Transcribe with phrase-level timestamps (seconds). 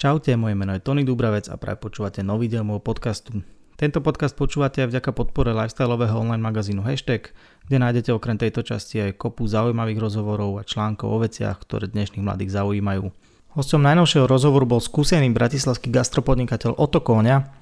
[0.00, 3.44] Čaute, moje meno je Tony Dubravec a práve počúvate nový diel môjho podcastu.
[3.76, 7.36] Tento podcast počúvate aj vďaka podpore lifestyleového online magazínu Hashtag,
[7.68, 12.24] kde nájdete okrem tejto časti aj kopu zaujímavých rozhovorov a článkov o veciach, ktoré dnešných
[12.24, 13.12] mladých zaujímajú.
[13.52, 17.52] Hostom najnovšieho rozhovoru bol skúsený bratislavský gastropodnikateľ Oto Kóňa,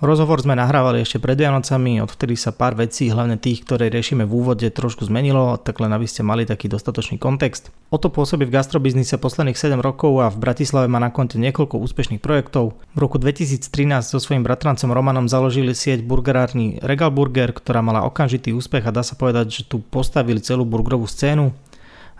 [0.00, 4.32] Rozhovor sme nahrávali ešte pred Vianocami, odvtedy sa pár vecí, hlavne tých, ktoré riešime v
[4.32, 7.68] úvode, trošku zmenilo, tak len aby ste mali taký dostatočný kontext.
[7.92, 12.24] Oto pôsobí v gastrobiznise posledných 7 rokov a v Bratislave má na konte niekoľko úspešných
[12.24, 12.80] projektov.
[12.96, 13.68] V roku 2013
[14.00, 19.04] so svojím bratrancom Romanom založili sieť burgerárny Regal Burger, ktorá mala okamžitý úspech a dá
[19.04, 21.52] sa povedať, že tu postavili celú burgerovú scénu.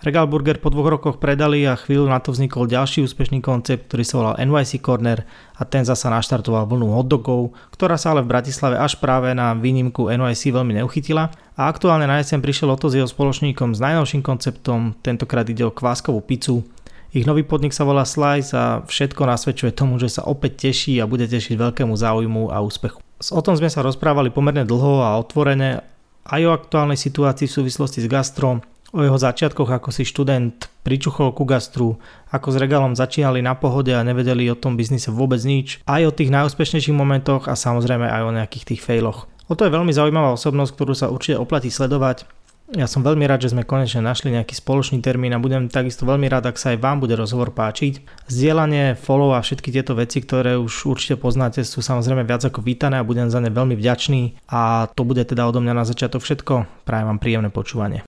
[0.00, 4.00] Regal Burger po dvoch rokoch predali a chvíľu na to vznikol ďalší úspešný koncept, ktorý
[4.00, 8.80] sa volal NYC Corner a ten zasa naštartoval vlnu hotdogov, ktorá sa ale v Bratislave
[8.80, 13.04] až práve na výnimku NYC veľmi neuchytila a aktuálne na jeseň prišiel Oto s jeho
[13.04, 16.64] spoločníkom s najnovším konceptom, tentokrát ide o kváskovú pizzu.
[17.12, 21.04] Ich nový podnik sa volá Slice a všetko nasvedčuje tomu, že sa opäť teší a
[21.04, 23.04] bude tešiť veľkému záujmu a úspechu.
[23.36, 25.84] O tom sme sa rozprávali pomerne dlho a otvorene
[26.24, 31.30] aj o aktuálnej situácii v súvislosti s gastrom, o jeho začiatkoch ako si študent pričuchol
[31.36, 35.82] ku gastru, ako s regálom začínali na pohode a nevedeli o tom biznise vôbec nič,
[35.86, 39.30] aj o tých najúspešnejších momentoch a samozrejme aj o nejakých tých failoch.
[39.50, 42.22] O to je veľmi zaujímavá osobnosť, ktorú sa určite oplatí sledovať.
[42.70, 46.30] Ja som veľmi rád, že sme konečne našli nejaký spoločný termín a budem takisto veľmi
[46.30, 47.98] rád, ak sa aj vám bude rozhovor páčiť.
[48.30, 53.02] Zdieľanie, follow a všetky tieto veci, ktoré už určite poznáte, sú samozrejme viac ako vítané
[53.02, 54.46] a budem za ne veľmi vďačný.
[54.54, 56.86] A to bude teda odo mňa na začiatok všetko.
[56.86, 58.06] Prajem vám príjemné počúvanie.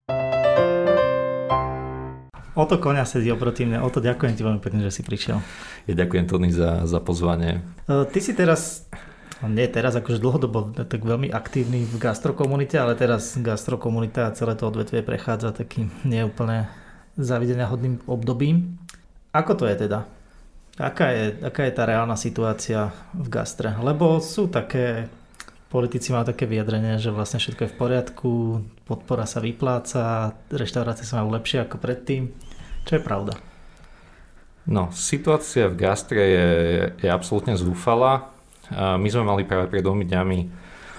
[2.53, 5.41] O to konia sedí oproti mne, o to ďakujem ti veľmi pekne, že si prišiel.
[5.89, 7.65] Ja ďakujem Tony za, za pozvanie.
[7.89, 8.85] E, ty si teraz,
[9.41, 14.53] no nie teraz akože dlhodobo tak veľmi aktívny v gastrokomunite, ale teraz gastrokomunita a celé
[14.53, 16.69] to odvetvie prechádza takým neúplne
[17.17, 18.77] zavidenia hodným obdobím.
[19.33, 20.05] Ako to je teda?
[20.77, 23.77] Aká je, aká je tá reálna situácia v gastre?
[23.81, 25.09] Lebo sú také,
[25.73, 28.33] politici majú také vyjadrenie, že vlastne všetko je v poriadku,
[28.85, 32.29] podpora sa vypláca, reštaurácie sa majú lepšie ako predtým.
[32.85, 33.33] Čo je pravda?
[34.69, 36.49] No, situácia v gastre je,
[37.01, 38.29] je absolútne zúfalá.
[38.71, 40.39] My sme mali práve pred dvomi dňami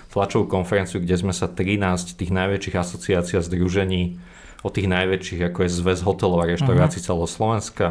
[0.09, 4.17] tlačovú konferenciu, kde sme sa 13 tých najväčších asociácií a združení
[4.65, 7.13] o tých najväčších, ako je Zväz hotelov a reštaurácií uh-huh.
[7.13, 7.87] celého Slovenska,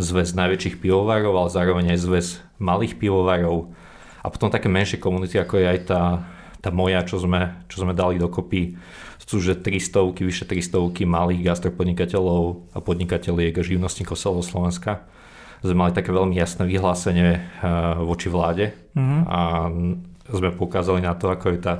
[0.00, 2.26] Zväz najväčších pivovarov, ale zároveň aj Zväz
[2.56, 3.74] malých pivovarov
[4.22, 6.02] a potom také menšie komunity, ako je aj tá,
[6.62, 8.78] tá moja, čo sme, čo sme dali dokopy
[9.32, 15.08] sú že 300, vyše 300 malých gastropodnikateľov a podnikateľiek a živnostníkov celého Slovenska.
[15.64, 17.42] Sme mali také veľmi jasné vyhlásenie eh,
[18.04, 19.20] voči vláde mm-hmm.
[19.24, 19.40] a
[20.36, 21.74] sme poukázali na to, ako je tá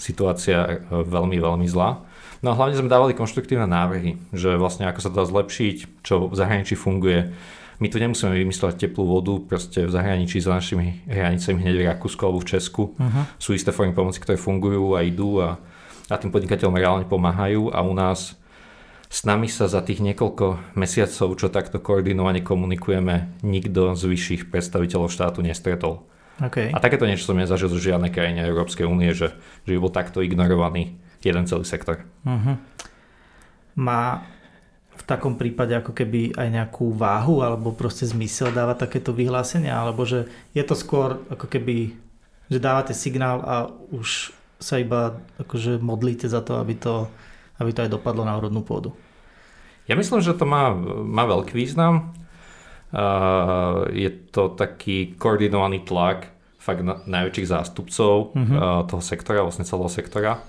[0.00, 2.00] situácia eh, veľmi, veľmi zlá.
[2.40, 6.32] No a hlavne sme dávali konštruktívne návrhy, že vlastne ako sa to dá zlepšiť, čo
[6.32, 7.36] v zahraničí funguje.
[7.76, 12.20] My tu nemusíme vymysľať teplú vodu, proste v zahraničí za našimi hranicami hneď v Rakúsku
[12.24, 13.24] alebo v Česku uh-huh.
[13.36, 15.60] sú isté formy pomoci, ktoré fungujú a idú a
[16.10, 18.38] a tým podnikateľom reálne pomáhajú a u nás
[19.06, 25.10] s nami sa za tých niekoľko mesiacov, čo takto koordinovane komunikujeme, nikto z vyšších predstaviteľov
[25.10, 26.02] štátu nestretol.
[26.36, 26.68] Okay.
[26.68, 29.32] A takéto niečo som nezažil zo žiadnej krajine Európskej únie, že,
[29.64, 32.04] že by bol takto ignorovaný jeden celý sektor.
[32.26, 32.60] Uh-huh.
[33.78, 34.26] Má
[34.96, 40.08] v takom prípade ako keby aj nejakú váhu alebo proste zmysel dáva takéto vyhlásenia, alebo
[40.08, 40.26] že
[40.56, 41.92] je to skôr ako keby,
[42.48, 47.12] že dávate signál a už sa iba akože modlíte za to, aby to,
[47.60, 48.96] aby to aj dopadlo na úrodnú pôdu?
[49.86, 50.72] Ja myslím, že to má,
[51.04, 52.16] má veľký význam.
[52.90, 58.56] Uh, je to taký koordinovaný tlak fakt na, najväčších zástupcov uh-huh.
[58.56, 60.42] uh, toho sektora, vlastne celého sektora.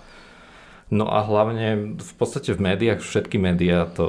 [0.87, 4.07] No a hlavne v podstate v médiách, všetky médiá to,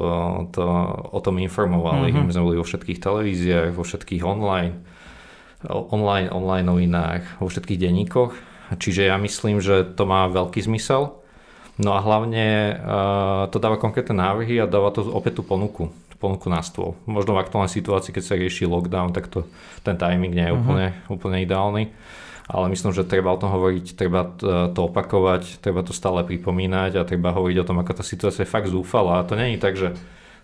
[0.54, 0.62] to
[1.10, 2.14] o tom informovali.
[2.14, 2.22] Uh-huh.
[2.22, 4.78] My sme boli vo všetkých televíziách, vo všetkých online,
[5.66, 8.32] online, online novinách, vo všetkých denníkoch
[8.76, 11.16] Čiže ja myslím, že to má veľký zmysel.
[11.80, 15.88] No a hlavne uh, to dáva konkrétne návrhy a dáva to opäť tú ponuku,
[16.18, 16.98] ponuku na stôl.
[17.08, 19.46] Možno v aktuálnej situácii, keď sa rieši lockdown, tak to,
[19.86, 20.60] ten timing nie je uh-huh.
[20.60, 21.94] úplne, úplne ideálny.
[22.48, 24.24] Ale myslím, že treba o tom hovoriť, treba
[24.72, 28.50] to opakovať, treba to stále pripomínať a treba hovoriť o tom, ako tá situácia je
[28.50, 29.20] fakt zúfala.
[29.20, 29.92] A to není tak, že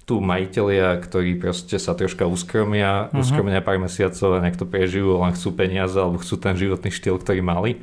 [0.05, 3.25] tu majiteľia, ktorí proste sa troška uskromia, uh-huh.
[3.25, 7.17] uskromia pár mesiacov a nejak to prežijú, len chcú peniaze alebo chcú ten životný štýl,
[7.17, 7.81] ktorý mali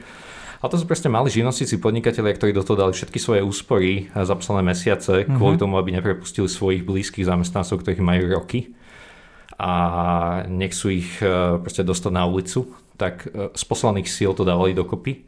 [0.62, 4.38] a to sú presne mali živnostníci, podnikatelia, ktorí do toho dali všetky svoje úspory za
[4.38, 5.34] posledné mesiace uh-huh.
[5.34, 8.70] kvôli tomu, aby neprepustili svojich blízkych zamestnancov, ktorých majú roky
[9.58, 9.74] a
[10.46, 12.70] nechcú ich e, proste dostať na ulicu,
[13.02, 15.26] tak e, z poslaných síl to dávali dokopy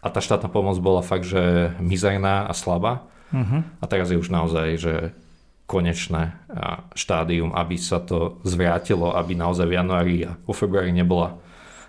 [0.00, 3.04] a tá štátna pomoc bola fakt, že mizerná a slabá.
[3.30, 3.60] Uh-huh.
[3.80, 4.94] A teraz je už naozaj, že
[5.70, 6.36] konečné
[6.92, 11.40] štádium, aby sa to zvrátilo, aby naozaj v januári a vo februári nebola,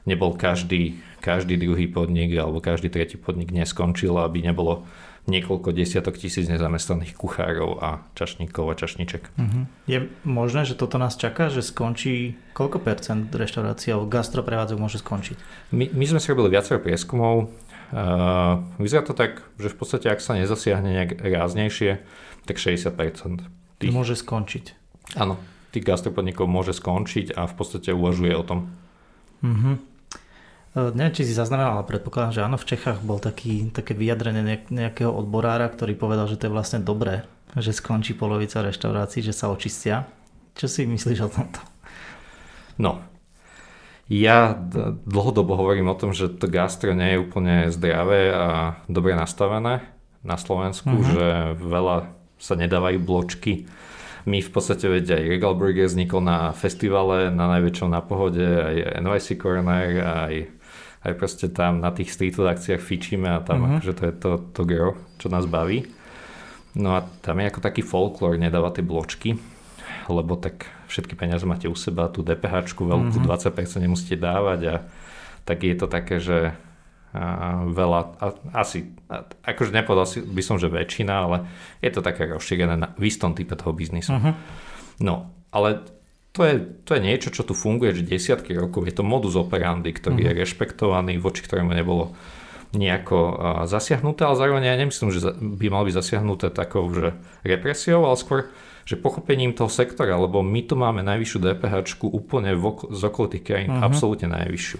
[0.08, 4.88] nebol každý, každý druhý podnik alebo každý tretí podnik neskončil, aby nebolo
[5.24, 9.24] niekoľko desiatok tisíc nezamestnaných kuchárov a čašníkov a čašniček.
[9.40, 9.64] Uh-huh.
[9.88, 15.38] Je možné, že toto nás čaká, že skončí koľko percent reštaurácií alebo gastroprevádzok môže skončiť?
[15.72, 17.56] My, my sme si robili viacero prieskumov.
[17.94, 22.04] Uh, vyzerá to tak, že v podstate ak sa nezasiahne nejak ráznejšie,
[22.44, 23.48] tak 60%.
[23.80, 23.94] Tých...
[23.96, 24.75] Môže skončiť.
[25.16, 25.40] Áno,
[25.72, 28.60] tých gastropodnikov môže skončiť a v podstate uvažuje o tom.
[29.40, 29.80] Uh-huh.
[30.74, 34.66] Uh, neviem, či si zaznamenal, ale predpokladám, že áno, v Čechách bol taký, také vyjadrenie
[34.74, 39.54] nejakého odborára, ktorý povedal, že to je vlastne dobré, že skončí polovica reštaurácií, že sa
[39.54, 40.10] očistia.
[40.58, 41.62] Čo si myslíš o tomto?
[42.81, 43.06] No,
[44.10, 44.58] ja
[45.06, 49.86] dlhodobo hovorím o tom, že to gastro nie je úplne zdravé a dobre nastavené
[50.25, 51.08] na Slovensku, uh-huh.
[51.08, 51.25] že
[51.62, 53.70] veľa sa nedávajú bločky.
[54.24, 59.04] My v podstate, veď aj Regal Burger vznikol na festivale, na najväčšom na pohode, aj
[59.04, 60.34] NYC Corner, aj
[61.03, 63.77] aj proste tam na tých street food akciách fičíme a tam uh-huh.
[63.79, 65.88] akože to je to, to girl, čo nás baví.
[66.73, 69.38] No a tam je ako taký folklór, nedáva tie bločky,
[70.09, 73.53] lebo tak všetky peniaze máte u seba, tú DPH veľkú uh-huh.
[73.53, 74.75] 20% nemusíte dávať a
[75.44, 76.55] tak je to také, že
[77.13, 78.25] a veľa, a,
[78.57, 81.45] asi, a, akože nepovedal si, by som, že väčšina, ale
[81.77, 84.17] je to také rozšírené na, v istom type toho biznisu.
[84.17, 84.33] Uh-huh.
[84.97, 85.85] No, ale
[86.33, 88.89] to je, to je niečo, čo tu funguje že desiatky rokov.
[88.89, 90.33] Je to modus operandi, ktorý uh-huh.
[90.33, 92.18] je rešpektovaný, voči ktorému nebolo
[92.74, 93.38] nejako
[93.69, 97.13] zasiahnuté, ale zároveň ja nemyslím, že by mal byť zasiahnuté takou že
[97.45, 98.50] represiou, ale skôr
[98.83, 103.71] že pochopením toho sektora, lebo my tu máme najvyššiu DPH úplne ok- z okolitých krajín,
[103.71, 103.88] uh-huh.
[103.88, 104.79] absolútne najvyššiu.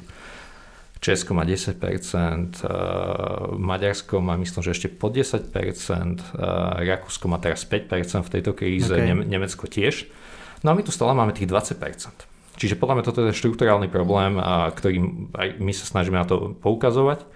[1.00, 7.64] Česko má 10%, uh, Maďarsko má myslím, že ešte pod 10%, uh, Rakúsko má teraz
[7.68, 9.12] 5% v tejto kríze, okay.
[9.12, 10.08] ne- Nemecko tiež.
[10.64, 11.78] No a my tu stále máme tých 20%.
[12.56, 16.56] Čiže podľa mňa toto je štruktúrálny problém, a ktorý aj my sa snažíme na to
[16.64, 17.28] poukazovať.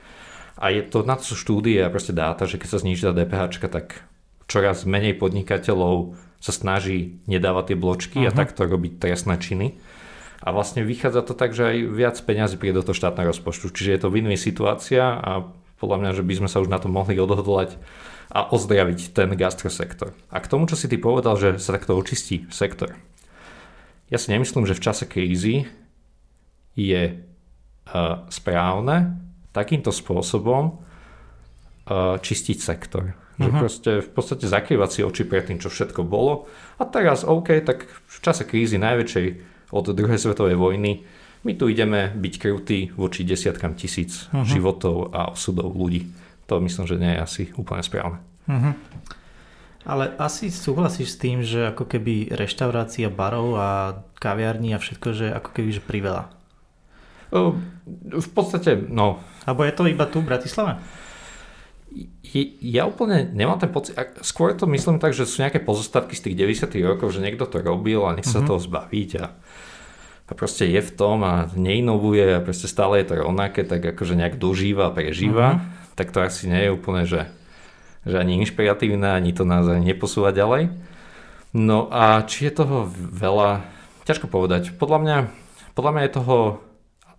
[0.57, 3.13] A je to, na to sú štúdie a proste dáta, že keď sa zniží tá
[3.13, 4.07] DPH, tak
[4.49, 8.29] čoraz menej podnikateľov sa snaží nedávať tie bločky uh-huh.
[8.29, 8.39] a mhm.
[8.39, 9.77] takto robiť trestné činy.
[10.37, 13.73] A vlastne vychádza to tak, že aj viac peňazí príde do toho štátneho rozpočtu.
[13.73, 15.49] Čiže je to win situácia a
[15.81, 17.77] podľa mňa, že by sme sa už na to mohli odhodlať
[18.29, 20.13] a ozdraviť ten gastrosektor.
[20.29, 22.93] A k tomu, čo si ty povedal, že sa takto očistí sektor.
[24.07, 25.67] Ja si nemyslím, že v čase krízy
[26.77, 29.19] je uh, správne
[29.51, 33.17] takýmto spôsobom uh, čistiť sektor.
[33.37, 33.43] Uh-huh.
[33.43, 36.47] Že proste v podstate zakrývať si oči pred tým, čo všetko bolo.
[36.79, 39.25] A teraz, OK, tak v čase krízy najväčšej
[39.75, 41.03] od druhej svetovej vojny
[41.43, 44.47] my tu ideme byť krutí voči desiatkam tisíc uh-huh.
[44.47, 46.07] životov a osudov ľudí.
[46.47, 48.19] To myslím, že nie je asi úplne správne.
[48.47, 48.71] Uh-huh.
[49.87, 53.69] Ale asi súhlasíš s tým, že ako keby reštaurácia barov a
[54.19, 56.27] kaviarní a všetko, že ako keby že priveľa.
[58.11, 59.23] V podstate, no.
[59.47, 60.83] Abo je to iba tu v Bratislave?
[62.59, 66.67] Ja úplne nemám ten pocit, skôr to myslím tak, že sú nejaké pozostatky z tých
[66.67, 68.49] 90 rokov, že niekto to robil a nech sa mm-hmm.
[68.51, 69.25] toho zbaviť a,
[70.27, 74.19] a proste je v tom a neinovuje a proste stále je to rovnaké, tak akože
[74.19, 75.95] nejak dožíva, prežíva, mm-hmm.
[75.95, 77.31] tak to asi nie je úplne, že
[78.07, 80.71] že ani inšpiratívne, ani to nás ani neposúva ďalej.
[81.51, 83.67] No a či je toho veľa,
[84.07, 84.75] ťažko povedať.
[84.75, 85.17] Podľa mňa,
[85.75, 86.37] podľa mňa je toho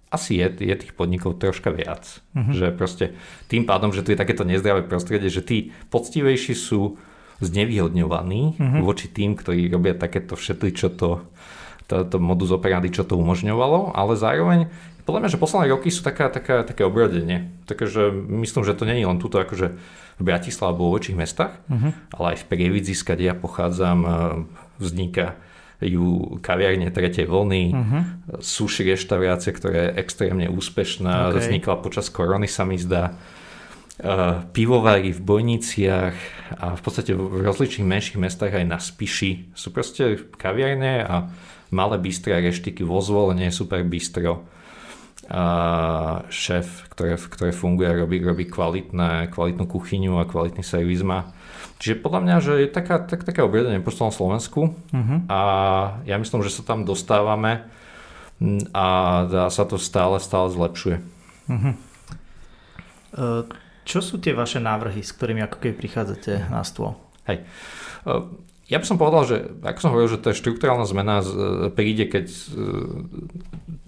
[0.08, 2.24] asi je, je tých podnikov troška viac.
[2.32, 2.52] Uh-huh.
[2.52, 3.04] Že proste
[3.52, 6.96] tým pádom, že tu je takéto nezdravé prostredie, že tí poctivejší sú
[7.44, 8.82] znevýhodňovaní uh-huh.
[8.82, 11.28] voči tým, ktorí robia takéto všetky, čo to,
[11.86, 14.72] to, to modus operandi, čo to umožňovalo, ale zároveň
[15.04, 17.48] podľa mňa, že posledné roky sú taká, taká, také obrodenie.
[17.64, 19.80] Takže myslím, že to není len túto akože
[20.18, 21.90] v Bratislave alebo vo väčších mestách, uh-huh.
[22.18, 24.10] ale aj v Prievidzi, skade ja pochádzam, e,
[24.82, 25.38] vzniká
[25.78, 28.02] ju kaviarne tretej vlny, uh-huh.
[28.42, 31.38] sushi reštaurácie, ktorá je extrémne úspešná, okay.
[31.38, 33.14] vznikla počas korony sa mi zdá.
[33.98, 36.14] Uh, pivovary v Bojniciach
[36.54, 41.26] a v podstate v rozličných menších mestách aj na Spiši sú proste kaviarne a
[41.74, 44.46] malé bystré reštiky vo zvolenie super bistro
[46.32, 51.36] šéf, ktoré, ktoré funguje, robí, robí kvalitné, kvalitnú kuchyňu a kvalitný servis má.
[51.78, 55.18] Čiže podľa mňa, že je taká, tak, také obriadenie po celom Slovensku uh-huh.
[55.28, 55.40] a
[56.08, 57.68] ja myslím, že sa tam dostávame
[58.72, 58.86] a
[59.52, 60.96] sa to stále, stále zlepšuje.
[61.52, 61.74] Uh-huh.
[63.84, 66.96] Čo sú tie vaše návrhy, s ktorými ako keby prichádzate na stôl?
[67.28, 67.44] Hej.
[68.68, 71.24] Ja by som povedal, že ako som hovoril, že tá štruktúrálna zmena
[71.72, 72.28] príde, keď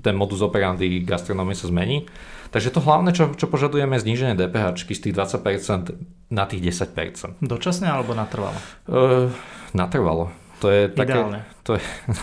[0.01, 2.09] ten modus operandi gastronómie sa zmení.
[2.51, 5.95] Takže to hlavné, čo, čo požadujeme, je zníženie DPH z tých 20%
[6.35, 7.39] na tých 10%.
[7.39, 8.59] Dočasne alebo natrvalo?
[8.91, 9.31] Uh,
[9.71, 10.35] natrvalo.
[10.61, 11.17] To je také...
[11.17, 11.41] Ideálne.
[11.65, 12.23] To je, no,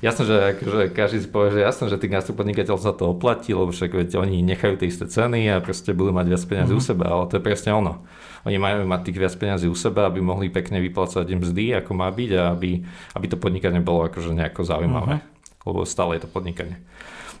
[0.00, 3.68] jasné, že akože každý si povie, že jasné, že tým gastropodnikateľ sa to oplatí, lebo
[3.68, 6.88] však veď oni nechajú tie isté ceny a proste budú mať viac peniazy mm-hmm.
[6.88, 8.02] u seba, ale to je presne ono.
[8.48, 11.92] Oni majú mať tých viac peniazy u seba, aby mohli pekne vyplácať im mzdy, ako
[11.92, 12.80] má byť a aby,
[13.12, 15.20] aby to podnikanie bolo akože nejako zaujímavé.
[15.20, 15.64] Mm-hmm.
[15.66, 16.78] Lebo stále je to podnikanie.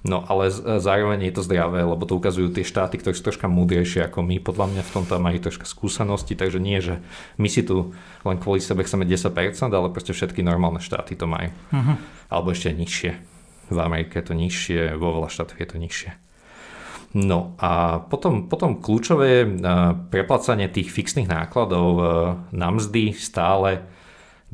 [0.06, 4.06] No ale zároveň je to zdravé, lebo to ukazujú tie štáty, ktoré sú troška múdrejšie
[4.06, 4.38] ako my.
[4.38, 7.02] Podľa mňa v tomto majú troška skúsenosti, takže nie, že
[7.42, 7.90] my si tu
[8.22, 9.34] len kvôli sebe chceme 10%,
[9.66, 11.50] ale proste všetky normálne štáty to majú.
[11.74, 11.98] Uh-huh.
[12.30, 13.10] Alebo ešte nižšie.
[13.66, 16.14] V Amerike je to nižšie, vo veľa štátoch je to nižšie.
[17.16, 19.48] No a potom, potom kľúčové
[20.12, 21.88] preplácanie tých fixných nákladov
[22.54, 23.88] na mzdy stále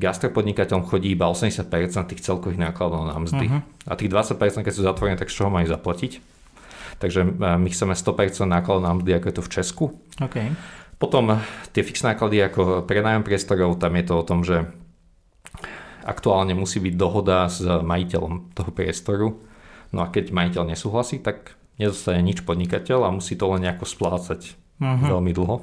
[0.00, 1.68] gastropodnikateľom chodí iba 80%
[2.12, 3.46] tých celkových nákladov na mzdy.
[3.49, 3.61] Uh-huh.
[3.84, 6.12] A tých 20%, keď sú zatvorené, tak z čoho majú zaplatiť?
[6.96, 7.28] Takže e,
[7.61, 9.84] my chceme 100% nákladov na mzdy, ako je to v Česku.
[10.16, 10.49] Okay.
[10.96, 11.37] Potom
[11.75, 14.70] tie fixné náklady ako prenájom priestorov, tam je to o tom, že
[16.06, 19.28] aktuálne musí byť dohoda s majiteľom toho priestoru.
[19.90, 24.56] No a keď majiteľ nesúhlasí, tak nedostane nič podnikateľ a musí to len nejako splácať
[24.80, 25.11] uh-huh.
[25.18, 25.56] veľmi dlho.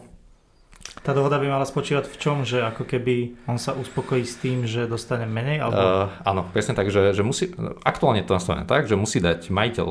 [0.99, 2.37] Tá dohoda by mala spočívať v čom?
[2.43, 5.63] Že ako keby on sa uspokojí s tým, že dostane menej?
[5.63, 5.79] Alebo...
[5.79, 7.51] Uh, áno, presne tak, že, že musí,
[7.87, 9.87] aktuálne to nastavené tak, že musí dať majiteľ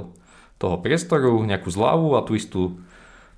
[0.58, 2.76] toho priestoru nejakú zľavu a tú istú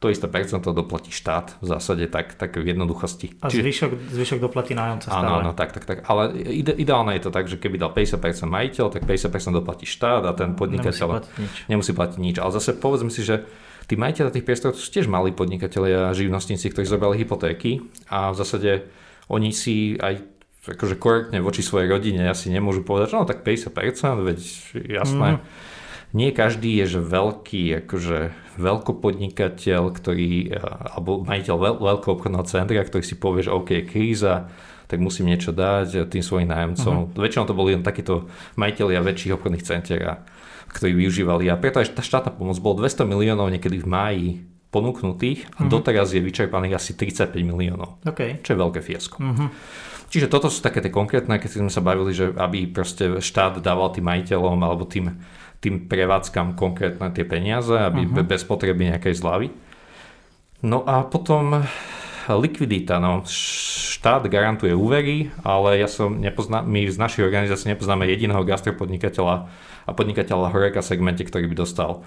[0.00, 3.36] to isté percento doplatí štát v zásade tak, tak v jednoduchosti.
[3.44, 5.28] A Čiže, zvyšok, zvyšok doplatí nájomca stále.
[5.28, 6.08] Áno, áno, tak, tak, tak.
[6.08, 10.24] Ale ide, ideálne je to tak, že keby dal 50% majiteľ, tak 50% doplatí štát
[10.24, 11.54] a ten podnikateľ nemusí platiť nič.
[11.68, 12.36] Nemusí platiť nič.
[12.40, 13.44] Ale zase povedzme si, že
[13.90, 18.38] tí majiteľe tých priestorov sú tiež malí podnikatelia a živnostníci, ktorí zobrali hypotéky a v
[18.38, 18.86] zásade
[19.26, 20.22] oni si aj
[20.62, 24.38] akože korektne voči svojej rodine asi nemôžu povedať, že no tak 50%, veď
[24.86, 25.28] jasné.
[25.34, 25.40] Mm.
[26.10, 28.18] Nie každý je že veľký akože
[28.58, 30.54] veľkopodnikateľ, ktorý,
[30.94, 34.50] alebo majiteľ veľ, veľkého obchodného centra, ktorý si povie, že OK, kríza,
[34.90, 36.94] tak musím niečo dať tým svojim nájomcom.
[37.06, 37.14] Uh-huh.
[37.14, 38.26] Väčšinou to boli len takíto
[38.58, 40.14] majiteľia väčších obchodných centier a
[40.70, 41.50] ktorí využívali.
[41.50, 44.28] A preto aj tá štátna pomoc bol 200 miliónov niekedy v máji
[44.70, 45.70] ponúknutých a uh-huh.
[45.70, 47.98] doteraz je vyčerpaných asi 35 miliónov.
[48.06, 48.38] Okay.
[48.40, 49.18] Čo je veľké fiasko.
[49.18, 49.50] Uh-huh.
[50.10, 53.90] Čiže toto sú také tie konkrétne, keď sme sa bavili, že aby proste štát dával
[53.90, 55.10] tým majiteľom alebo tým,
[55.58, 58.22] tým prevádzkam konkrétne tie peniaze, aby uh-huh.
[58.22, 59.50] bez potreby nejakej zľavy.
[60.62, 61.66] No a potom
[62.28, 63.00] likvidita.
[63.00, 69.48] No, štát garantuje úvery, ale ja som nepozná, my z našej organizácie nepoznáme jediného gastropodnikateľa,
[69.88, 72.04] a podnikateľa horeka segmente, ktorý by dostal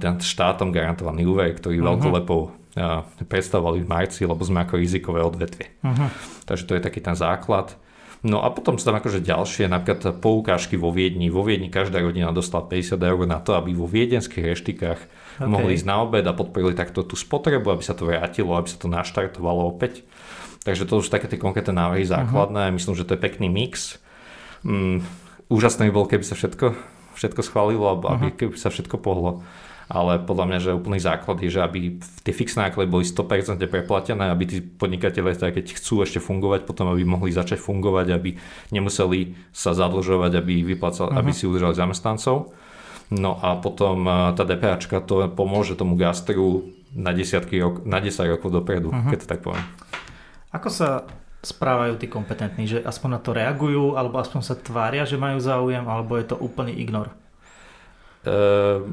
[0.00, 1.88] ten štátom garantovaný úver, ktorý uh-huh.
[1.96, 2.40] veľkolepou
[3.28, 5.76] predstavovali v marci, lebo sme ako rizikové odvetvie.
[5.84, 6.08] Uh-huh.
[6.48, 7.76] Takže to je taký ten základ.
[8.22, 11.26] No a potom sú tam akože ďalšie, napríklad poukážky vo Viedni.
[11.28, 15.00] Vo Viedni každá rodina dostala 50 eur na to, aby vo viedenských reštikách
[15.38, 15.48] okay.
[15.48, 18.78] mohli ísť na obed a podporili takto tú spotrebu, aby sa to vrátilo, aby sa
[18.80, 20.02] to naštartovalo opäť.
[20.62, 22.70] Takže to už také tie konkrétne návrhy základné.
[22.70, 22.76] Uh-huh.
[22.78, 23.98] Myslím, že to je pekný mix.
[24.62, 25.02] Mm,
[25.50, 28.56] úžasné by bolo, keby sa všetko všetko schválilo, aby uh-huh.
[28.56, 29.44] sa všetko pohlo.
[29.92, 34.32] Ale podľa mňa, že úplný základ je, že aby tie fixné náklady boli 100% preplatené,
[34.32, 38.40] aby tí podnikatelia, keď chcú ešte fungovať, potom aby mohli začať fungovať, aby
[38.72, 41.20] nemuseli sa zadlžovať, aby, vyplacal, uh-huh.
[41.20, 42.56] aby si udržali zamestnancov.
[43.10, 44.04] No a potom
[44.36, 49.10] tá DPAčka to pomôže tomu gastru na, desiatky rok, na 10 rokov dopredu, uh-huh.
[49.12, 49.64] keď to tak poviem.
[50.52, 51.08] Ako sa
[51.42, 55.82] správajú tí kompetentní, že aspoň na to reagujú, alebo aspoň sa tvária, že majú záujem,
[55.82, 57.10] alebo je to úplný ignor?
[58.22, 58.86] Uh,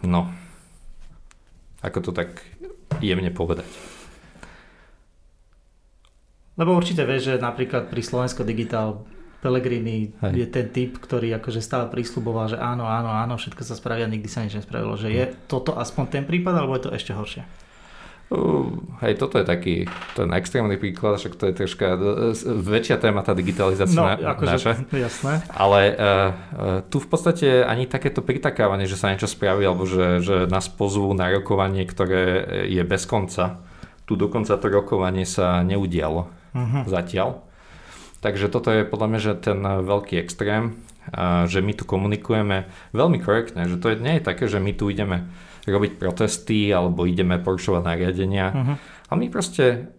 [0.00, 0.32] no,
[1.84, 2.40] ako to tak
[3.04, 3.68] jemne povedať.
[6.56, 9.04] Lebo určite vieš, že napríklad pri Slovensko Digital
[9.40, 10.32] Pelegrini Hej.
[10.36, 14.28] je ten typ, ktorý akože stále prísľuboval, že áno, áno, áno, všetko sa spravia, nikdy
[14.28, 15.00] sa nič nespravilo.
[15.00, 17.42] Že je toto aspoň ten prípad, alebo je to ešte horšie?
[18.30, 22.30] Uh, hej, toto je taký ten extrémny príklad, však to je troška uh,
[22.62, 24.72] väčšia téma tá digitalizácia no, na, akože, naša.
[24.94, 25.34] Jasné.
[25.50, 26.30] Ale uh, uh,
[26.86, 31.10] tu v podstate ani takéto pritakávanie, že sa niečo spraví, alebo že, že nás pozvú
[31.10, 33.66] na rokovanie, ktoré je bez konca.
[34.06, 36.86] Tu dokonca to rokovanie sa neudialo uh-huh.
[36.86, 37.49] zatiaľ.
[38.20, 40.76] Takže toto je podľa mňa že ten veľký extrém,
[41.12, 44.76] uh, že my tu komunikujeme veľmi korektne, že to je, nie je také, že my
[44.76, 45.28] tu ideme
[45.64, 48.46] robiť protesty alebo ideme porušovať nariadenia.
[48.52, 48.76] Uh-huh.
[48.80, 49.92] A my proste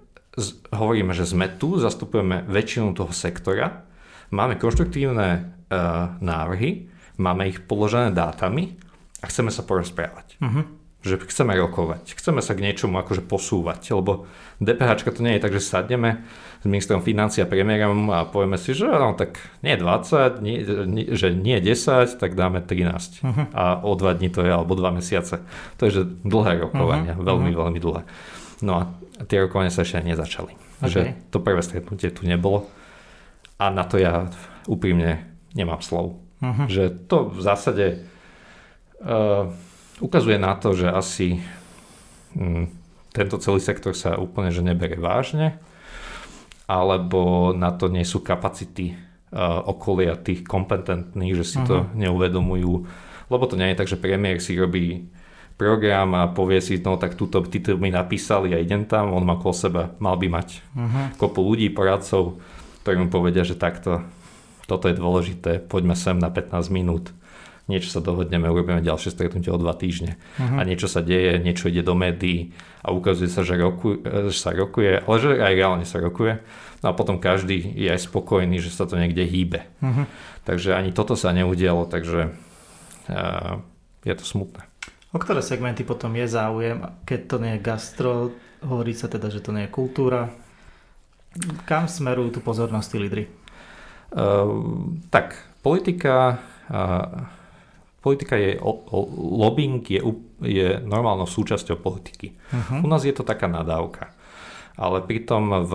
[0.72, 3.84] hovoríme, že sme tu, zastupujeme väčšinu toho sektora,
[4.32, 6.88] máme konštruktívne uh, návrhy,
[7.20, 8.80] máme ich položené dátami
[9.22, 10.40] a chceme sa porozprávať.
[10.40, 10.63] Uh-huh.
[11.01, 14.30] Že chceme rokovať, chceme sa k niečomu akože posúvať, lebo
[14.62, 16.24] DPH to nie je tak, že sadneme
[16.62, 21.06] s ministrom financí a premiérom a povieme si, že no, tak nie 20, nie, nie,
[21.18, 23.25] že nie 10, tak dáme 13.
[23.25, 23.25] Uh-huh.
[23.25, 23.44] Mhm.
[23.58, 25.41] A o dva dní to je, alebo dva mesiace.
[25.82, 27.25] To je že dlhé rokovania, uh-huh.
[27.25, 27.62] veľmi, uh-huh.
[27.65, 28.01] veľmi dlhé.
[28.62, 28.82] No a
[29.25, 30.53] tie rokovania sa ešte nezačali.
[30.86, 30.89] Okay.
[30.89, 31.01] Že
[31.34, 32.70] to prvé stretnutie tu nebolo.
[33.58, 34.30] A na to ja
[34.70, 35.25] úprimne
[35.58, 36.22] nemám slov.
[36.46, 36.70] Uh-huh.
[36.70, 37.86] Že to v zásade
[39.01, 39.50] uh,
[39.98, 41.41] ukazuje na to, že asi
[42.38, 42.70] um,
[43.13, 45.58] tento celý sektor sa úplne že nebere vážne,
[46.72, 48.96] alebo na to nie sú kapacity
[49.36, 51.68] uh, okolia tých kompetentných, že si uh-huh.
[51.68, 52.08] to mhm.
[52.08, 52.74] neuvedomujú.
[53.28, 55.12] Lebo to nie je tak, že premiér si robí
[55.60, 59.38] program a povie si, no tak túto titul mi napísali a idem tam, on má
[59.38, 61.06] kolo seba, mal by mať uh-huh.
[61.22, 62.42] kopu ľudí, poradcov,
[62.82, 64.01] ktorí mu povedia, že takto,
[64.66, 67.13] toto je dôležité, poďme sem na 15 minút,
[67.70, 70.58] niečo sa dohodneme, urobíme ďalšie stretnutie o dva týždne uh-huh.
[70.58, 74.51] a niečo sa deje, niečo ide do médií a ukazuje sa, že, roku, že sa
[74.51, 76.41] rokuje, ale že aj reálne sa rokuje.
[76.81, 79.69] No a potom každý je aj spokojný, že sa to niekde hýbe.
[79.85, 80.09] Uh-huh.
[80.50, 83.61] Takže ani toto sa neudialo, takže uh,
[84.01, 84.65] je to smutné.
[85.13, 88.33] O ktoré segmenty potom je záujem, keď to nie je gastro,
[88.65, 90.33] hovorí sa teda, že to nie je kultúra.
[91.69, 93.29] Kam smerujú tu pozornosti lídry?
[94.09, 97.29] Uh, tak, politika, uh,
[98.01, 99.00] politika je, o, o,
[99.46, 100.01] lobbying je,
[100.41, 102.34] je normálnou súčasťou politiky.
[102.34, 102.81] Uh-huh.
[102.81, 104.12] U nás je to taká nadávka.
[104.75, 105.74] Ale pritom v,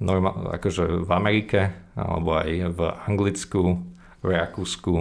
[0.00, 1.60] norma, akože v Amerike,
[1.92, 3.84] alebo aj v Anglicku,
[4.24, 4.94] v Rakúsku,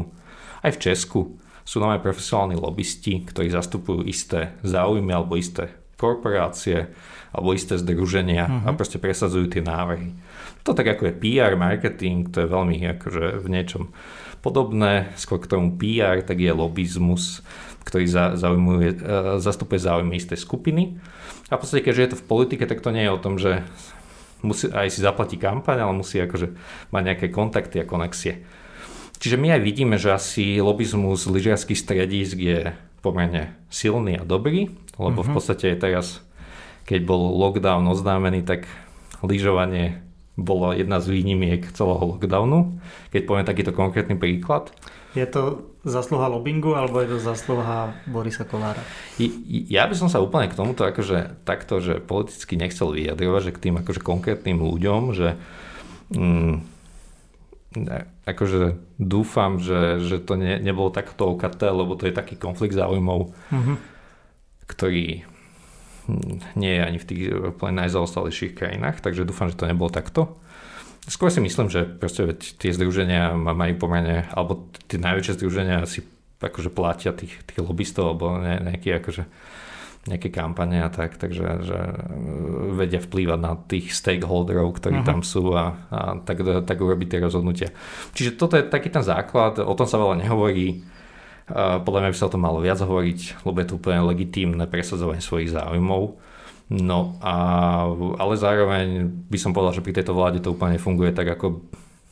[0.67, 1.21] aj v Česku
[1.67, 6.91] sú nové profesionálni lobbysti, ktorí zastupujú isté záujmy alebo isté korporácie
[7.31, 8.63] alebo isté združenia uh-huh.
[8.67, 8.77] a mhm.
[8.77, 10.15] proste presadzujú tie návrhy.
[10.67, 13.83] To tak ako je PR, marketing, to je veľmi akože v niečom
[14.43, 15.15] podobné.
[15.15, 17.39] Skôr k tomu PR, tak je lobizmus,
[17.87, 20.99] ktorý za, zaujmuje, uh, zastupuje záujmy isté skupiny.
[21.47, 23.63] A v podstate, keďže je to v politike, tak to nie je o tom, že
[24.43, 26.53] musí aj si zaplatí kampaň, ale musí akože
[26.91, 28.43] mať nejaké kontakty a konexie.
[29.17, 34.69] Čiže my aj vidíme, že asi lobizmus lyžiarských stredísk je pomerne silný a dobrý,
[34.99, 35.25] lebo uh-huh.
[35.25, 35.35] v mhm.
[35.37, 36.21] podstate teraz,
[36.87, 38.63] keď bol lockdown oznámený, tak
[39.19, 39.99] lyžovanie
[40.39, 42.79] bolo jedna z výnimiek celého lockdownu.
[43.11, 44.71] Keď poviem takýto konkrétny príklad.
[45.17, 48.79] Je to zasluha lobbingu alebo je to zasluha Borisa Kolára?
[49.67, 53.63] Ja by som sa úplne k tomuto akože takto, že politicky nechcel vyjadrovať, že k
[53.67, 55.41] tým akože konkrétnym ľuďom, že
[56.13, 56.55] mm,
[58.29, 63.33] akože dúfam, že, že to ne, nebolo takto okaté, lebo to je taký konflikt záujmov,
[63.33, 63.75] mm-hmm.
[64.69, 65.25] ktorý
[66.55, 67.21] nie je ani v tých
[67.55, 70.39] úplne najzaostalejších krajinách, takže dúfam, že to nebolo takto.
[71.07, 76.03] Skôr si myslím, že proste veď tie združenia majú pomerne, alebo tie najväčšie združenia si
[76.43, 79.23] akože platia tých, tých lobbystov, alebo ne, nejaký akože
[80.07, 82.01] nejaké kampane a tak, takže že e,
[82.79, 85.09] vedia vplývať na tých stakeholderov, ktorí uh-huh.
[85.09, 87.69] tam sú a, a tak, tak urobiť tie rozhodnutia.
[88.15, 90.79] Čiže toto je taký ten základ, o tom sa veľa nehovorí,
[91.47, 95.23] podľa mňa by sa o tom malo viac hovoriť, lebo je to úplne legitímne presadzovanie
[95.23, 96.19] svojich záujmov.
[96.67, 97.35] No a,
[98.19, 101.63] ale zároveň by som povedal, že pri tejto vláde to úplne funguje tak, ako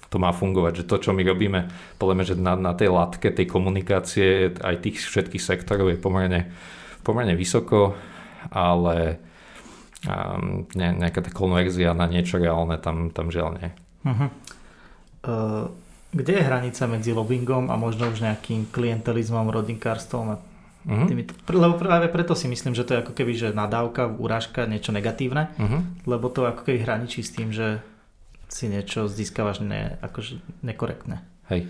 [0.07, 1.67] to má fungovať, že to, čo my robíme,
[1.99, 6.55] podľa mňa, že na, na tej latke tej komunikácie aj tých všetkých sektorov je pomerne
[7.05, 7.93] pomerne vysoko,
[8.49, 9.21] ale
[10.09, 13.69] um, ne, nejaká tá konverzia na niečo reálne tam, tam žiaľ nie.
[14.01, 14.29] Uh-huh.
[15.21, 15.65] Uh,
[16.15, 21.07] kde je hranica medzi lobbyingom a možno už nejakým klientelizmom, rodinkárstvom a uh-huh.
[21.11, 24.95] týmito, lebo práve preto si myslím, že to je ako keby že nadávka, urážka, niečo
[24.95, 25.81] negatívne, uh-huh.
[26.07, 27.83] lebo to ako keby hraničí s tým, že
[28.47, 31.19] si niečo získavaš ne, akože nekorektné.
[31.51, 31.67] Hej.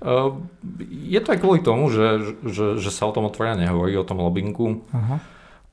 [0.00, 0.48] Ehm,
[0.90, 4.18] je to aj kvôli tomu, že, že, že sa o tom otvorene nehovorí, o tom
[4.24, 4.82] lobbingu.
[4.82, 5.18] Uh-huh.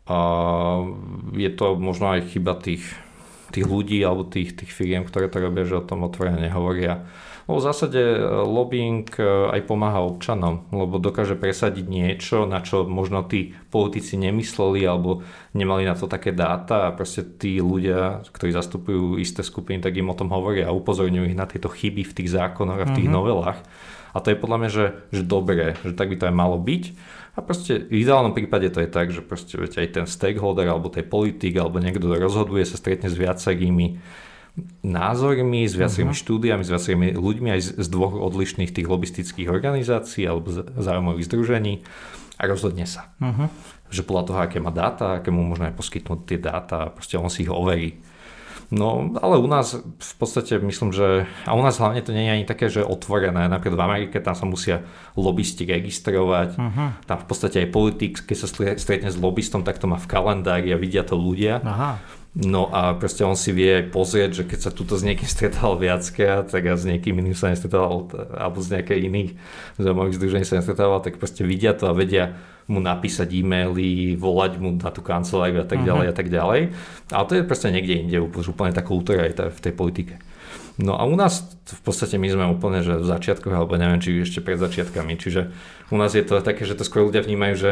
[0.07, 0.17] A
[1.36, 2.83] je to možno aj chyba tých,
[3.51, 7.07] tých ľudí alebo tých, tých firiem, ktoré to robia, že o tom otvorene nehovoria.
[7.47, 9.23] Lebo v zásade e, lobbying e,
[9.55, 15.23] aj pomáha občanom, lebo dokáže presadiť niečo, na čo možno tí politici nemysleli alebo
[15.55, 20.12] nemali na to také dáta a proste tí ľudia, ktorí zastupujú isté skupiny, tak im
[20.12, 23.07] o tom hovoria a upozorňujú ich na tieto chyby v tých zákonoch a v tých
[23.07, 23.17] uh-huh.
[23.23, 23.60] novelách
[24.17, 26.83] a to je podľa mňa, že, že dobré, že tak by to aj malo byť.
[27.38, 30.89] A proste v ideálnom prípade to je tak, že proste viete, aj ten stakeholder alebo
[30.89, 34.01] tej politik alebo niekto rozhoduje sa stretne s viacerými
[34.82, 36.24] názormi, s viacerými uh-huh.
[36.26, 41.74] štúdiami, s viacerými ľuďmi aj z, z dvoch odlišných tých lobistických organizácií alebo záujmových združení
[42.41, 43.13] a rozhodne sa.
[43.22, 43.54] Uh-huh.
[43.93, 47.30] Že podľa toho, aké má dáta, aké mu možno aj poskytnúť tie dáta, proste on
[47.30, 48.02] si ich overí.
[48.67, 51.24] No, ale u nás v podstate myslím, že...
[51.48, 53.48] A u nás hlavne to nie je ani také, že otvorené.
[53.48, 54.84] Napríklad v Amerike tam sa musia
[55.15, 56.60] lobbysti registrovať.
[56.60, 56.91] Uh-huh.
[57.08, 60.76] Tam v podstate aj politik, keď sa stretne s lobbystom, tak to má v kalendári
[60.76, 61.63] a vidia to ľudia.
[61.63, 61.96] Aha.
[62.38, 66.45] No a proste on si vie pozrieť, že keď sa tuto s niekým stretal viackrát,
[66.45, 69.30] tak a s niekým iným sa nestretával, alebo z nejakých iných
[69.82, 72.38] zaujímavých združení sa nestretával, tak proste vidia to a vedia
[72.69, 76.13] mu napísať e-maily, volať mu na tú kanceláriu a tak ďalej uh-huh.
[76.13, 76.62] a tak ďalej.
[77.10, 80.21] Ale to je proste niekde inde, úplne tá kultúra aj v tej politike.
[80.78, 84.13] No a u nás v podstate my sme úplne, že v začiatkoch, alebo neviem, či
[84.21, 85.50] ešte pred začiatkami, čiže
[85.89, 87.71] u nás je to také, že to skôr ľudia vnímajú, že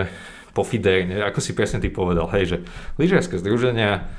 [0.57, 2.57] po FIDE, ako si presne ty povedal, hej, že
[2.97, 4.09] lyžiarske združenia,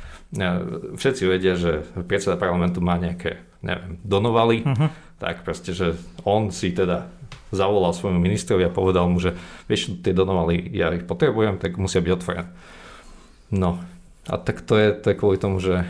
[0.97, 4.91] všetci vedia, že predseda parlamentu má nejaké, neviem, donovaly, uh-huh.
[5.23, 5.95] tak proste, že
[6.27, 7.07] on si teda
[7.55, 9.39] zavolal svojmu ministrovi a povedal mu, že
[9.71, 12.51] vieš, tie donovaly, ja ich potrebujem, tak musia byť otvorené.
[13.55, 13.79] No,
[14.27, 15.87] a tak to je, to je kvôli tomu, že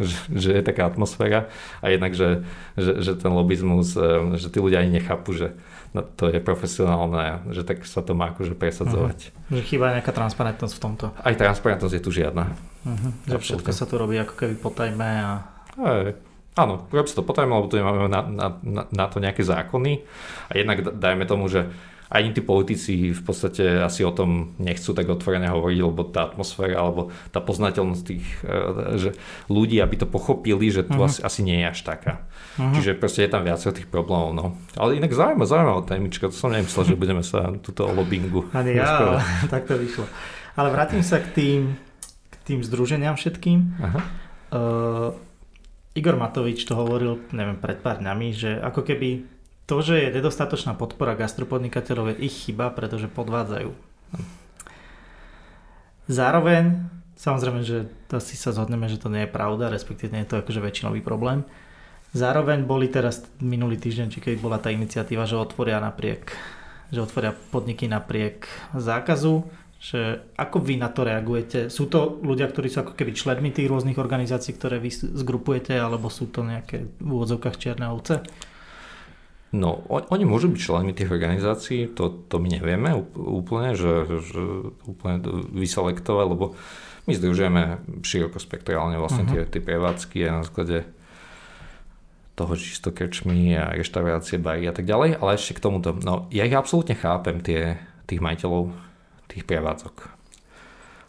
[0.00, 1.52] že, že je taká atmosféra
[1.84, 3.92] a jednak, že, že, že ten lobizmus,
[4.40, 5.52] že tí ľudia ani nechápu, že
[5.94, 9.18] no, to je profesionálne, že tak sa to má akože presadzovať.
[9.30, 9.58] Uh-huh.
[9.58, 11.04] Že chýba nejaká transparentnosť v tomto.
[11.16, 12.54] Aj transparentnosť je tu žiadna.
[12.86, 13.10] Uh-huh.
[13.26, 15.32] Že všetko sa tu robí ako keby potajme a...
[15.80, 16.14] Aj,
[16.58, 20.02] áno, rob si to potajme, lebo tu nemáme na, na, na, na to nejaké zákony
[20.48, 21.70] a jednak dajme tomu, že
[22.10, 26.82] ani tí politici v podstate asi o tom nechcú tak otvorene hovoriť, lebo tá atmosféra
[26.82, 28.58] alebo tá poznateľnosť tých e,
[28.98, 29.10] že
[29.46, 31.06] ľudí, aby to pochopili, že tu uh-huh.
[31.06, 32.26] asi, asi nie je až taká.
[32.58, 32.74] Uh-huh.
[32.74, 34.34] Čiže proste je tam viacero tých problémov.
[34.34, 34.46] No.
[34.74, 38.50] Ale inak zaujímavá, zaujímavá témička, to som nemyslel, že budeme sa tuto o lobbingu.
[38.50, 40.10] Ani ja, tak to vyšlo.
[40.58, 41.60] Ale vrátim sa k tým,
[42.30, 43.58] k tým združeniam všetkým.
[43.78, 44.02] Uh-huh.
[44.50, 45.10] Uh,
[45.94, 49.26] Igor Matovič to hovoril, neviem, pred pár dňami, že ako keby
[49.70, 53.70] to, že je nedostatočná podpora gastropodnikateľov je ich chyba, pretože podvádzajú.
[56.10, 60.42] Zároveň, samozrejme, že asi sa zhodneme, že to nie je pravda, respektíve nie je to
[60.42, 61.46] akože väčšinový problém.
[62.10, 66.34] Zároveň boli teraz minulý týždeň, či keď bola tá iniciatíva, že otvoria napriek,
[66.90, 69.46] že otvoria podniky napriek zákazu,
[69.80, 71.58] že ako vy na to reagujete?
[71.70, 76.10] Sú to ľudia, ktorí sú ako keby členmi tých rôznych organizácií, ktoré vy zgrupujete, alebo
[76.10, 78.20] sú to nejaké v úvodzovkách čierne ovce?
[79.50, 84.42] No, on, oni môžu byť členmi tých organizácií, to, to my nevieme úplne, že, že
[84.86, 85.22] úplne
[85.54, 86.54] vyselektovať, lebo
[87.08, 87.62] my združujeme
[88.04, 89.48] širokospektrálne vlastne uh-huh.
[89.48, 90.86] tie, tie prevádzky a na základe
[92.40, 95.92] toho čisto krčmy a reštaurácie, bary a tak ďalej, ale ešte k tomuto.
[96.00, 97.76] No, ja ich absolútne chápem, tie,
[98.08, 98.72] tých majiteľov
[99.28, 100.16] tých prevádzok.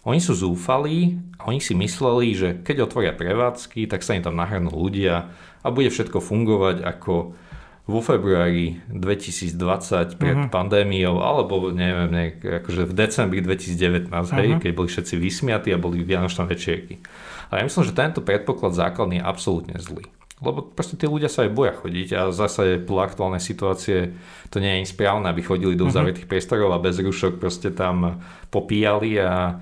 [0.03, 4.35] Oni sú zúfalí a oni si mysleli, že keď otvoria prevádzky, tak sa im tam
[4.35, 5.29] nahrnú ľudia
[5.61, 7.37] a bude všetko fungovať ako
[7.85, 10.53] vo februári 2020 pred uh-huh.
[10.53, 14.37] pandémiou, alebo neviem, nejak, akože v decembri 2019, uh-huh.
[14.37, 17.01] hej, keď boli všetci vysmiatí a boli vianočné večierky.
[17.49, 20.05] Ale ja myslím, že tento predpoklad základný je absolútne zlý.
[20.41, 24.17] Lebo proste tí ľudia sa aj boja chodiť a zase podľa aktuálnej situácie
[24.49, 25.91] to nie je správne, aby chodili do mhm.
[25.93, 26.33] uzavretých uh-huh.
[26.33, 29.61] priestorov a bez rušok proste tam popíjali a,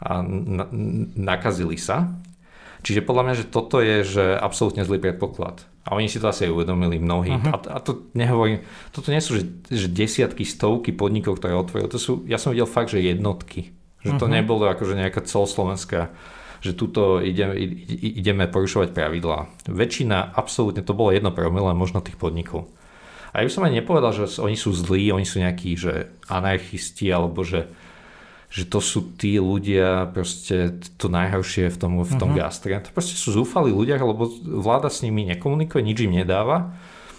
[0.00, 0.64] a na,
[1.12, 2.08] nakazili sa.
[2.80, 5.60] Čiže podľa mňa, že toto je že absolútne zlý predpoklad.
[5.88, 7.36] A oni si to asi aj uvedomili mnohí.
[7.36, 7.52] Uh-huh.
[7.52, 11.92] A, a to nehovorím, toto nie sú že, že desiatky, stovky podnikov, ktoré otvorili.
[11.92, 13.76] To sú, ja som videl fakt, že jednotky.
[14.04, 14.36] Že to uh-huh.
[14.40, 16.16] nebolo akože nejaká celoslovenská
[16.58, 17.54] že tuto ideme,
[17.98, 19.46] ideme porušovať pravidlá.
[19.70, 22.66] Väčšina, absolútne, to bolo jedno promile možno tých podnikov.
[23.30, 27.12] A ja by som aj nepovedal, že oni sú zlí, oni sú nejakí, že anarchisti,
[27.12, 27.70] alebo že
[28.48, 32.48] že to sú tí ľudia proste to najhoršie v tom, v tom uh-huh.
[32.48, 32.80] gastre.
[32.80, 36.72] To proste sú zúfali ľudia, lebo vláda s nimi nekomunikuje, nič im nedáva.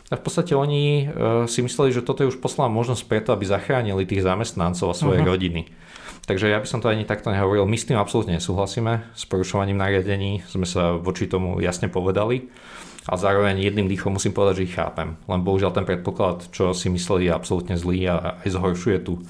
[0.09, 3.45] A v podstate oni uh, si mysleli, že toto je už poslaná možnosť preto, aby
[3.45, 5.29] zachránili tých zamestnancov a svoje uh-huh.
[5.29, 5.69] rodiny.
[6.29, 7.65] Takže ja by som to ani takto nehovoril.
[7.65, 9.17] My s tým absolútne nesúhlasíme.
[9.17, 12.53] S porušovaním nariadení sme sa voči tomu jasne povedali.
[13.09, 15.17] A zároveň jedným dýchom musím povedať, že ich chápem.
[15.25, 19.25] Len bohužiaľ ten predpoklad, čo si mysleli, je absolútne zlý a aj zhoršuje tú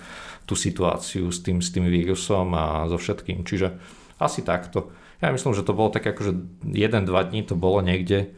[0.49, 3.45] tú situáciu s tým, s tým vírusom a so všetkým.
[3.45, 3.77] Čiže
[4.17, 4.89] asi takto.
[5.21, 6.33] Ja myslím, že to bolo tak akože
[6.65, 8.33] 1-2 dní to bolo niekde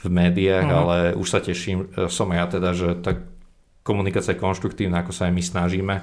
[0.00, 0.80] v médiách, uh-huh.
[0.80, 3.20] ale už sa teším, e, som ja teda, že tá
[3.84, 5.94] komunikácia je konštruktívna, ako sa aj my snažíme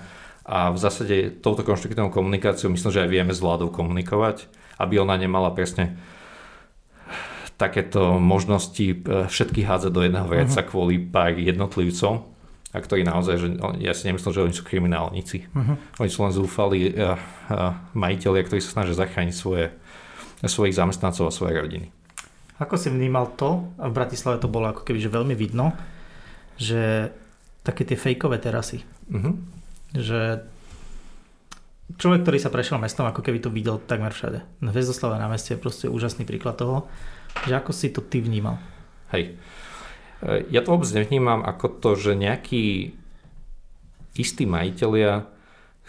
[0.49, 4.49] a v zásade touto konštruktívnou komunikáciou myslím, že aj vieme s vládou komunikovať,
[4.81, 5.93] aby ona nemala presne
[7.53, 8.95] takéto možnosti e,
[9.29, 10.69] všetky hádzať do jedného vreca uh-huh.
[10.71, 12.25] kvôli pár jednotlivcom,
[12.69, 13.47] a ktorí naozaj, že
[13.81, 15.49] ja si nemyslím, že oni sú kriminálnici.
[15.53, 15.75] Uh-huh.
[16.01, 19.73] Oni sú len zúfali uh, uh, majiteľia, ktorí sa snažia zachrániť svoje,
[20.45, 21.89] svojich zamestnancov a svoje rodiny.
[22.61, 25.73] Ako si vnímal to, a v Bratislave to bolo ako keby že veľmi vidno,
[26.61, 27.09] že
[27.65, 28.85] také tie fejkové terasy.
[29.09, 29.33] Uh-huh.
[29.95, 30.45] Že
[31.97, 34.45] človek, ktorý sa prešiel mestom, ako keby to videl takmer všade.
[34.61, 36.85] Na Hvezdoslave námestie je proste úžasný príklad toho,
[37.49, 38.61] že ako si to ty vnímal.
[39.09, 39.39] Hej.
[40.21, 42.93] E, ja to vôbec nevnímam ako to, že nejakí
[44.13, 45.25] istí majiteľia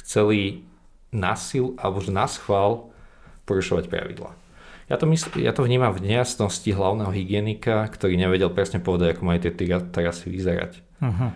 [0.00, 0.64] chceli
[1.10, 2.88] nasil alebo že na schvál
[3.44, 4.32] porušovať pravidla.
[4.90, 9.22] Ja to, mysl, ja to vnímam v nejasnosti hlavného hygienika, ktorý nevedel presne povedať, ako
[9.22, 9.54] majú tie
[9.94, 10.82] terasy vyzerať.
[10.98, 11.30] Uh-huh.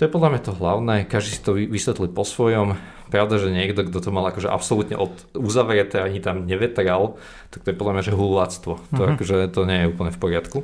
[0.00, 2.80] To je podľa mňa to hlavné, každý si to vysvetlí po svojom.
[3.12, 7.20] Pravda, že niekto, kto to mal akože absolútne od uzavreté, ani tam nevetral,
[7.52, 8.72] tak to je podľa mňa, že hulváctvo.
[8.80, 9.12] To, uh-huh.
[9.20, 10.58] akože, to nie je úplne v poriadku.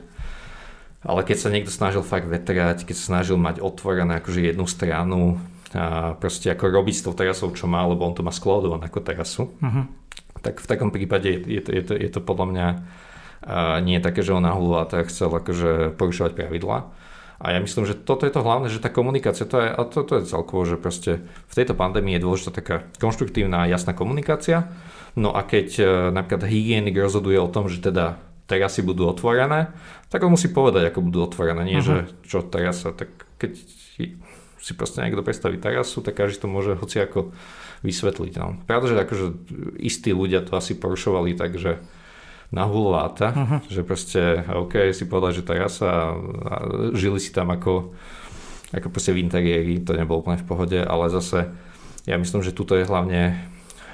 [1.05, 5.37] Ale keď sa niekto snažil fakt vetrať, keď sa snažil mať otvorené akože jednu stranu,
[5.77, 9.05] a proste ako robiť s tou terasou, čo má, lebo on to má skládované ako
[9.05, 9.85] terasu, uh-huh.
[10.40, 12.68] tak v takom prípade je, je, to, je, to, je to podľa mňa
[13.46, 14.57] a nie je také, že on na
[14.88, 16.88] tak chcel akože porušovať pravidla.
[17.37, 20.01] A ja myslím, že toto je to hlavné, že tá komunikácia, to je, a to,
[20.09, 24.72] to je celkovo, že proste v tejto pandémii je dôležitá taká konštruktívna a jasná komunikácia.
[25.16, 25.85] No a keď e,
[26.16, 28.16] napríklad hygienik rozhoduje o tom, že teda
[28.49, 29.75] terasy budú otvorené,
[30.09, 31.61] tak on musí povedať, ako budú otvorené.
[31.66, 32.09] Nie, uh-huh.
[32.09, 33.53] že čo terasa, tak keď
[34.66, 37.31] si proste niekto predstaví terasu, tak každý to môže hoci ako
[37.87, 38.33] vysvetliť.
[38.42, 38.59] No.
[38.66, 39.27] Pravda, že akože
[39.79, 41.79] istí ľudia to asi porušovali tak, že
[42.55, 43.61] nahulováta, uh-huh.
[43.67, 46.15] že proste OK, si povedal, že terasa
[46.47, 46.55] a
[46.95, 47.95] žili si tam ako,
[48.71, 51.51] ako proste v interiéri, to nebolo úplne v pohode, ale zase
[52.07, 53.35] ja myslím, že tuto je hlavne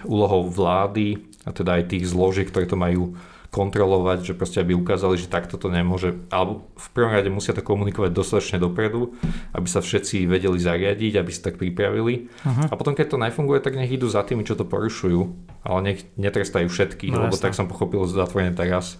[0.04, 1.16] úlohou vlády
[1.48, 3.16] a teda aj tých zložiek, ktoré to majú
[3.52, 7.60] kontrolovať, že proste aby ukázali, že takto to nemôže, alebo v prvom rade musia to
[7.60, 9.12] komunikovať dostatočne dopredu,
[9.52, 12.32] aby sa všetci vedeli zariadiť, aby sa tak pripravili.
[12.32, 12.72] Uh-huh.
[12.72, 15.20] A potom, keď to nefunguje, tak nech idú za tými, čo to porušujú,
[15.68, 17.44] ale nech netrestajú všetkých, no, lebo jasne.
[17.44, 18.96] tak som pochopil zatvorene teraz.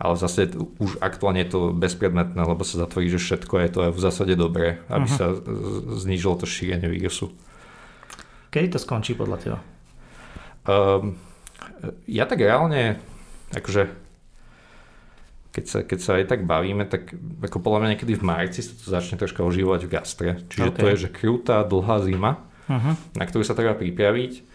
[0.00, 0.48] Ale zase
[0.80, 4.80] už aktuálne je to bezpredmetné, lebo sa zatvorí, že všetko je to v zásade dobré,
[4.88, 5.20] aby uh-huh.
[5.20, 5.36] sa
[6.00, 7.36] znížilo to šírenie vírusu.
[8.48, 9.58] Kedy to skončí podľa teba?
[10.64, 11.20] Um,
[12.08, 12.96] ja tak reálne
[13.56, 14.08] akože
[15.58, 17.10] keď sa, keď sa aj tak bavíme, tak
[17.42, 20.30] ako podľa mňa niekedy v marci sa to začne troška ožívať v gastre.
[20.46, 20.78] Čiže okay.
[20.78, 22.94] to je, že krutá, dlhá zima, uh-huh.
[23.18, 24.46] na ktorú sa treba pripraviť.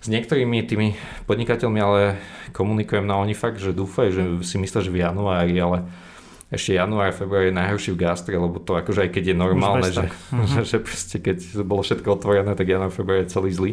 [0.00, 0.96] S niektorými tými
[1.28, 2.16] podnikateľmi ale
[2.56, 5.88] komunikujem, no oni fakt, že dúfajú, že si myslia, že v januári, ale
[6.50, 10.08] ešte január, február je najhorší v gastre, lebo to akože aj keď je normálne, že,
[10.08, 10.44] uh-huh.
[10.60, 13.72] že, že proste keď bolo všetko otvorené, tak január, február je celý zlý.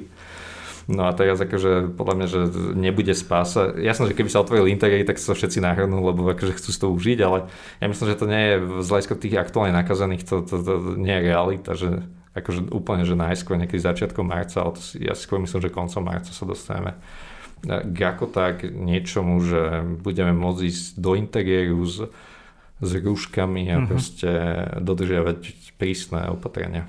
[0.88, 2.40] No a teraz akože podľa mňa, že
[2.80, 3.76] nebude spása.
[3.76, 7.20] Jasné, že keby sa otvorili interiéry, tak sa všetci nahrnú, lebo akože chcú to užiť,
[7.28, 7.52] ale
[7.84, 10.92] ja myslím, že to nie je z hľadiska tých aktuálne nakazaných, to, to, to, to
[10.96, 12.08] nie je realita, že
[12.40, 16.04] akože úplne, že najskôr niekedy začiatkom marca, ale to si, ja skôr myslím, že koncom
[16.08, 16.96] marca sa dostaneme
[17.66, 22.06] k ako tak niečomu, že budeme môcť ísť do interiéru s,
[22.78, 23.90] s rúškami a mm-hmm.
[23.90, 24.30] proste
[24.78, 25.38] dodržiavať
[25.82, 26.86] prísne opatrenia.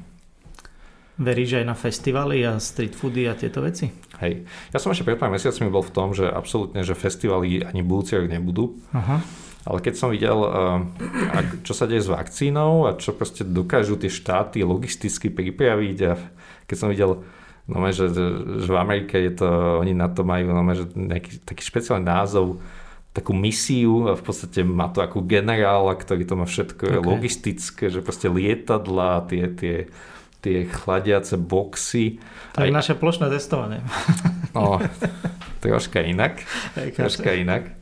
[1.18, 3.90] Veríš aj na festivaly a street foody a tieto veci?
[4.22, 4.46] Hej.
[4.70, 8.14] Ja som ešte pred pár mesiacmi bol v tom, že absolútne, že festivaly ani budúci
[8.14, 8.78] rok nebudú.
[8.94, 9.18] Aha.
[9.66, 14.08] Ale keď som videl, eh, čo sa deje s vakcínou a čo proste dokážu tie
[14.08, 16.14] štáty logisticky pripraviť a
[16.70, 17.26] keď som videl,
[17.66, 18.08] no, že,
[18.62, 19.48] že v Amerike je to,
[19.82, 22.62] oni na to majú no, že nejaký taký špeciálny názov,
[23.12, 27.02] takú misiu a v podstate má to ako generála, ktorý to má všetko okay.
[27.02, 29.74] logistické, že proste lietadla, tie, tie
[30.38, 32.22] tie chladiace boxy.
[32.54, 32.74] To je aj...
[32.74, 33.82] naše plošné testovanie.
[34.56, 34.80] No,
[35.62, 36.42] troška inak.
[36.96, 37.74] troška inak.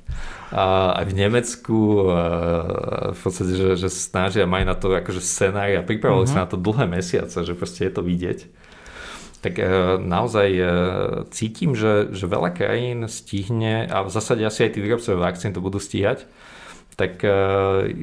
[0.50, 2.06] A aj v Nemecku
[3.12, 6.38] v podstate, že, že snažia, majú na to akože scenári a pripravovali uh-huh.
[6.38, 8.46] sa na to dlhé mesiace, že proste je to vidieť.
[9.46, 9.66] Tak e,
[10.02, 10.64] naozaj e,
[11.30, 15.62] cítim, že, že veľa krajín stihne a v zásade asi aj tí výrobcovia vakcín to
[15.62, 16.26] budú stíhať.
[16.98, 17.30] Tak e,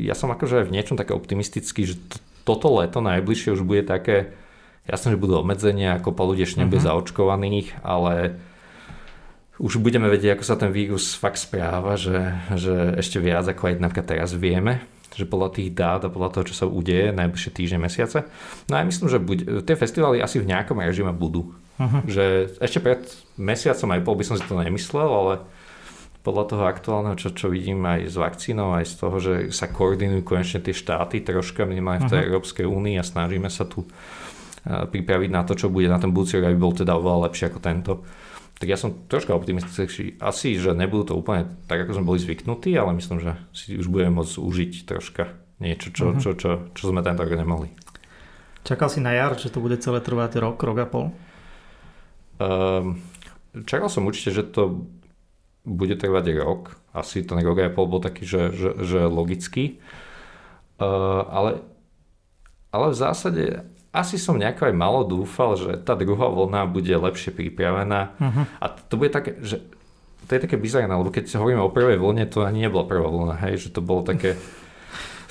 [0.08, 4.32] ja som akože v niečom také optimistický, že to, toto leto najbližšie už bude také
[4.84, 6.92] Jasné, že budú obmedzenia, ako po ľudia ešte nebude uh-huh.
[6.92, 8.36] zaočkovaných, ale
[9.62, 13.80] už budeme vedieť, ako sa ten vírus fakt správa, že, že ešte viac ako aj
[13.80, 14.84] napríklad teraz vieme,
[15.16, 18.28] že podľa tých dát a podľa toho, čo sa udeje najbližšie týždne, mesiace.
[18.68, 21.54] No a ja myslím, že buď, tie festivaly asi v nejakom režime budú.
[21.80, 22.02] Uh-huh.
[22.04, 23.08] Že ešte pred
[23.40, 25.34] mesiacom aj pol by som si to nemyslel, ale
[26.28, 30.24] podľa toho aktuálneho, čo, čo vidím aj s vakcínou, aj z toho, že sa koordinujú
[30.24, 32.30] konečne tie štáty troška minimálne v tej uh-huh.
[32.36, 33.88] Európskej únii a snažíme sa tu
[34.64, 37.60] pripraviť na to, čo bude na ten budúci rok, aby bol teda oveľa lepší ako
[37.60, 37.94] tento.
[38.56, 40.16] Tak ja som troška optimistický.
[40.24, 43.92] Asi, že nebudú to úplne tak, ako sme boli zvyknutí, ale myslím, že si už
[43.92, 46.22] budeme môcť užiť troška niečo, čo, uh-huh.
[46.22, 47.76] čo, čo, čo sme tento rok nemohli.
[48.64, 51.06] Čakal si na jar, že to bude celé trvať rok, rok a pol?
[52.40, 53.04] Um,
[53.68, 54.88] čakal som určite, že to
[55.68, 56.80] bude trvať rok.
[56.96, 59.84] Asi ten rok a pol bol taký, že, že, že logický.
[60.80, 61.52] Uh, ale,
[62.72, 63.44] ale v zásade
[63.94, 68.18] asi som nejako aj malo dúfal, že tá druhá vlna bude lepšie pripravená.
[68.18, 68.44] Uh-huh.
[68.58, 69.62] A to bude také, že
[70.26, 73.36] to je také bizarné, lebo keď hovoríme o prvej vlne, to ani nebola prvá vlna,
[73.46, 74.36] hej, že to bolo také...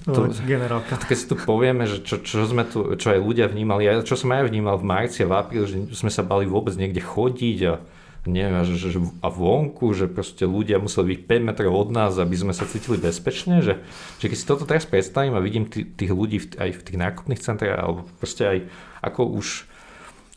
[0.03, 0.98] To, generálka.
[0.98, 4.18] Keď si tu povieme, že čo, čo, sme tu, čo aj ľudia vnímali, ja, čo
[4.18, 7.59] som aj vnímal v marci a v apríli, že sme sa bali vôbec niekde chodiť
[7.70, 7.79] a
[8.27, 12.39] neviem, že, že, a vonku, že proste ľudia museli byť 5 metrov od nás, aby
[12.39, 13.83] sme sa cítili bezpečne, že,
[14.23, 16.99] že keď si toto teraz predstavím a vidím tých, tých ľudí v, aj v tých
[17.03, 18.59] nákupných centrách, alebo proste aj
[19.03, 19.49] ako už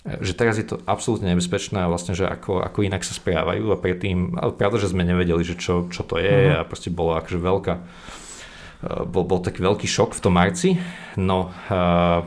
[0.06, 3.82] že teraz je to absolútne nebezpečné a vlastne, že ako, ako inak sa správajú a
[3.82, 6.62] predtým, ale pravda, že sme nevedeli, že čo, čo to je uh-huh.
[6.62, 10.78] a proste bolo akože veľká, eh, bol, bol taký veľký šok v tom marci,
[11.17, 12.21] no uh,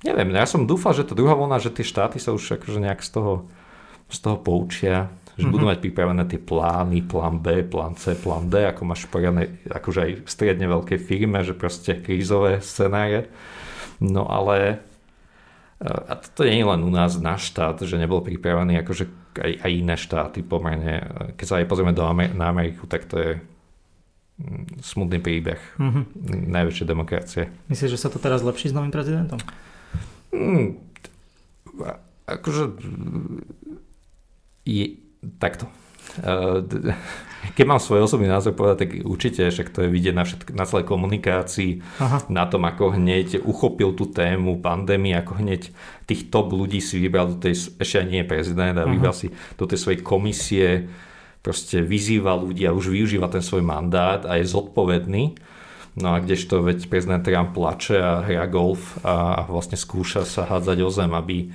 [0.00, 3.04] neviem, ja som dúfal, že to druhá vlna, že tie štáty sa už akože nejak
[3.04, 3.44] z toho
[4.06, 5.52] z toho poučia, že mm-hmm.
[5.52, 10.00] budú mať pripravené tie plány, plán B, plán C, plán D, ako máš poriadne, akože
[10.00, 13.28] aj v stredne veľkej firme, že proste krízové scenáre.
[14.00, 14.80] No ale
[15.76, 19.04] a toto nie je len u nás, náš štát, že nebol pripravený, akože
[19.36, 21.04] aj, aj iné štáty pomerne.
[21.36, 23.30] Keď sa aj pozrieme do Amer- na Ameriku, tak to je
[24.40, 26.04] mm, smutný príbeh mm-hmm.
[26.48, 27.42] najväčšej demokracie.
[27.68, 29.36] Myslíš, že sa to teraz lepší s novým prezidentom?
[30.32, 30.80] Mm,
[32.24, 32.62] akože
[34.66, 34.98] je,
[35.38, 35.70] takto.
[36.20, 36.94] Eh,
[37.54, 40.64] keď mám svoj osobný názor povedať, tak určite, však to je vidieť na, všetk- na
[40.66, 41.70] celej komunikácii,
[42.02, 42.18] Aha.
[42.26, 45.70] na tom, ako hneď uchopil tú tému pandémie, ako hneď
[46.08, 49.78] tých top ľudí si vybral do tej, ešte nie prezident, a vybral si do tej
[49.78, 50.90] svojej komisie,
[51.44, 55.38] proste vyzýva ľudí a už využíva ten svoj mandát a je zodpovedný.
[55.96, 60.78] No a kdežto veď prezident Trump plače a hra golf a vlastne skúša sa hádzať
[60.84, 61.48] o zem, aby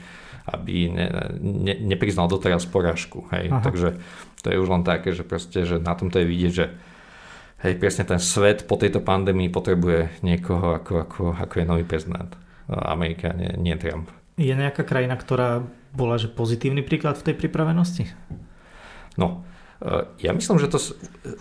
[0.49, 1.07] aby ne,
[1.41, 3.29] ne, nepriznal doteraz porážku.
[3.29, 3.53] Hej.
[3.61, 4.01] Takže
[4.41, 6.65] to je už len také, že, proste, že na tomto je vidieť, že
[7.65, 12.33] hej, presne ten svet po tejto pandémii potrebuje niekoho, ako, ako, ako je nový prezident
[12.67, 14.09] Amerika, nie, nie Trump.
[14.39, 18.07] Je nejaká krajina, ktorá bola že pozitívny príklad v tej pripravenosti?
[19.19, 19.43] No,
[20.21, 20.77] ja myslím, že to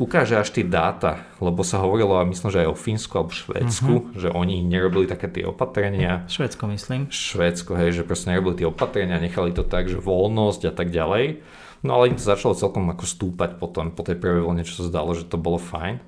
[0.00, 3.92] ukáže až tie dáta, lebo sa hovorilo, a myslím, že aj o Fínsku alebo Švédsku,
[3.92, 4.16] uh-huh.
[4.16, 6.24] že oni nerobili také tie opatrenia.
[6.24, 7.12] Švédsko myslím.
[7.12, 11.44] Švédsko, hej, že proste nerobili tie opatrenia, nechali to tak, že voľnosť a tak ďalej.
[11.84, 14.88] No ale im to začalo celkom ako stúpať potom, po tej prvej vlne, čo sa
[14.88, 16.00] zdalo, že to bolo fajn.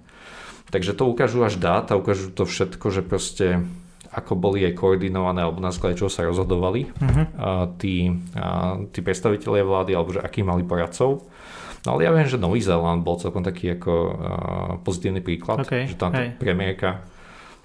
[0.72, 3.60] Takže to ukážu až dáta, ukážu to všetko, že proste
[4.12, 7.76] ako boli aj koordinované, alebo na základe čoho sa rozhodovali uh-huh.
[7.80, 8.12] tí,
[8.92, 11.28] tí predstavitelia vlády, alebo že akých mali poradcov.
[11.82, 14.12] No ale ja viem, že Nový Zéland bol celkom taký ako uh,
[14.86, 17.02] pozitívny príklad, okay, že tam premiérka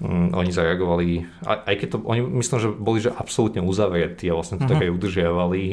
[0.02, 4.38] um, oni zareagovali, aj, aj keď to, oni myslím, že boli že absolútne uzavretí a
[4.38, 4.74] vlastne to uh-huh.
[4.74, 5.66] tak aj udržiavali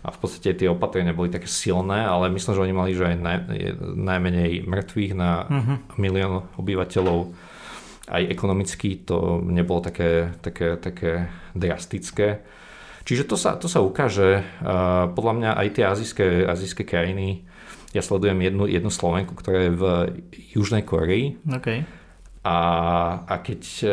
[0.00, 3.16] a v podstate tie opatrenia boli také silné, ale myslím, že oni mali že aj
[3.20, 3.38] naj,
[3.98, 5.76] najmenej mŕtvych na uh-huh.
[6.00, 7.36] milión obyvateľov.
[8.10, 12.42] Aj ekonomicky to nebolo také, také, také drastické.
[13.04, 14.40] Čiže to sa, to sa ukáže.
[14.64, 17.44] Uh, podľa mňa aj tie azijské, azijské krajiny
[17.90, 19.84] ja sledujem jednu, jednu Slovenku, ktorá je v
[20.54, 21.42] Južnej Koreji.
[21.46, 21.82] Okay.
[22.46, 22.58] A,
[23.26, 23.92] a keď eh,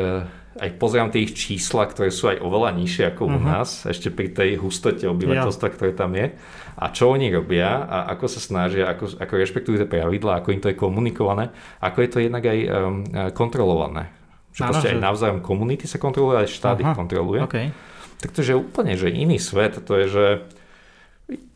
[0.58, 3.38] aj pozerám tie ich čísla, ktoré sú aj oveľa nižšie ako uh-huh.
[3.38, 3.46] u mhm.
[3.46, 5.74] nás, ešte pri tej hustote obyvateľstva, ja.
[5.74, 6.34] ktoré tam je,
[6.78, 10.62] a čo oni robia a ako sa snažia, ako, ako rešpektujú tie pravidlá, ako im
[10.62, 11.50] to je komunikované,
[11.82, 13.02] ako je to jednak aj um,
[13.34, 14.14] kontrolované.
[14.54, 14.94] Že ano, proste že...
[14.94, 17.42] aj navzájom komunity sa kontroluje, aj štát ich kontroluje.
[17.50, 17.74] Okay.
[18.22, 20.26] Tak to je úplne že iný svet, to je, že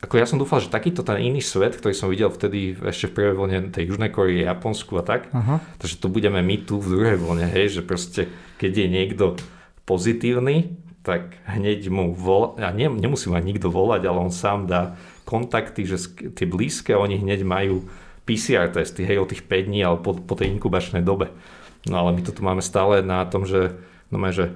[0.03, 3.15] ako ja som dúfal, že takýto ten iný svet, ktorý som videl vtedy ešte v
[3.15, 5.63] prvej vlne tej Južnej Koreje, Japonsku a tak, uh-huh.
[5.79, 8.27] takže to budeme my tu v druhej vlne, hej, že proste
[8.59, 9.25] keď je niekto
[9.87, 14.99] pozitívny, tak hneď mu volá, a ne, nemusí mať nikto volať, ale on sám dá
[15.23, 15.97] kontakty, že
[16.35, 17.87] tie blízke, oni hneď majú
[18.27, 21.31] PCR testy, hej, o tých 5 dní, ale po, po tej inkubačnej dobe.
[21.89, 23.73] No ale my to tu máme stále na tom, že,
[24.13, 24.53] no že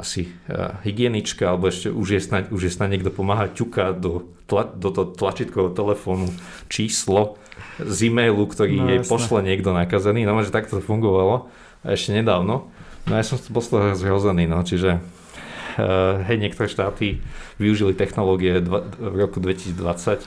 [0.00, 4.32] asi uh, hygienička, alebo ešte už je snad, už je snad niekto pomáha ťuka do,
[4.48, 6.32] tla, do toho tlačítkového telefónu
[6.72, 7.36] číslo
[7.76, 9.12] z e-mailu, ktorý no, jej jasne.
[9.12, 10.24] pošle niekto nakazený.
[10.24, 11.52] No, že takto to fungovalo
[11.84, 12.72] ešte nedávno.
[13.04, 17.20] No ja som bol z toho zhrozený, no, čiže uh, hej, niektoré štáty
[17.60, 20.24] využili technológie dva, v roku 2020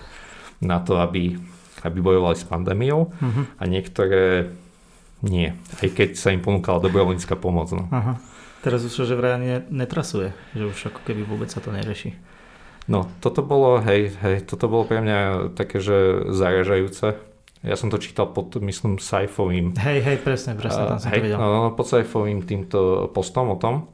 [0.61, 1.37] na to, aby,
[1.81, 3.43] aby bojovali s pandémiou uh-huh.
[3.59, 4.53] a niektoré
[5.23, 7.71] nie, aj keď sa im ponúkala dobrovoľnícka pomoc.
[7.71, 7.87] No.
[7.87, 8.15] Uh-huh.
[8.63, 12.15] Teraz už že vraj ani netrasuje, že už ako keby vôbec sa to nerieši.
[12.87, 17.15] No, toto bolo, hej, hej, toto bolo pre mňa také, že zaražajúce.
[17.63, 19.75] Ja som to čítal pod, myslím, Saifovým.
[19.79, 21.39] Hej, hej, presne, presne, tam som hej, to videl.
[21.39, 23.87] No, no, pod Saifovým týmto postom o tom.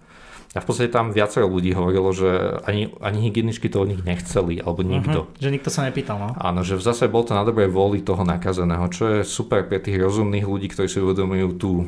[0.57, 4.57] A v podstate tam viacero ľudí hovorilo, že ani, ani hygieničky to od nich nechceli,
[4.57, 5.19] alebo mhm, nikto.
[5.29, 6.29] Uh-huh, že nikto sa nepýtal, no?
[6.33, 9.77] Áno, že v zase bol to na dobrej vôli toho nakazeného, čo je super pre
[9.77, 11.85] tých rozumných ľudí, ktorí si uvedomujú tú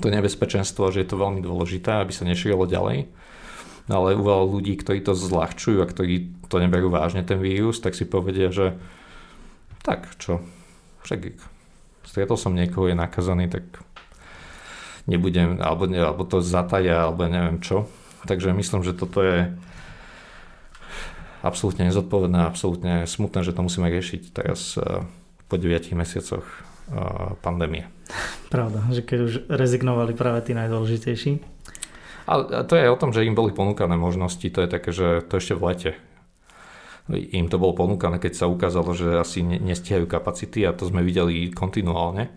[0.00, 3.12] to nebezpečenstvo, že je to veľmi dôležité, aby sa nešírilo ďalej.
[3.90, 7.98] Ale u veľa ľudí, ktorí to zľahčujú a ktorí to neberú vážne ten vírus, tak
[7.98, 8.78] si povedia, že
[9.82, 10.38] tak čo,
[11.02, 11.34] však
[12.06, 13.66] stretol som niekoho, je nakazaný, tak
[15.10, 17.90] nebudem, alebo, ne, alebo to zataja, alebo neviem čo.
[18.22, 19.50] Takže myslím, že toto je
[21.42, 25.02] absolútne nezodpovedné, absolútne smutné, že to musíme riešiť teraz uh,
[25.50, 26.46] po 9 mesiacoch
[27.40, 27.88] pandémie.
[28.52, 31.40] Pravda, že keď už rezignovali práve tí najdôležitejší.
[32.28, 35.40] Ale to je o tom, že im boli ponúkané možnosti, to je také, že to
[35.40, 35.90] ešte v lete.
[37.10, 41.50] Im to bolo ponúkané, keď sa ukázalo, že asi nestihajú kapacity a to sme videli
[41.50, 42.30] kontinuálne.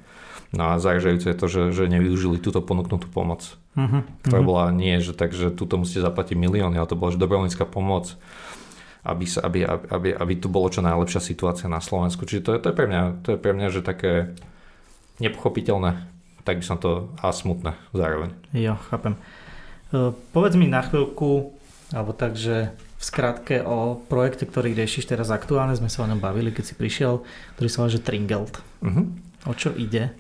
[0.56, 4.48] No a zaražajúce je to, že, že nevyužili túto ponúknutú pomoc, uh-huh, ktorá uh-huh.
[4.48, 8.16] bola nie, že tak, že túto musíte zaplatiť milióny, ale to bola že dobrovoľnícka pomoc,
[9.06, 12.26] aby, sa, aby, aby, aby tu bolo čo najlepšia situácia na Slovensku.
[12.26, 14.34] Čiže to je, to je, pre, mňa, to je pre mňa, že také
[15.22, 16.10] nepochopiteľné,
[16.42, 18.34] tak by som to a smutné zároveň.
[18.52, 19.14] Jo, chápem.
[19.94, 21.54] E, povedz mi na chvíľku,
[21.94, 26.18] alebo tak, že v skratke o projekte, ktorý riešiš teraz aktuálne, sme sa o ňom
[26.18, 27.22] bavili, keď si prišiel,
[27.56, 28.58] ktorý sa volá, že Tringelt.
[28.82, 29.06] Uh-huh.
[29.46, 30.16] O čo ide?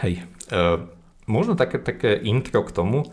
[0.00, 0.88] Hej, uh,
[1.28, 3.10] možno také, také intro k tomu.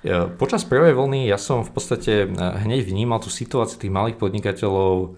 [0.00, 5.16] Uh, počas prvej vlny ja som v podstate hneď vnímal tú situáciu tých malých podnikateľov,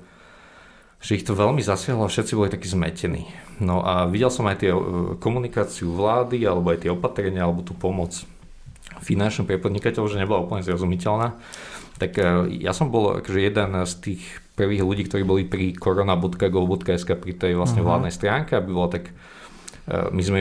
[1.02, 3.26] že ich to veľmi zasiahlo a všetci boli takí zmetení.
[3.58, 4.70] No a videl som aj tie
[5.18, 8.14] komunikáciu vlády, alebo aj tie opatrenia, alebo tú pomoc
[9.02, 11.34] finančnú pre podnikateľov, že nebola úplne zrozumiteľná.
[11.98, 12.22] Tak e,
[12.62, 14.22] ja som bol akože jeden z tých
[14.54, 17.98] prvých ľudí, ktorí boli pri korona.gov.sk pri tej vlastne uh-huh.
[17.98, 19.12] vládnej stránke, aby bolo tak e,
[19.90, 20.38] my sme,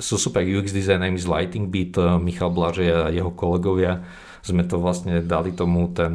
[0.00, 4.00] sú super UX designeri z Lighting Beat, e, Michal Blažej a jeho kolegovia,
[4.40, 6.14] sme to vlastne dali tomu ten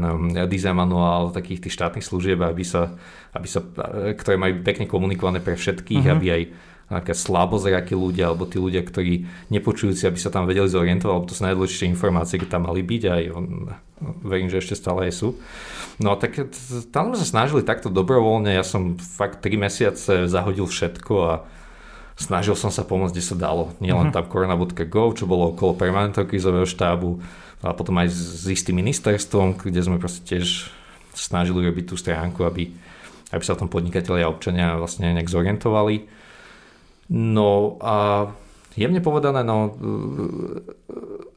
[0.49, 2.97] design manuál takých tých štátnych služieb, aby sa,
[3.35, 3.61] aby sa,
[4.17, 6.15] ktoré majú pekne komunikované pre všetkých, uh-huh.
[6.17, 6.41] aby aj
[6.93, 11.35] nejaké slabozrakí ľudia alebo tí ľudia, ktorí nepočujúci, aby sa tam vedeli zorientovať, lebo to
[11.35, 13.45] sú najdôležitejšie informácie, keď tam mali byť aj on,
[14.21, 15.29] verím, že ešte stále aj sú.
[15.97, 16.37] No tak
[16.91, 21.33] tam sme sa snažili takto dobrovoľne, ja som fakt 3 mesiace zahodil všetko a
[22.15, 23.73] snažil som sa pomôcť, kde sa dalo.
[23.81, 24.23] Nielen uh-huh.
[24.23, 27.17] tam korona.gov, čo bolo okolo permanentného krízového štábu,
[27.63, 30.67] a potom aj s, istým ministerstvom, kde sme proste tiež
[31.15, 32.67] snažili robiť tú stránku, aby,
[33.31, 36.03] aby sa v tom podnikatelia a občania vlastne nejak zorientovali.
[37.15, 38.27] No a
[38.75, 39.71] jemne povedané, no,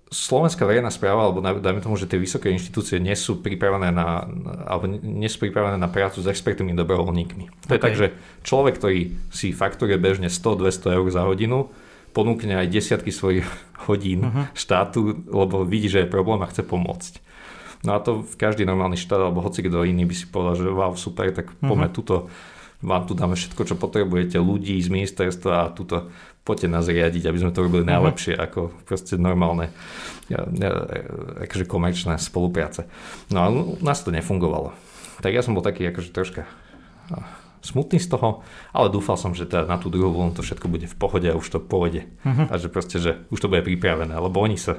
[0.06, 4.22] slovenská verejná správa, alebo dajme tomu, že tie vysoké inštitúcie nie sú pripravené na,
[4.66, 7.44] alebo nie sú pripravené na prácu s expertnými dobrovoľníkmi.
[7.66, 7.74] To okay.
[7.74, 8.06] je tak, že
[8.46, 8.98] človek, ktorý
[9.34, 11.74] si fakturuje bežne 100-200 eur za hodinu,
[12.14, 13.46] ponúkne aj desiatky svojich
[13.90, 14.46] hodín uh-huh.
[14.54, 17.22] štátu, lebo vidí, že je problém a chce pomôcť.
[17.82, 20.70] No a to v každý normálny štát, alebo hoci kto iný by si povedal, že
[20.70, 21.98] wow, super, tak poďme uh-huh.
[21.98, 22.16] tuto
[22.84, 26.12] vám tu dáme všetko, čo potrebujete, ľudí z ministerstva a tuto
[26.46, 27.90] poďte nás riadiť, aby sme to robili mhm.
[27.90, 29.74] najlepšie ako proste normálne
[31.42, 32.86] akože komerčné spolupráce.
[33.34, 34.70] No a u nás to nefungovalo.
[35.18, 36.46] Tak ja som bol taký akože troška
[37.66, 40.86] smutný z toho, ale dúfal som, že teda na tú druhú vlnu to všetko bude
[40.86, 42.06] v pohode a už to pôjde.
[42.22, 42.46] Uh-huh.
[42.46, 44.78] A že proste, že už to bude pripravené, lebo oni sa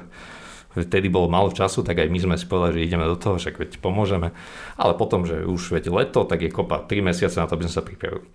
[0.72, 3.58] vtedy bolo málo času, tak aj my sme si povedali, že ideme do toho, však
[3.58, 4.30] veď pomôžeme.
[4.78, 7.74] Ale potom, že už veď leto, tak je kopa 3 mesiace na to, aby sme
[7.74, 8.26] sa pripravili.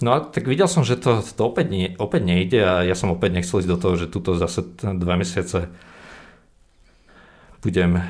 [0.00, 3.12] No a tak videl som, že to, to opäť, nie, opäť nejde a ja som
[3.12, 5.68] opäť nechcel ísť do toho, že tuto zase dva mesiace
[7.60, 8.00] budem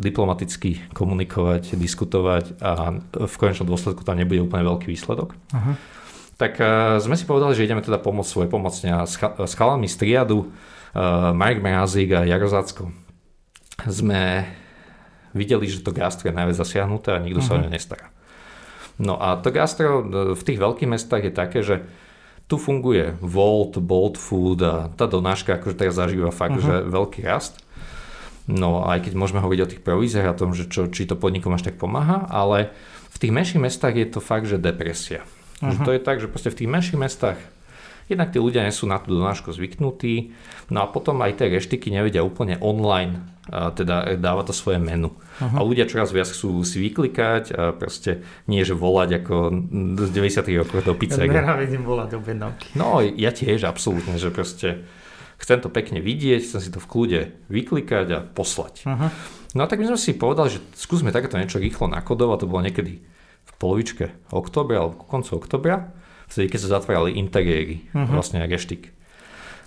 [0.00, 5.38] diplomaticky komunikovať, diskutovať a v konečnom dôsledku tam nebude úplne veľký výsledok.
[5.54, 5.74] Uh-huh.
[6.34, 9.96] Tak uh, sme si povedali, že ideme teda pomôcť svoje pomocne s, s chalami z
[10.02, 12.90] triadu uh, Marek Mrazík a Jarozácko
[13.86, 14.50] sme
[15.34, 17.54] videli, že to gastro je najviac zasiahnuté a nikto uh-huh.
[17.54, 17.64] sa o mhm.
[17.66, 18.13] ňo nestará.
[18.98, 21.82] No a to gastro v tých veľkých mestách je také, že
[22.46, 26.84] tu funguje Volt, Bolt Food a tá donáška akože teraz zažíva fakt, uh-huh.
[26.84, 27.64] že veľký rast.
[28.44, 31.56] No aj keď môžeme hovoriť o tých províziách a tom, že čo, či to podnikom
[31.56, 32.70] až tak pomáha, ale
[33.10, 35.24] v tých menších mestách je to fakt, že depresia.
[35.24, 35.72] Uh-huh.
[35.72, 37.40] Že to je tak, že proste v tých menších mestách
[38.04, 40.36] Jednak tí ľudia nie sú na tú donášku zvyknutí,
[40.68, 45.12] no a potom aj tie reštiky nevedia úplne online teda dáva to svoje menu.
[45.12, 45.56] Uh-huh.
[45.56, 49.34] A ľudia čoraz viac chcú si vyklikať a proste nie, že volať ako
[50.00, 51.28] z 90 rokov do pizzerie.
[51.28, 52.78] Ja nenávidím volať objednávky.
[52.78, 54.88] No ja tiež absolútne, že proste
[55.36, 57.20] chcem to pekne vidieť, chcem si to v kľude
[57.52, 58.88] vyklikať a poslať.
[58.88, 59.12] Uh-huh.
[59.52, 62.64] No a tak my sme si povedali, že skúsme takéto niečo rýchlo nakodovať, to bolo
[62.64, 63.04] niekedy
[63.44, 65.92] v polovičke oktobra alebo koncu oktobra
[66.28, 68.10] vtedy keď sa zatvárali interiéry, uh-huh.
[68.10, 68.90] vlastne reštik.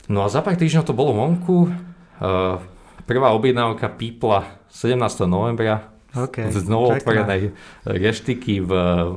[0.08, 2.60] No a za pár týždňov to bolo vonku, uh,
[3.08, 5.00] prvá objednávka pípla 17.
[5.26, 7.56] novembra okay, z otvorenej
[7.88, 8.72] reštiky v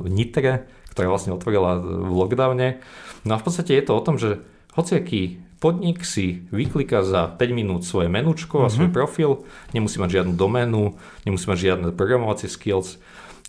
[0.07, 0.65] Nitre,
[0.95, 2.79] ktorá vlastne otvorila v lockdowne.
[3.27, 4.39] No a v podstate je to o tom, že
[4.73, 8.73] hociaký podnik si vykliká za 5 minút svoje menučko a uh-huh.
[8.73, 8.95] svoj mhm.
[8.95, 9.31] profil,
[9.75, 12.97] nemusí mať žiadnu doménu, nemusí mať žiadne programovacie skills,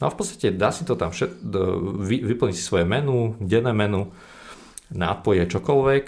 [0.02, 1.46] No a v podstate dá si to tam všet,
[2.02, 4.10] vy, vyplniť si svoje menu, denné menu,
[4.90, 6.04] nápoje, čokoľvek.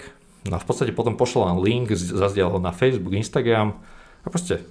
[0.51, 3.79] No a v podstate potom pošlo vám link, zazdiel ho na Facebook, Instagram
[4.25, 4.65] a proste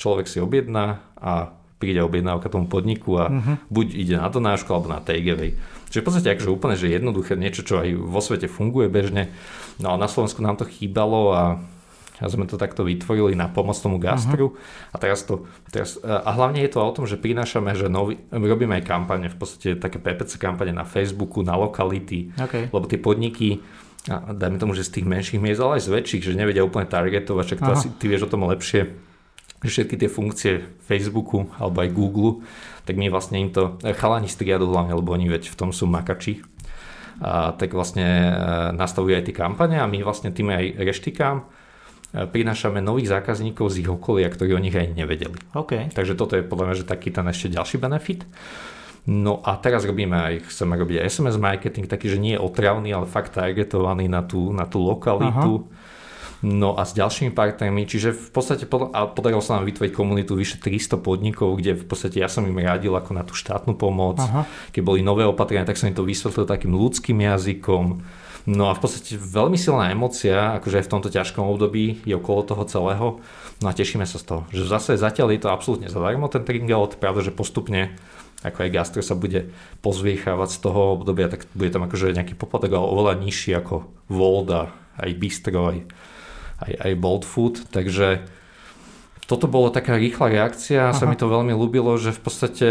[0.00, 3.56] človek si objedná a príde objednávka tomu podniku a uh-huh.
[3.68, 5.52] buď ide na donášku alebo na TGV.
[5.92, 9.30] Čiže v podstate akože úplne že jednoduché, niečo, čo aj vo svete funguje bežne.
[9.78, 11.44] No a na Slovensku nám to chýbalo a
[12.22, 14.54] a sme to takto vytvorili na pomoc tomu gastru.
[14.54, 14.94] Uh-huh.
[14.94, 18.78] A teraz to, teraz, a hlavne je to o tom, že prinášame, že nový, robíme
[18.78, 22.70] aj kampane, v podstate také PPC kampane na Facebooku, na lokality, okay.
[22.70, 23.58] lebo tie podniky,
[24.04, 26.84] a dajme tomu, že z tých menších miest, ale aj z väčších, že nevedia úplne
[26.84, 28.92] targetovať, však to asi ty vieš o tom lepšie,
[29.64, 30.52] že všetky tie funkcie
[30.84, 32.44] Facebooku alebo aj Google,
[32.84, 36.44] tak my vlastne im to, chalani striadu hlavne, lebo oni veď v tom sú makači,
[37.24, 38.32] a tak vlastne e,
[38.74, 41.46] nastavujú aj tie kampane a my vlastne tým aj reštikám
[42.14, 45.34] prinášame nových zákazníkov z ich okolia, ktorí o nich aj nevedeli.
[45.50, 45.90] Okay.
[45.90, 48.22] Takže toto je podľa mňa že taký ten ešte ďalší benefit.
[49.04, 52.88] No a teraz robíme aj, chceme robiť aj SMS marketing, taký, že nie je otravný,
[52.88, 55.52] ale fakt targetovaný na tú, na tú lokalitu.
[55.60, 55.92] Aha.
[56.44, 60.60] No a s ďalšími partnermi, čiže v podstate a podarilo sa nám vytvoriť komunitu vyše
[60.60, 64.20] 300 podnikov, kde v podstate ja som im radil ako na tú štátnu pomoc.
[64.20, 64.44] Aha.
[64.68, 68.04] Keď boli nové opatrenia, tak som im to vysvetlil takým ľudským jazykom
[68.44, 72.44] No a v podstate veľmi silná emocia, akože aj v tomto ťažkom období je okolo
[72.44, 73.06] toho celého.
[73.64, 77.00] No a tešíme sa z toho, že zase zatiaľ je to absolútne zadarmo ten Tringelot,
[77.00, 77.96] pravda, že postupne
[78.42, 79.52] ako aj gastro sa bude
[79.84, 84.74] pozviechávať z toho obdobia, tak bude tam akože nejaký poplatok, ale oveľa nižší ako Volda,
[84.98, 85.78] aj Bistro, aj,
[86.64, 88.26] aj, aj Bold Food, takže
[89.24, 90.92] toto bolo taká rýchla reakcia.
[90.92, 92.68] A sa mi to veľmi ľúbilo, že v podstate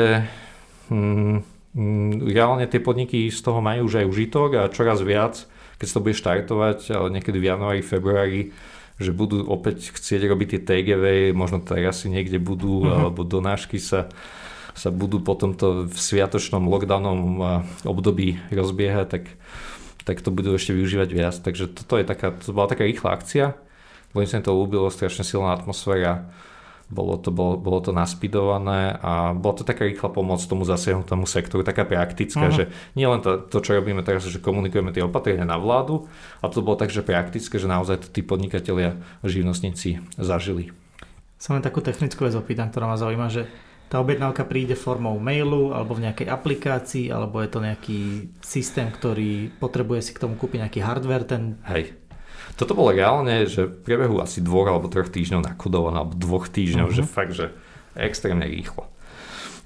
[0.93, 1.41] mm,
[1.73, 5.49] mm, reálne tie podniky z toho majú už aj užitok a čoraz viac
[5.83, 8.55] keď sa to bude štartovať, ale niekedy v januári, februári,
[9.03, 13.11] že budú opäť chcieť robiť tie TGV, možno teraz si niekde budú, uh-huh.
[13.11, 14.07] alebo donášky sa,
[14.73, 17.21] sa budú po tomto v sviatočnom lockdownom
[17.85, 19.23] období rozbiehať, tak,
[20.03, 21.35] tak to budú ešte využívať viac.
[21.37, 23.45] Takže toto je taká, to bola taká rýchla akcia,
[24.17, 26.33] veľmi sa mi to ľúbilo, strašne silná atmosféra
[26.93, 31.65] bolo to, bolo, bolo to naspidované a bola to taká rýchla pomoc tomu zasiahnutému sektoru,
[31.65, 32.55] taká praktická, uh-huh.
[32.55, 32.63] že
[32.93, 36.05] nie len to, to, čo robíme teraz, že komunikujeme tie opatrenia na vládu,
[36.39, 40.69] ale to bolo tak, že praktické, že naozaj to tí podnikatelia, živnostníci zažili.
[41.41, 43.49] Som len takú technickú vec opýtam, ktorá ma zaujíma, že
[43.93, 48.01] tá objednávka príde formou mailu alebo v nejakej aplikácii, alebo je to nejaký
[48.41, 51.93] systém, ktorý potrebuje si k tomu kúpiť nejaký hardware, ten Hej,
[52.57, 56.89] toto bolo reálne, že v priebehu asi dvoch alebo troch týždňov nakodované, alebo dvoch týždňov,
[56.89, 57.05] uh-huh.
[57.05, 57.53] že fakt, že
[57.93, 58.89] extrémne rýchlo.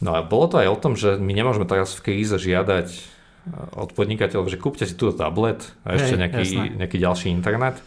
[0.03, 3.79] No a bolo to aj o tom, že my nemôžeme teraz v kríze žiadať eh,
[3.79, 7.79] od podnikateľov, že kúpte si túto tablet a ešte Hej, nejaký, nejaký ďalší internet.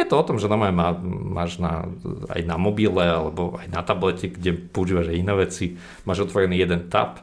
[0.00, 0.96] Je to o tom, že normálne má,
[1.44, 1.84] máš na,
[2.32, 5.76] aj na mobile alebo aj na tablete, kde používaš aj iné veci,
[6.08, 7.20] máš otvorený jeden tab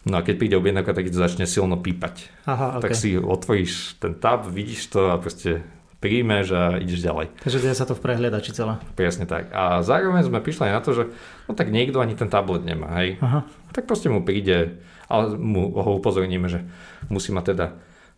[0.00, 2.32] No a keď príde objednávka, tak to začne silno pípať.
[2.48, 2.88] Aha, okay.
[2.88, 5.60] Tak si otvoríš ten tab, vidíš to a proste
[6.00, 7.28] príjmeš a ideš ďalej.
[7.44, 8.80] Takže deje sa to v prehliadači celé.
[8.96, 9.52] Presne tak.
[9.52, 11.04] A zároveň sme prišli aj na to, že
[11.44, 13.20] no tak niekto ani ten tablet nemá, hej.
[13.20, 13.44] Aha.
[13.76, 14.80] Tak proste mu príde,
[15.12, 16.64] ale mu ho upozorníme, že
[17.12, 17.66] musí mať teda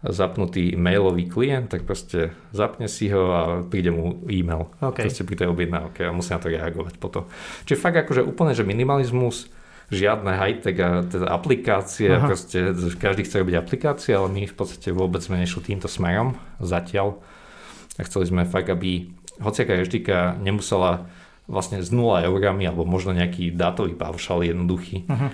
[0.03, 4.67] zapnutý mailový klient, tak proste zapne si ho a príde mu e-mail.
[4.83, 5.07] Okay.
[5.07, 7.31] Proste pri tej objednávke a musí na to reagovať potom.
[7.63, 9.47] Čiže fakt akože úplne, že minimalizmus,
[9.93, 12.27] žiadne high-tech a teda aplikácie, Aha.
[12.27, 17.21] proste každý chce robiť aplikácie, ale my v podstate vôbec sme nešli týmto smerom zatiaľ
[18.01, 21.07] a chceli sme fakt, aby hociaká reždika nemusela
[21.45, 25.05] vlastne s 0 eurami alebo možno nejaký dátový paušal jednoduchý.
[25.05, 25.31] Uh-huh.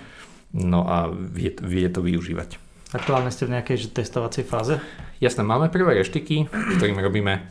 [0.56, 2.67] No a vie, vie to využívať.
[2.88, 4.80] Aktuálne ste v nejakej testovacej fáze?
[5.20, 7.44] Jasné, máme prvé reštiky, ktorými robíme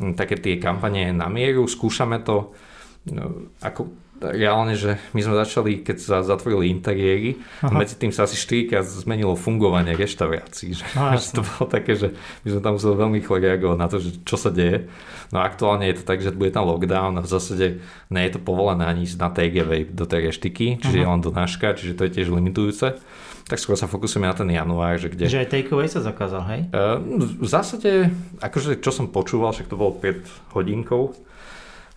[0.00, 2.56] hm, také tie kampane na mieru, skúšame to.
[3.02, 3.90] No, ako
[4.30, 7.74] reálne, že my sme začali, keď sa zatvorili interiéry, Aha.
[7.74, 10.78] medzi tým sa asi 4 krát zmenilo fungovanie reštaurácií.
[10.78, 12.14] Že, no, že to bolo také, že
[12.46, 14.86] my sme tam museli veľmi rýchlo reagovať na to, že čo sa deje.
[15.34, 17.66] No a aktuálne je to tak, že bude tam lockdown a v zásade
[18.14, 21.04] nie je to povolené ani ísť na TGV do tej reštiky, čiže Aha.
[21.04, 23.02] je len donáška, čiže to je tiež limitujúce.
[23.50, 25.26] Tak skôr sa fokusujeme na ten január, že kde...
[25.26, 26.60] Že aj takeaway sa zakázal, hej?
[26.70, 26.98] Uh,
[27.42, 30.22] v zásade, akože čo som počúval, však to bolo pred
[30.54, 31.12] hodinkou,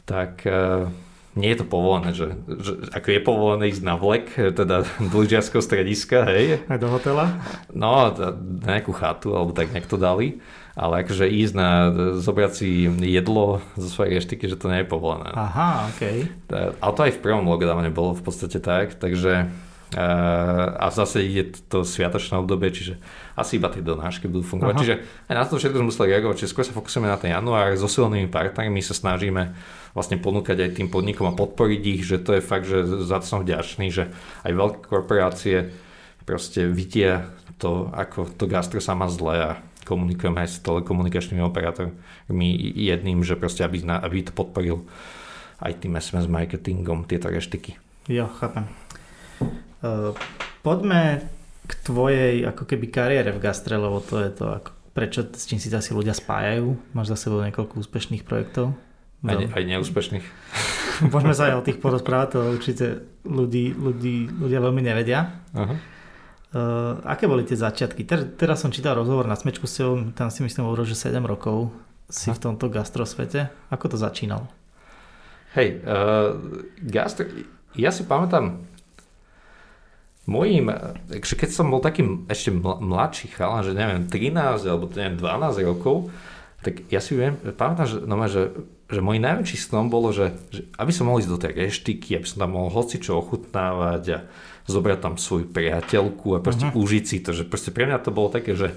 [0.06, 0.90] tak uh,
[1.36, 5.60] nie je to povolené, že, že ako je povolené ísť na vlek, teda do lyžiarského
[5.60, 6.64] strediska, hej.
[6.72, 7.36] Aj do hotela?
[7.76, 10.40] No, na nejakú chatu, alebo tak nejak to dali.
[10.76, 11.70] Ale akože ísť na,
[12.20, 12.68] zobrať si
[13.00, 15.32] jedlo zo svojej reštiky, že to nie je povolené.
[15.32, 16.04] Aha, OK.
[16.52, 19.48] Ale to aj v prvom lockdowne bolo v podstate tak, takže
[19.96, 23.00] a zase ide to sviatočné obdobie, čiže
[23.40, 24.74] asi iba tie donášky budú fungovať.
[24.76, 24.82] Aha.
[24.84, 24.96] Čiže
[25.32, 27.88] aj na to všetko sme museli reagovať, čiže skôr sa fokusujeme na ten január, so
[27.88, 29.56] silnými partnermi sa snažíme
[29.96, 33.26] vlastne ponúkať aj tým podnikom a podporiť ich, že to je fakt, že za to
[33.26, 34.12] som vďačný, že
[34.44, 35.72] aj veľké korporácie
[36.28, 39.52] proste vidia to, ako to gastro sa má zle a
[39.88, 44.84] komunikujeme aj s telekomunikačnými operátormi jedným, že proste aby, aby to podporil
[45.64, 47.80] aj tým SMS marketingom tieto reštiky.
[48.12, 48.85] Jo, chápem.
[49.84, 50.16] Uh,
[50.62, 51.26] poďme
[51.66, 55.58] k tvojej ako keby kariére v gastre, lebo to je to, ako, prečo, s čím
[55.58, 56.78] si asi ľudia spájajú.
[56.94, 58.78] Máš za sebou niekoľko úspešných projektov.
[59.26, 60.26] Aj, aj neúspešných.
[61.14, 62.86] Môžeme sa aj o tých porozprávať, to určite
[63.26, 65.42] ľudí, ľudí, ľudia veľmi nevedia.
[65.52, 65.76] Uh-huh.
[66.56, 68.06] Uh, aké boli tie začiatky?
[68.06, 71.20] Ter, teraz som čítal rozhovor na Smečku s tebou, tam si myslím hovoril, že 7
[71.26, 71.74] rokov
[72.08, 72.38] si uh-huh.
[72.38, 73.50] v tomto gastrosvete.
[73.74, 74.46] Ako to začínalo?
[75.58, 76.38] Hej, uh,
[76.86, 77.26] gastro,
[77.76, 78.62] ja si pamätám,
[80.26, 80.74] Mojím,
[81.22, 86.10] keď som bol taký ešte mladší chalan, že neviem, 13 alebo neviem, 12 rokov,
[86.66, 88.50] tak ja si viem, pamätám, že, no, že,
[88.90, 92.26] že môj najväčší snom bolo, že, že aby som mohol ísť do tej reštiky, aby
[92.26, 94.20] som tam mohol čo ochutnávať a
[94.66, 96.82] zobrať tam svoju priateľku a proste uh-huh.
[96.82, 98.74] užiť si to, že proste pre mňa to bolo také, že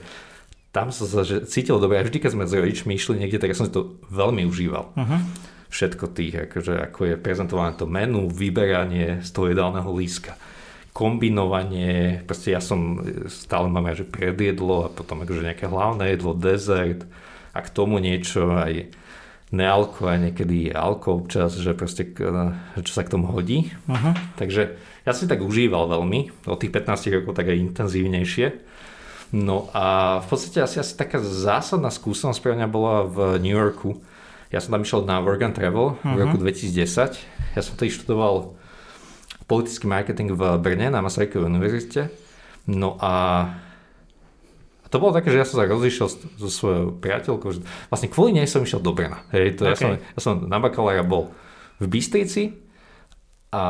[0.68, 1.96] tam som sa že cítil dobre.
[1.96, 4.92] A vždy, keď sme s rodičmi išli niekde, tak ja som si to veľmi užíval.
[4.92, 5.20] Uh-huh.
[5.72, 10.36] Všetko tých, akože, ako je prezentované to menu, vyberanie z toho jedálneho líska
[10.92, 17.06] kombinovanie, proste ja som stále mám že predjedlo a potom akože nejaké hlavné jedlo, dezert
[17.54, 18.90] a k tomu niečo aj
[19.48, 22.04] nealko a niekedy alko občas, že proste
[22.84, 23.72] čo sa k tomu hodí.
[23.88, 24.12] Uh-huh.
[24.36, 24.76] Takže
[25.08, 28.46] ja si tak užíval veľmi, od tých 15 rokov tak aj intenzívnejšie.
[29.32, 34.00] No a v podstate asi, asi taká zásadná skúsenosť pre mňa bola v New Yorku.
[34.48, 36.16] Ja som tam išiel na Work and Travel uh-huh.
[36.16, 37.16] v roku 2010.
[37.56, 38.57] Ja som tedy študoval
[39.48, 42.12] politický marketing v Brne na Masarykovej univerzite.
[42.68, 43.48] No a
[44.92, 48.48] to bolo také, že ja som sa rozišiel so svojou priateľkou, že vlastne kvôli nej
[48.48, 49.24] som išiel do Brna.
[49.32, 49.72] Hej, to okay.
[49.72, 51.32] ja, som, ja som na bakalára bol
[51.80, 52.56] v Bystrici
[53.52, 53.64] a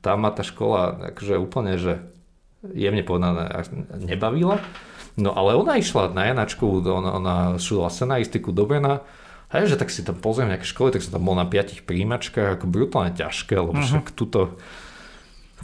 [0.00, 2.00] tam ma tá škola akože úplne, že
[2.72, 3.52] jemne povedané
[4.00, 4.60] nebavila.
[5.16, 9.04] No ale ona išla na Janačku, ona, ona študovala scenaristiku do Brna
[9.52, 12.56] a že tak si tam pozriem nejaké školy, tak som tam bol na piatich príjimačkách,
[12.56, 13.84] ako brutálne ťažké, lebo uh-huh.
[13.84, 14.56] však tuto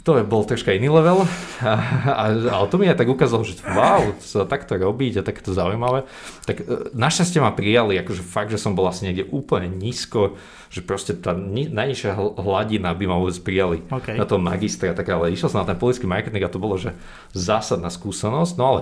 [0.09, 1.21] to je bol troška iný level,
[1.61, 1.73] a,
[2.09, 6.09] a, ale to mi aj tak ukázalo, že wow, sa takto robiť a takto zaujímavé.
[6.49, 10.33] Tak e, našťastie ma prijali, akože fakt, že som bol asi niekde úplne nízko,
[10.73, 14.17] že proste tá ni, najnižšia hladina by ma vôbec prijali okay.
[14.17, 16.97] na tom magistra, tak ale išiel som na ten politický marketing a to bolo, že
[17.37, 18.79] zásadná skúsenosť, no ale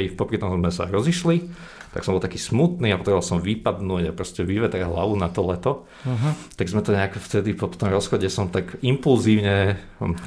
[0.00, 1.44] hej, popri tom sme sa rozišli
[1.90, 5.42] tak som bol taký smutný a potreboval som vypadnúť a proste vyvetrať hlavu na to
[5.42, 5.72] leto.
[6.06, 6.32] Uh-huh.
[6.54, 9.74] Tak sme to nejak vtedy po tom rozchode som tak impulzívne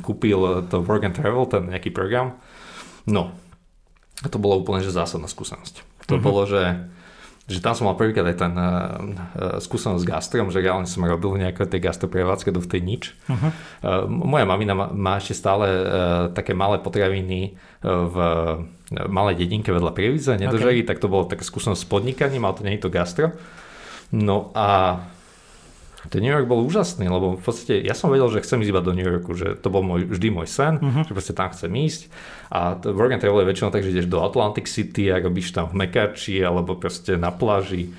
[0.03, 2.35] kúpil to Work and Travel, ten nejaký program.
[3.07, 3.31] No,
[4.23, 6.07] a to bolo úplne že zásadná skúsenosť.
[6.11, 6.23] To uh-huh.
[6.23, 6.91] bolo, že
[7.43, 11.03] že tam som mal prvýkrát aj ten uh, uh, skúsenosť s gastrom, že reálne som
[11.03, 13.03] robil nejaké tej gastroprevádzke do tej nič.
[13.27, 13.51] Uh-huh.
[13.83, 15.85] Uh, moja mamina má, má ešte stále uh,
[16.31, 20.89] také malé potraviny uh, v uh, malej dedinke vedľa Prievidze, nedožerí, okay.
[20.95, 23.35] tak to bolo taká skúsenosť s podnikaním, ale to nie je to gastro.
[24.13, 25.01] No a
[26.11, 28.83] ten New York bol úžasný, lebo v podstate ja som vedel, že chcem ísť iba
[28.83, 31.07] do New Yorku, že to bol môj, vždy môj sen, uh-huh.
[31.07, 32.11] že proste tam chcem ísť.
[32.51, 35.55] A to work and travel je väčšinou tak, že ideš do Atlantic City a robíš
[35.55, 37.95] tam v Mekači alebo proste na pláži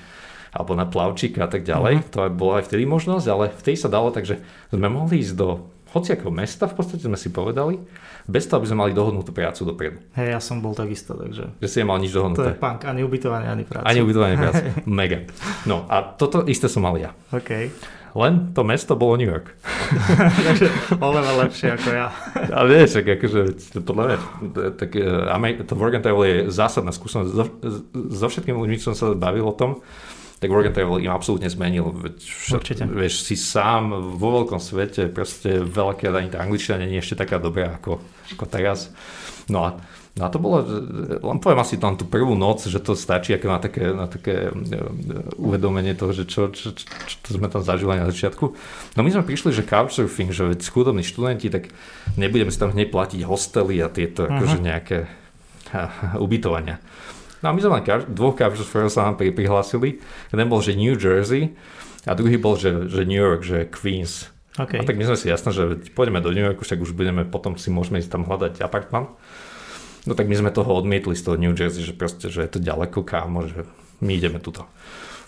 [0.55, 1.93] alebo na plavčíka a tak ďalej.
[1.99, 2.11] Uh-huh.
[2.13, 4.39] To bola aj vtedy možnosť, ale vtedy sa dalo, takže
[4.69, 7.79] sme mohli ísť do hociakého mesta, v podstate sme si povedali,
[8.27, 9.97] bez toho, aby sme mali dohodnutú prácu dopredu.
[10.19, 11.55] Hej, ja som bol takisto, takže...
[11.63, 12.43] Že si nemal nič dohodnuté.
[12.43, 13.87] To je punk, ani ubytovanie, ani práca.
[13.87, 14.75] Ani ubytovanie, ani.
[14.99, 15.23] Mega.
[15.63, 17.15] No a toto isté som mal ja.
[17.31, 17.71] OK.
[18.15, 19.55] Len to mesto bolo New York.
[20.47, 20.71] takže
[21.03, 22.07] oveľa lepšie ako ja.
[22.47, 23.39] Ale vieš, akože,
[23.83, 24.17] podľa mňa,
[24.79, 27.31] tak, e, to work and travel je zásadná skúsenosť.
[27.35, 27.43] So,
[27.91, 29.83] so všetkými ľuďmi, som sa bavil o tom,
[30.39, 31.95] tak work and travel im absolútne zmenil.
[32.51, 32.83] Určite.
[32.85, 37.39] Vieš, si sám vo veľkom svete, proste veľké, ani tá angličtina nie je ešte taká
[37.39, 38.03] dobrá ako,
[38.35, 38.91] ako teraz.
[39.47, 39.69] No a
[40.15, 40.63] No a to bolo,
[41.19, 44.47] len poviem asi tam tú prvú noc, že to stačí ako na také, na také
[44.47, 44.51] e,
[45.35, 48.45] uvedomenie toho, že čo, čo, čo, čo sme tam zažili na začiatku.
[48.95, 51.67] No my sme prišli, že couchsurfing, že veď chudobní študenti, tak
[52.15, 54.39] nebudeme si tam hneď platiť hostely a tieto uh-huh.
[54.39, 54.97] akože nejaké
[56.23, 56.79] ubytovania.
[57.43, 59.99] No a my sme len kaž- dvoch couchsurferov sa nám prihlásili.
[60.31, 61.55] Jeden bol, že New Jersey
[62.05, 64.29] a druhý bol, že, že New York, že Queens.
[64.55, 64.79] Okay.
[64.79, 67.59] A tak my sme si jasné, že pôjdeme do New Yorku, však už budeme, potom
[67.59, 69.11] si môžeme ísť tam hľadať apartman.
[70.05, 72.59] No tak my sme toho odmietli z toho New Jersey, že proste, že je to
[72.63, 73.67] ďaleko kámo, že
[73.99, 74.63] my ideme tuto.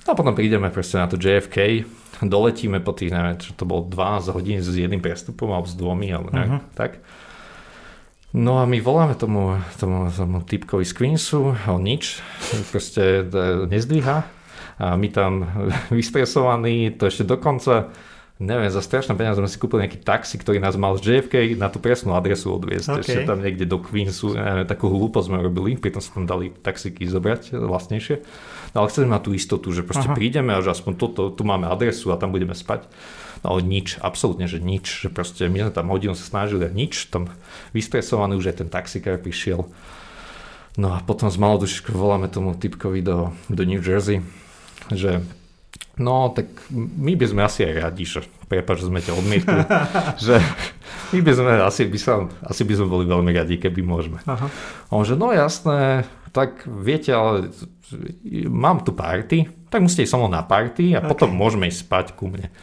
[0.07, 1.83] No a potom prídeme proste na to JFK,
[2.23, 6.07] doletíme po tých, neviem, čo to bolo 12 hodín s jedným prestupom alebo s dvomi,
[6.15, 6.63] alebo nejak, uh-huh.
[6.77, 7.03] tak.
[8.37, 12.21] No a my voláme tomu, tomu, tomu typkovi z Queensu, on nič,
[12.69, 13.25] proste
[13.65, 14.17] nezdvíha
[14.77, 15.49] a my tam
[15.97, 17.89] vystresovaní, to ešte dokonca,
[18.37, 21.73] neviem, za strašné peniaze sme si kúpili nejaký taxi, ktorý nás mal z JFK na
[21.73, 23.01] tú presnú adresu odviezť, okay.
[23.01, 27.09] ešte tam niekde do Queensu, neviem, takú hlúposť sme robili, pritom sa tam dali taxiky
[27.09, 28.21] zobrať vlastnejšie.
[28.77, 30.13] No ale chceme mať tú istotu, že proste Aha.
[30.13, 32.85] prídeme a že aspoň toto, tu máme adresu a tam budeme spať.
[33.45, 37.09] No nič, absolútne, že nič, že proste my sme tam hodinu sa snažili a nič,
[37.13, 37.29] tam
[37.73, 39.69] vystresovaný už aj ten taxikár prišiel.
[40.77, 44.21] No a potom z malodušičkou voláme tomu typkovi do, do New Jersey,
[44.93, 45.25] že
[45.97, 49.61] no tak my by sme asi aj radi, že prepáč, že sme ťa odmietli,
[50.29, 50.37] že
[51.11, 52.13] my by sme, asi by, sa,
[52.45, 54.21] asi by sme boli veľmi radi, keby môžeme.
[54.29, 54.47] Aha.
[54.93, 57.49] On že no jasné, tak viete, ale
[58.45, 61.09] mám tu party, tak musíte ísť so mnou na party a okay.
[61.09, 62.53] potom môžeme ísť spať ku mne.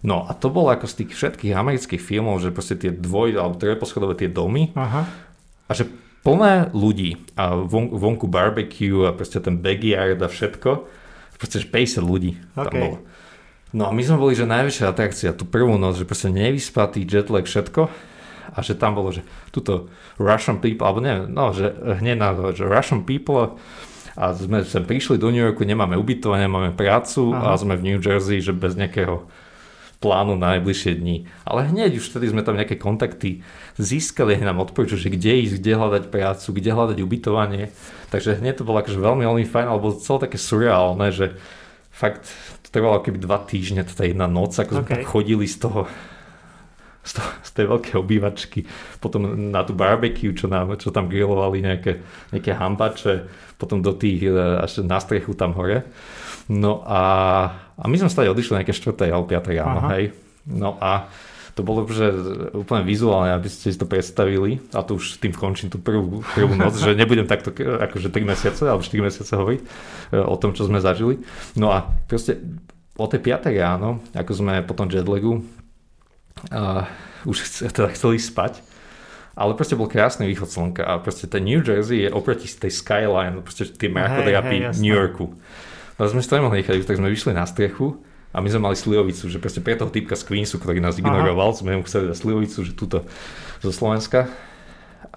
[0.00, 3.60] No a to bolo ako z tých všetkých amerických filmov, že proste tie dvoj alebo
[3.60, 5.04] trojposchodové tie domy Aha.
[5.68, 5.84] a že
[6.24, 10.70] plné ľudí a von, vonku barbecue a proste ten backyard a všetko,
[11.36, 12.64] proste 50 ľudí okay.
[12.64, 12.96] tam bolo.
[13.70, 17.46] No a my sme boli, že najväčšia atrakcia tú prvú noc, že proste nevyspatý jetlag
[17.46, 17.86] všetko
[18.50, 19.22] a že tam bolo, že
[19.54, 19.86] tuto
[20.18, 21.70] Russian people, alebo neviem, no, že
[22.02, 23.60] hneď na to, že Russian people
[24.18, 27.54] a sme sem prišli do New Yorku, nemáme ubytovanie, máme prácu Aha.
[27.54, 29.30] a sme v New Jersey, že bez nejakého
[30.00, 31.28] plánu na najbližšie dní.
[31.44, 33.44] Ale hneď už vtedy sme tam nejaké kontakty
[33.76, 37.68] získali, hneď nám odporúčil, že kde ísť, kde hľadať prácu, kde hľadať ubytovanie.
[38.08, 41.36] Takže hneď to bolo akože veľmi, veľmi fajn, alebo celé také surreálne, že
[41.92, 42.32] fakt
[42.64, 45.04] to trvalo keby dva týždne, tá jedna noc, ako okay.
[45.04, 45.84] sme chodili z toho
[47.00, 48.60] z, to, z tej veľkej obývačky,
[49.00, 51.96] potom na tú barbecue, čo, nám, čo tam grilovali nejaké,
[52.28, 53.24] nejaké hambače,
[53.56, 55.88] potom do tých, e, až na strechu tam hore.
[56.50, 57.02] No a,
[57.78, 59.06] a my sme stali odišli nejaké 4.
[59.06, 59.54] alebo 5.
[59.54, 60.10] ráno, hej.
[60.50, 61.06] No a
[61.54, 62.10] to bolo že
[62.54, 66.54] úplne vizuálne, aby ste si to predstavili a to už tým končím tú prvú, prvú
[66.56, 69.66] noc, že nebudem takto akože 3 mesiace alebo 4 mesiace hovoriť e,
[70.18, 71.22] o tom, čo sme zažili.
[71.54, 72.38] No a proste
[72.98, 73.50] o tej 5.
[73.60, 75.40] ráno, ako sme po tom jetlagu
[76.50, 76.84] uh,
[77.24, 78.60] už teda chceli spať,
[79.36, 83.40] ale proste bol krásny východ slnka a proste ten New Jersey je oproti tej skyline,
[83.40, 85.32] proste tie mrakodrapy New Yorku.
[86.00, 88.00] No sme to nemohli nechať, tak sme vyšli na strechu
[88.32, 91.52] a my sme mali slivovicu, že proste pre toho typka z Queensu, ktorý nás ignoroval,
[91.52, 91.60] Aha.
[91.60, 93.04] sme mu chceli dať slivovicu, že túto
[93.60, 94.32] zo Slovenska.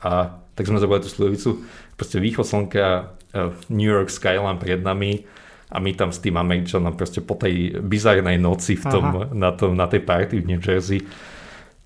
[0.04, 1.64] A tak sme zabrali tú slivovicu.
[1.96, 3.16] Proste východ slnka,
[3.72, 5.24] New York skyline pred nami
[5.72, 9.80] a my tam s tým Američanom proste po tej bizarnej noci v tom, na, tom,
[9.80, 11.00] na tej party v New Jersey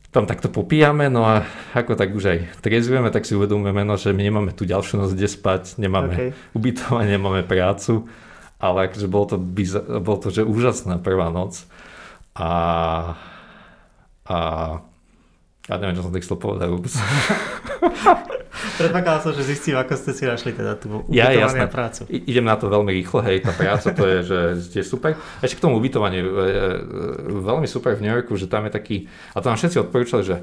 [0.08, 1.46] tam takto popíjame, no a
[1.76, 5.14] ako tak už aj triezvujeme, tak si uvedomujeme, no, že my nemáme tu ďalšiu noc
[5.14, 6.30] kde spať, nemáme okay.
[6.58, 8.08] ubytovanie, nemáme prácu,
[8.58, 11.66] ale akože bolo to, bizar, bolo to že úžasná prvá noc
[12.34, 12.52] a,
[14.26, 14.38] a
[15.68, 16.94] ja neviem, čo som tak chcel povedať vôbec.
[18.78, 21.70] Predpokladal som, že zistím, ako ste si našli teda tú ja, jasné.
[21.70, 22.10] prácu.
[22.10, 24.40] I, idem na to veľmi rýchlo, hej, tá práca to je, že
[24.82, 25.14] je super.
[25.44, 26.42] Ešte k tomu ubytovaniu, e, e,
[27.38, 28.98] veľmi super v New Yorku, že tam je taký,
[29.34, 30.38] a to nám všetci odporúčali, že,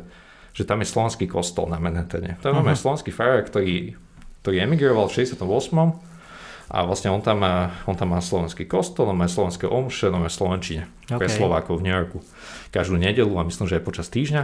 [0.55, 2.39] že tam je slovenský kostol na Manhattane.
[2.43, 2.79] To je uh-huh.
[2.79, 3.99] slovenský farár, ktorý,
[4.47, 6.14] ktorý emigroval v 68.
[6.73, 10.25] A vlastne on tam má, on tam má slovenský kostol, on má slovenské omše, on
[10.25, 11.21] má slovenčine okay.
[11.21, 12.25] pre Slovákov v New Yorku.
[12.73, 14.43] Každú nedelu a myslím, že aj počas týždňa.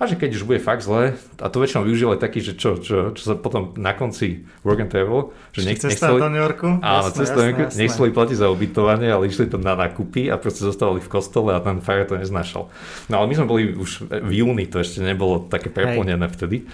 [0.00, 3.14] A že keď už bude fakt zle, a to väčšinou využívali taký, že čo, čo,
[3.14, 6.68] čo sa potom na konci work and travel, že nech, nechceli, do New Yorku?
[6.82, 10.66] Áno, do New Yorku, nechceli platiť za ubytovanie, ale išli tam na nákupy a proste
[10.66, 12.66] zostávali v kostole a ten fire to neznášal.
[13.06, 16.66] No ale my sme boli už v júni, to ešte nebolo také preplnené vtedy.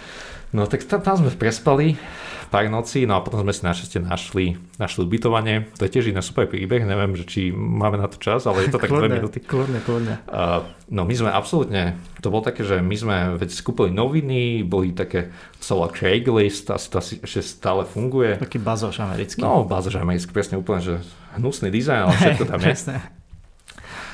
[0.56, 2.00] No tak tam, tam sme prespali
[2.48, 5.68] pár nocí, no a potom sme si našťastie našli, našli ubytovanie.
[5.76, 8.72] To je tiež iný super príbeh, neviem, že či máme na to čas, ale je
[8.72, 9.38] to tak dve minúty.
[9.44, 10.24] Kľudne, kľudne.
[10.26, 14.96] Uh, no my sme absolútne, to bolo také, že my sme veď skúpili noviny, boli
[14.96, 15.30] také,
[15.60, 18.40] celá Craigslist, asi to asi ešte stále funguje.
[18.40, 19.44] Taký bazoš americký.
[19.44, 20.94] No, bazoš americký, presne úplne, že
[21.36, 22.74] hnusný dizajn, ale všetko tam je.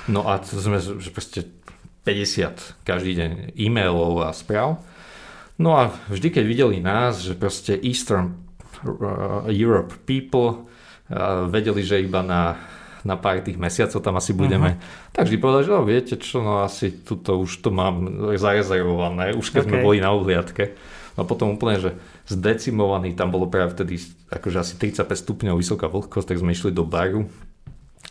[0.04, 1.48] No a to sme, že proste
[2.04, 4.76] 50 každý deň e-mailov a správ.
[5.54, 8.34] No a vždy, keď videli nás, že proste Eastern
[8.82, 10.66] uh, Europe people
[11.06, 12.58] uh, vedeli, že iba na,
[13.06, 15.14] na pár tých mesiacov tam asi budeme, uh-huh.
[15.14, 19.54] tak vždy povedali, že no, viete čo, no asi tuto už to mám zarezervované, už
[19.54, 19.70] keď okay.
[19.70, 20.74] sme boli na uhliadke.
[21.14, 21.94] No potom úplne, že
[22.26, 24.02] zdecimovaný, tam bolo práve vtedy
[24.34, 27.30] akože asi 35 stupňov vysoká vlhkosť, tak sme išli do baru,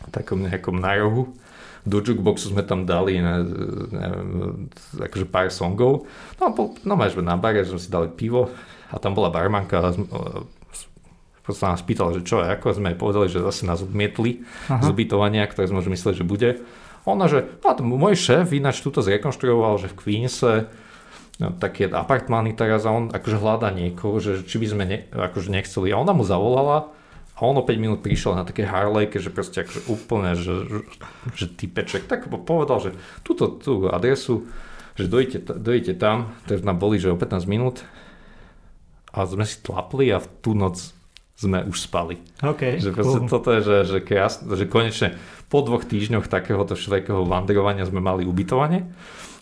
[0.08, 1.36] takom nejakom na rohu
[1.84, 3.44] do jukeboxu sme tam dali ne,
[3.92, 4.28] neviem,
[4.96, 6.08] akože pár songov.
[6.40, 8.48] No a po, no máš na bare sme si dali pivo
[8.88, 9.92] a tam bola barmanka a
[11.52, 14.40] sa nás pýtala, že čo ako sme jej povedali, že zase nás odmietli
[14.72, 14.80] Aha.
[14.80, 16.64] z ubytovania, ktoré sme už mysleli, že bude.
[17.04, 20.72] Ona, že no, môj šéf ináč túto zrekonštruoval, že v Queense
[21.36, 25.52] no, také apartmány teraz a on akože hľadá niekoho, že či by sme ne, akože
[25.52, 25.92] nechceli.
[25.92, 26.88] A ona mu zavolala
[27.34, 30.86] a on o 5 minút prišiel na také Harley, že proste akože úplne, že,
[31.34, 32.90] že, typeček, tak povedal, že
[33.26, 34.46] túto tú adresu,
[34.94, 37.82] že dojete, dojete tam, takže nám boli, že o 15 minút
[39.10, 40.94] a sme si tlapli a v tú noc
[41.34, 42.22] sme už spali.
[42.38, 43.26] Okay, že cool.
[43.26, 45.18] toto je, že, že, krásne, že konečne
[45.50, 48.86] po dvoch týždňoch takéhoto všetkého vandrovania sme mali ubytovanie,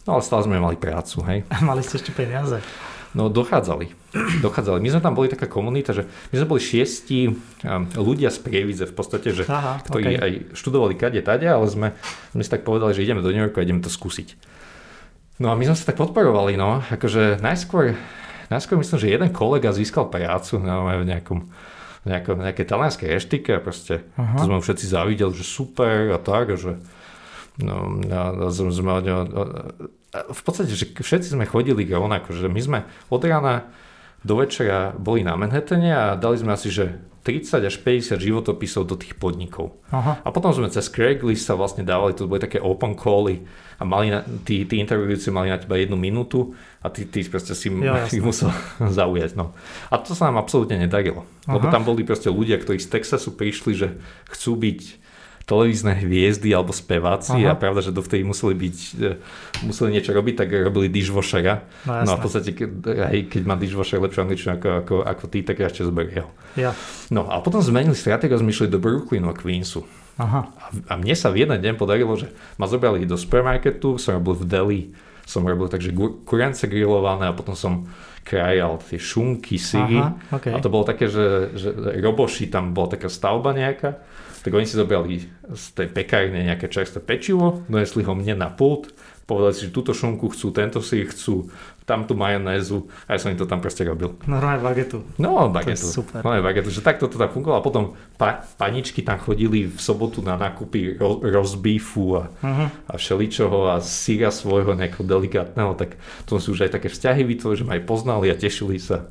[0.09, 1.38] no ale stále sme mali prácu, hej.
[1.53, 2.64] A mali ste ešte peniaze.
[3.12, 3.92] No dochádzali.
[4.44, 4.80] dochádzali.
[4.80, 7.34] My sme tam boli taká komunita, že my sme boli šiesti um,
[7.92, 10.20] ľudia z Prievidze v podstate, že, Aha, ktorí okay.
[10.20, 11.92] aj študovali kade tade, ale sme,
[12.32, 14.32] sme si tak povedali, že ideme do New Yorku a ideme to skúsiť.
[15.44, 17.96] No a my sme sa tak podporovali, no, akože najskôr,
[18.48, 21.52] najskôr myslím, že jeden kolega získal prácu no, v nejakom
[22.02, 24.42] nejaké, nejaké talianské reštike a proste Aha.
[24.42, 26.82] to sme všetci závideli, že super a tak a že
[27.62, 28.92] no, a, a sme, sme,
[30.12, 33.72] v podstate, že všetci sme chodili rovnako, že my sme od rána
[34.22, 38.98] do večera boli na Manhattane a dali sme asi, že 30 až 50 životopisov do
[38.98, 39.78] tých podnikov.
[39.94, 40.18] Aha.
[40.26, 43.46] A potom sme cez Craigslist sa vlastne dávali, to boli také open cally
[43.78, 46.50] a mali na, tí, tí interviewujúci mali na teba jednu minútu
[46.82, 48.50] a ty, ty proste si jo, ich musel
[48.98, 49.38] zaujať.
[49.38, 49.54] No.
[49.88, 51.22] A to sa nám absolútne nedarilo.
[51.46, 51.56] Aha.
[51.56, 53.88] Lebo tam boli proste ľudia, ktorí z Texasu prišli, že
[54.26, 55.01] chcú byť
[55.43, 57.55] televízne hviezdy alebo speváci Aha.
[57.55, 59.11] a pravda, že dovtedy museli byť, e,
[59.66, 61.66] museli niečo robiť, tak robili dishwashera.
[61.86, 62.70] No, no a v podstate, keď,
[63.11, 66.30] hej, keď má dishwasher lepšiu angličtinu ako, ako, ako ty, tak ešte zoberie ho.
[66.55, 66.70] Ja.
[67.11, 69.82] No a potom zmenili stratégiu a zmyšľali do Brooklynu a Queensu.
[70.20, 70.47] Aha.
[70.47, 72.30] A, a mne sa v jeden deň podarilo, že
[72.61, 74.82] ma zobrali do supermarketu, som robil v Delhi,
[75.26, 75.90] som robil takže
[76.22, 77.88] kurence grillované a potom som
[78.22, 79.99] krajal tie šunky, syry.
[79.99, 80.55] Aha, okay.
[80.55, 83.99] A to bolo také, že, že roboši, tam bola taká stavba nejaká
[84.43, 85.22] tak oni si zobrali
[85.55, 88.90] z tej pekárne nejaké čerstvé pečivo, donesli ho mne na pult,
[89.22, 91.49] povedali si, že túto šunku chcú, tento si chcú,
[91.82, 94.14] tamtú majonézu a ja som im to tam proste robil.
[94.26, 95.03] Normálne bagetu.
[95.18, 95.82] No, bagetu.
[95.82, 96.20] To je super.
[96.22, 97.84] Normálne bagetu, že takto to tak fungovalo a potom
[98.14, 102.68] pa, paničky tam chodili v sobotu na nákupy ro, rozbífu a, uh-huh.
[102.86, 107.61] a všeličoho a síra svojho nejakého delikátneho, tak to si už aj také vzťahy vytvorili,
[107.62, 109.11] že ma aj poznali a tešili sa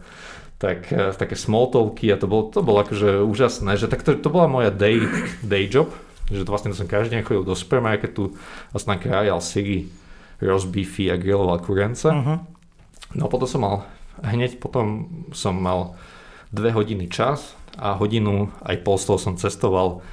[0.61, 4.13] tak uh, také small talky a to bolo, to bolo akože úžasné, že tak to,
[4.13, 5.01] to bola moja day,
[5.41, 5.89] day job,
[6.29, 8.37] že to vlastne to som každý deň chodil do supermarketu
[8.69, 9.89] a som tam krájal syry,
[10.37, 12.05] rozbífy a grilloval kurence.
[12.05, 12.45] Uh-huh.
[13.17, 13.75] No potom som mal,
[14.21, 15.97] hneď potom som mal
[16.53, 20.05] dve hodiny čas a hodinu aj pol z toho som cestoval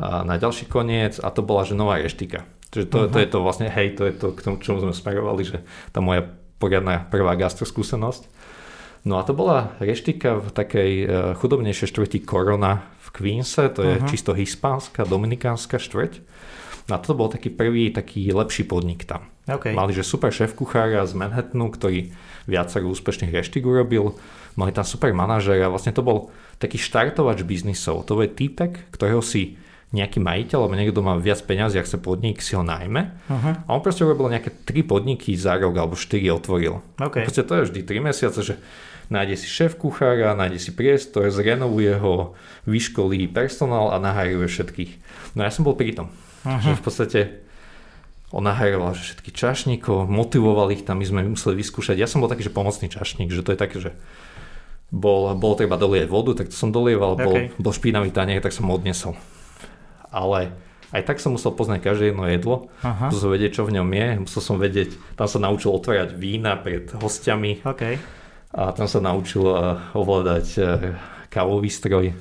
[0.00, 2.42] na ďalší koniec a to bola že nová reštika.
[2.74, 3.12] Čiže to, uh-huh.
[3.14, 5.62] to je to vlastne, hej, to je to k tomu, čomu sme smerovali, že
[5.94, 6.26] tá moja
[6.58, 8.26] poriadna prvá gastroskúsenosť.
[9.04, 14.00] No a to bola reštika v takej uh, chudobnejšej štvrti Korona v Queense, to je
[14.00, 14.08] uh-huh.
[14.08, 16.24] čisto hispánska, dominikánska štvrť.
[16.88, 19.28] No a to bol taký prvý, taký lepší podnik tam.
[19.44, 19.76] Okay.
[19.76, 22.12] Mali, že super šéf kuchára z Manhattanu, ktorý
[22.48, 24.16] viacero úspešných reštik urobil.
[24.56, 28.08] Mali tam super manažera, vlastne to bol taký štartovač biznisov.
[28.08, 29.60] To je týpek, ktorého si
[29.92, 33.14] nejaký majiteľ, alebo niekto má viac peniazy a chce podnik, si ho najme.
[33.30, 33.52] Uh-huh.
[33.64, 36.82] A on proste urobil nejaké tri podniky za rok, alebo štyri otvoril.
[36.98, 37.22] Okay.
[37.22, 38.54] Proste to je vždy tri mesiace, že
[39.14, 42.34] nájde si šéf kuchára, nájde si priestor, zrenovuje ho,
[42.66, 44.92] vyškolí personál a nahajuje všetkých.
[45.38, 46.10] No ja som bol pri tom,
[46.42, 46.58] uh-huh.
[46.58, 47.20] že v podstate
[48.34, 51.94] on nahajoval všetkých čašníkov, motivoval ich tam, my sme museli vyskúšať.
[51.94, 53.94] Ja som bol taký, že pomocný čašník, že to je také, že
[54.90, 57.54] bol, bol treba dolieť vodu, tak to som dolieval, okay.
[57.54, 59.14] bol, bol špinavý tanier, tak som odnesol.
[60.10, 60.50] Ale
[60.90, 63.10] aj tak som musel poznať každé jedno jedlo, Aha.
[63.10, 66.58] musel som vedieť, čo v ňom je, musel som vedieť, tam sa naučil otvárať vína
[66.58, 67.62] pred hostiami.
[67.62, 68.02] Okay
[68.54, 70.64] a tam sa naučil eh, ovládať eh,
[71.26, 72.14] kávový stroj.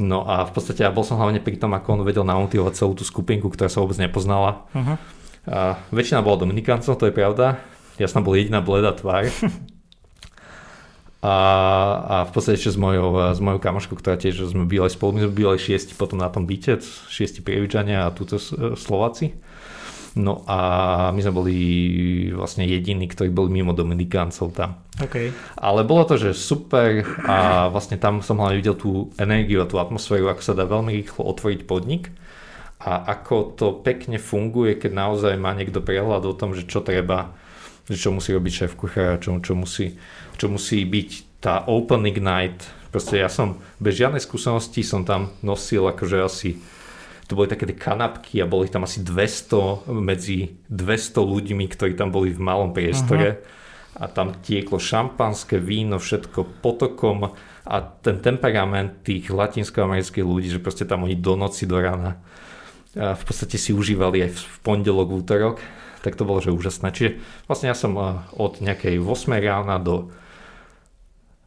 [0.00, 2.96] No a v podstate ja bol som hlavne pri tom, ako on vedel namotivovať celú
[2.96, 4.64] tú skupinku, ktorá sa vôbec nepoznala.
[4.72, 4.96] Uh-huh.
[5.44, 7.60] A väčšina bola Dominikáncov, to je pravda.
[8.00, 9.28] Ja som bol jediná bleda tvár.
[11.20, 11.36] A,
[12.00, 15.28] a v podstate ešte s mojou, s mojou kamoškou, ktorá tiež sme bývali spolu, my
[15.28, 16.80] sme bývali šiesti potom na tom byte,
[17.12, 18.40] šiesti prievičania a túto
[18.72, 19.36] Slováci.
[20.18, 20.58] No a
[21.14, 21.56] my sme boli
[22.34, 24.82] vlastne jediní, ktorí boli mimo Dominikáncov tam.
[24.98, 25.30] Okay.
[25.54, 29.78] Ale bolo to, že super a vlastne tam som hlavne videl tú energiu a tú
[29.78, 32.10] atmosféru, ako sa dá veľmi rýchlo otvoriť podnik
[32.80, 37.36] a ako to pekne funguje, keď naozaj má niekto prehľad o tom, že čo treba,
[37.86, 40.00] že čo musí robiť šéf kuchára, čo, čo, musí,
[40.40, 42.56] čo musí byť tá opening night.
[42.90, 46.58] Proste ja som bez žiadnej skúsenosti som tam nosil akože asi
[47.30, 52.10] to boli také tie kanapky a boli tam asi 200 medzi 200 ľuďmi, ktorí tam
[52.10, 53.38] boli v malom priestore.
[53.38, 54.02] Uh-huh.
[54.02, 57.30] A tam tieklo šampanské víno, všetko potokom
[57.66, 62.18] a ten temperament tých latinskoamerických ľudí, že proste tam oni do noci, do rána
[62.98, 65.56] a v podstate si užívali aj v pondelok, v útorok,
[66.02, 66.90] tak to bolo že úžasné.
[66.90, 67.10] Čiže
[67.46, 67.94] vlastne ja som
[68.34, 70.10] od nejakej 8 rána do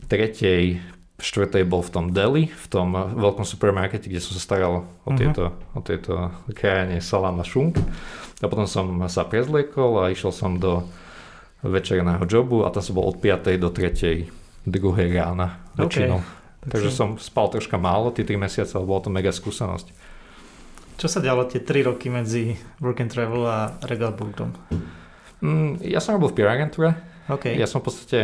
[0.07, 0.79] 3
[1.21, 5.17] štvrtej bol v tom deli, v tom veľkom supermarkete, kde som sa staral o mhm.
[5.17, 5.77] tieto, uh-huh.
[5.77, 6.13] o tieto
[6.57, 7.77] krajanie salám a šunk.
[8.43, 10.83] A potom som sa prezliekol a išiel som do
[11.63, 13.55] večerného jobu a tam som bol od 5.
[13.55, 14.67] do 3.
[14.67, 16.19] druhej rána väčšinou.
[16.19, 16.69] Okay.
[16.71, 19.87] Takže som spal troška málo tie 3 mesiace, ale bola to mega skúsenosť.
[20.99, 24.55] Čo sa dialo tie 3 roky medzi Work and Travel a Regalburgom?
[25.43, 26.95] Mm, ja som robil v PR agentúre.
[27.27, 27.59] Okay.
[27.59, 28.19] Ja som v podstate,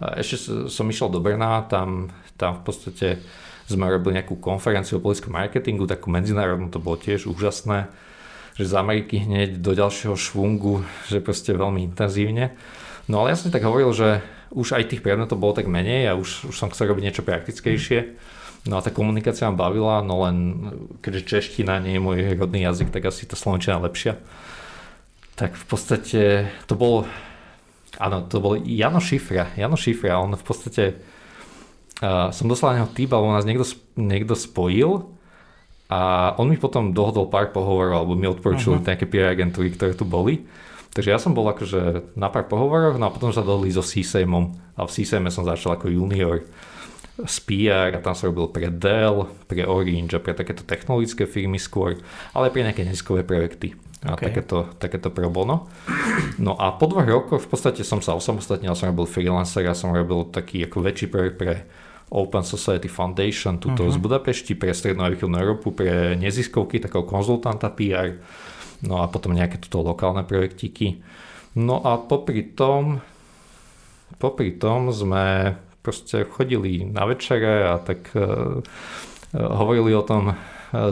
[0.00, 2.08] ešte som išiel do Brna, tam,
[2.40, 3.08] tam v podstate
[3.68, 7.92] sme robili nejakú konferenciu o politickom marketingu, takú medzinárodnú, to bolo tiež úžasné
[8.60, 12.52] že z Ameriky hneď do ďalšieho švungu, že proste veľmi intenzívne.
[13.08, 14.20] No ale ja som tak hovoril, že
[14.52, 18.20] už aj tých predmetov bolo tak menej a už, už som chcel robiť niečo praktickejšie.
[18.68, 20.36] No a tá komunikácia ma bavila, no len
[21.00, 24.20] keďže čeština nie je môj rodný jazyk, tak asi tá slovenčina lepšia.
[25.40, 26.22] Tak v podstate
[26.68, 27.08] to bol,
[27.98, 29.50] áno, to bol Jano Šifra.
[29.56, 30.84] Jano Šifra, on v podstate,
[32.04, 33.66] uh, som dostal neho týp, alebo nás niekto,
[33.98, 35.10] niekto spojil
[35.90, 38.86] a on mi potom dohodol pár pohovorov, alebo mi odporučil uh-huh.
[38.86, 40.46] nejaké PR agentúry, ktoré tu boli.
[40.94, 44.54] Takže ja som bol akože na pár pohovoroch, no a potom sa dohodli so CSAMom
[44.78, 46.46] a v CSAMe som začal ako junior
[47.26, 51.60] z PR a tam som robil pre Dell, pre Orange a pre takéto technologické firmy
[51.60, 52.00] skôr,
[52.32, 54.32] ale pre nejaké neziskové projekty a okay.
[54.32, 55.68] takéto, takéto pro bono.
[56.40, 59.92] No a po dvoch rokoch v podstate som sa osamostatnil, som robil freelancer a som
[59.92, 61.68] robil taký ako väčší projekt pre
[62.10, 63.94] Open Society Foundation, tuto uh-huh.
[63.94, 68.18] z Budapešti pre Strednú a Východnú Európu, pre neziskovky, takého konzultanta PR,
[68.82, 70.98] no a potom nejaké tuto lokálne projektíky.
[71.54, 72.98] No a popri tom,
[74.18, 78.60] popri tom sme proste chodili na večere a tak uh,
[79.34, 80.36] hovorili o tom uh,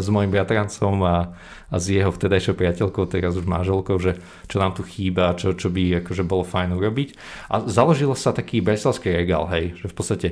[0.01, 1.37] s mojim bratrancom a,
[1.69, 4.17] a s jeho vtedajšou priateľkou, teraz už manželkou, že
[4.49, 7.09] čo nám tu chýba, čo, čo by akože bolo fajn urobiť.
[7.53, 10.29] A založilo sa taký breslavský regál, hej, že v podstate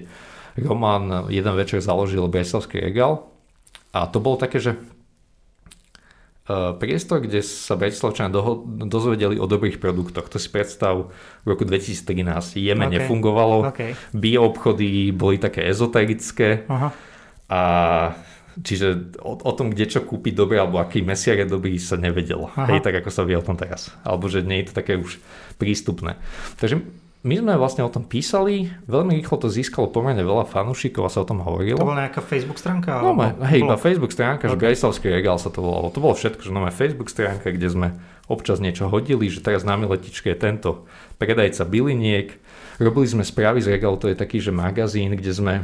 [0.56, 3.28] Roman jeden večer založil Breslavský regál
[3.92, 4.78] a to bolo také, že e,
[6.78, 8.30] priestor, kde sa Bratislavčania
[8.86, 10.30] dozvedeli o dobrých produktoch.
[10.30, 11.10] To si predstav
[11.42, 12.62] v roku 2013.
[12.62, 12.94] Jeme okay.
[12.94, 13.98] nefungovalo, okay.
[14.14, 16.94] bioobchody boli také ezoterické Aha.
[17.50, 17.60] a
[18.62, 22.48] čiže o, o tom, kde čo kúpiť dobre alebo aký mesiar je dobrý sa nevedelo.
[22.54, 23.90] Hej, tak ako sa vie o tom teraz.
[24.06, 25.18] Alebo že nie je to také už
[25.58, 26.14] prístupné.
[26.62, 26.80] Takže
[27.26, 31.26] my sme vlastne o tom písali, veľmi rýchlo to získalo pomerne veľa fanúšikov a sa
[31.26, 31.82] o tom hovorilo.
[31.82, 33.02] To bola nejaká Facebook stránka?
[33.02, 33.42] No, alebo...
[33.50, 34.54] hej, iba Facebook stránka, okay.
[34.54, 35.90] že Brejslavský regál sa to volalo.
[35.90, 37.88] To bolo všetko, že máme Facebook stránka, kde sme
[38.30, 40.86] občas niečo hodili, že teraz námi letičke je tento
[41.18, 42.38] predajca byliniek.
[42.78, 45.54] Robili sme správy z regálu, to je taký, že magazín, kde sme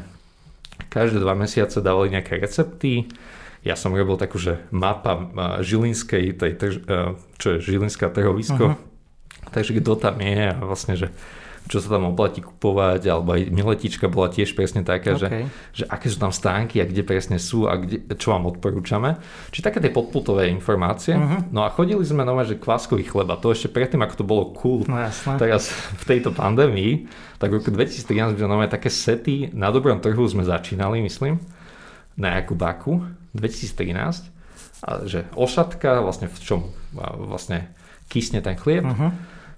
[0.91, 3.07] každé dva mesiace dávali nejaké recepty.
[3.63, 5.31] Ja som robil takú, že mapa
[5.63, 6.53] Žilinskej, tej,
[7.39, 8.75] čo je Žilinská trhovisko.
[8.75, 8.91] Uh-huh.
[9.55, 11.15] Takže kto tam je a vlastne, že
[11.71, 15.47] čo sa tam oplatí kupovať, alebo aj miletička bola tiež presne taká, okay.
[15.73, 19.23] že, že aké sú tam stánky a kde presne sú a kde, čo vám odporúčame.
[19.55, 21.15] Čiže také tie podputové informácie.
[21.15, 21.47] Uh-huh.
[21.55, 24.83] No a chodili sme nové, že kváskový chleba, to ešte predtým, ako to bolo cool.
[24.91, 25.39] No jasné.
[25.39, 25.71] Teraz
[26.03, 27.07] v tejto pandémii,
[27.39, 31.39] tak v roku 2013 sme nové také sety, na dobrom trhu sme začínali, myslím,
[32.19, 33.07] na Jakubaku
[33.39, 34.29] 2013.
[34.83, 36.61] A že ošatka, vlastne v čom
[36.93, 37.71] vlastne
[38.11, 38.83] kysne ten chlieb.
[38.83, 39.15] Uh-huh.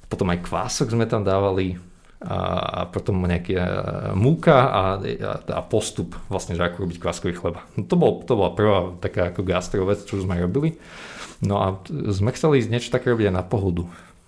[0.06, 1.80] Potom aj kvások sme tam dávali,
[2.24, 3.64] a potom nejaký e,
[4.16, 4.82] múka a,
[5.50, 7.60] a postup vlastne, že ako robiť kváskový chleba.
[7.76, 10.80] No to, bol, to bola prvá taká ako gastrovec, čo sme robili.
[11.44, 11.66] No a
[12.08, 13.84] sme chceli niečo také robiť aj na pohodu.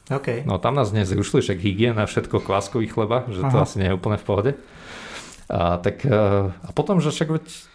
[0.07, 0.45] Okay.
[0.45, 3.51] No tam nás zrušili však hygiena, všetko kváskový chleba, že Aha.
[3.51, 4.53] to asi nie je úplne v pohode.
[5.47, 6.11] A, tak, e,
[6.53, 7.29] a potom, že však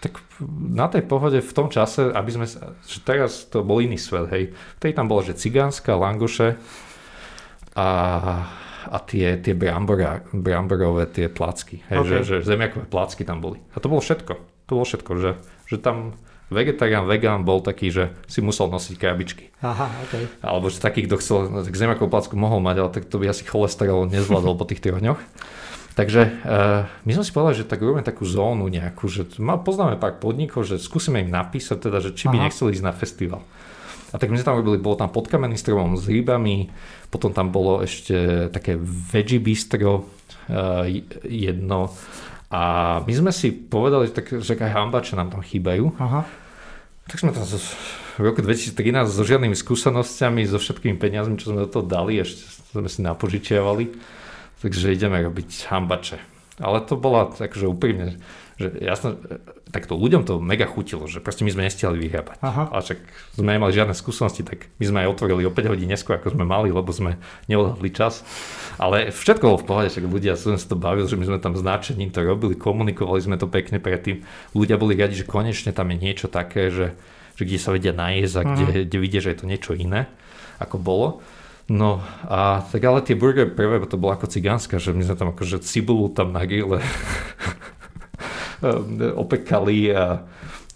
[0.04, 0.20] tak
[0.52, 2.46] na tej pohode v tom čase, aby sme,
[2.84, 4.44] že teraz to bol iný svet, hej.
[4.78, 6.60] Vtedy tam bolo, že cigánska, langoše
[7.74, 7.88] a
[8.88, 11.86] a tie, tie brambora, bramborové tie placky.
[11.92, 12.10] Hej, okay.
[12.10, 13.62] že, že zemiakové placky tam boli.
[13.74, 14.34] A to bolo všetko.
[14.70, 15.32] To bolo všetko, že,
[15.68, 16.18] že tam
[16.52, 19.56] vegetarián, vegán bol taký, že si musel nosiť krabičky.
[19.64, 20.28] Aha, okay.
[20.44, 23.48] Alebo že taký, kto chcel, tak zemiakovú placku mohol mať, ale tak to by asi
[23.48, 25.22] cholesterol nezvládol po tých troch dňoch.
[25.92, 30.00] Takže uh, my sme si povedali, že tak robíme takú zónu nejakú, že má, poznáme
[30.00, 32.46] pár podnikov, že skúsime im napísať teda, že či by Aha.
[32.48, 33.42] nechceli ísť na festival.
[34.12, 36.68] A tak my sme tam robili, bolo tam podkamenný stromom s rybami,
[37.08, 40.04] potom tam bolo ešte také veggie bistro
[40.52, 40.84] uh,
[41.24, 41.96] jedno.
[42.52, 42.62] A
[43.08, 45.96] my sme si povedali, že, tak, že aj hambače nám tam chýbajú.
[46.04, 46.28] Aha.
[47.08, 51.72] Tak sme tam v roku 2013 so žiadnymi skúsenosťami, so všetkými peniazmi, čo sme do
[51.72, 52.44] toho dali, ešte
[52.76, 53.96] sme si napožičiavali.
[54.62, 56.20] Takže ideme robiť hambače.
[56.62, 58.22] Ale to bola takže úprimne,
[58.60, 59.20] že jasno,
[59.72, 62.38] takto ľuďom to mega chutilo, že proste my sme nestihali vyhrábať.
[62.44, 62.68] Aha.
[62.70, 63.00] Ale však
[63.40, 66.44] sme nemali žiadne skúsenosti, tak my sme aj otvorili o 5 hodín neskôr, ako sme
[66.44, 68.22] mali, lebo sme neodhadli čas.
[68.76, 71.56] Ale všetko bolo v pohode, však ľudia som sa to bavil, že my sme tam
[71.56, 74.28] značením to robili, komunikovali sme to pekne predtým.
[74.52, 76.94] Ľudia boli radi, že konečne tam je niečo také, že,
[77.40, 80.12] že kde sa vedia najesť a kde, kde vidia, že je to niečo iné,
[80.60, 81.08] ako bolo.
[81.72, 85.32] No a tak ale tie burgery prvé to bolo ako cigánska, že my sme tam
[85.32, 86.84] akože cibulu tam na grille
[89.18, 90.22] opekali a,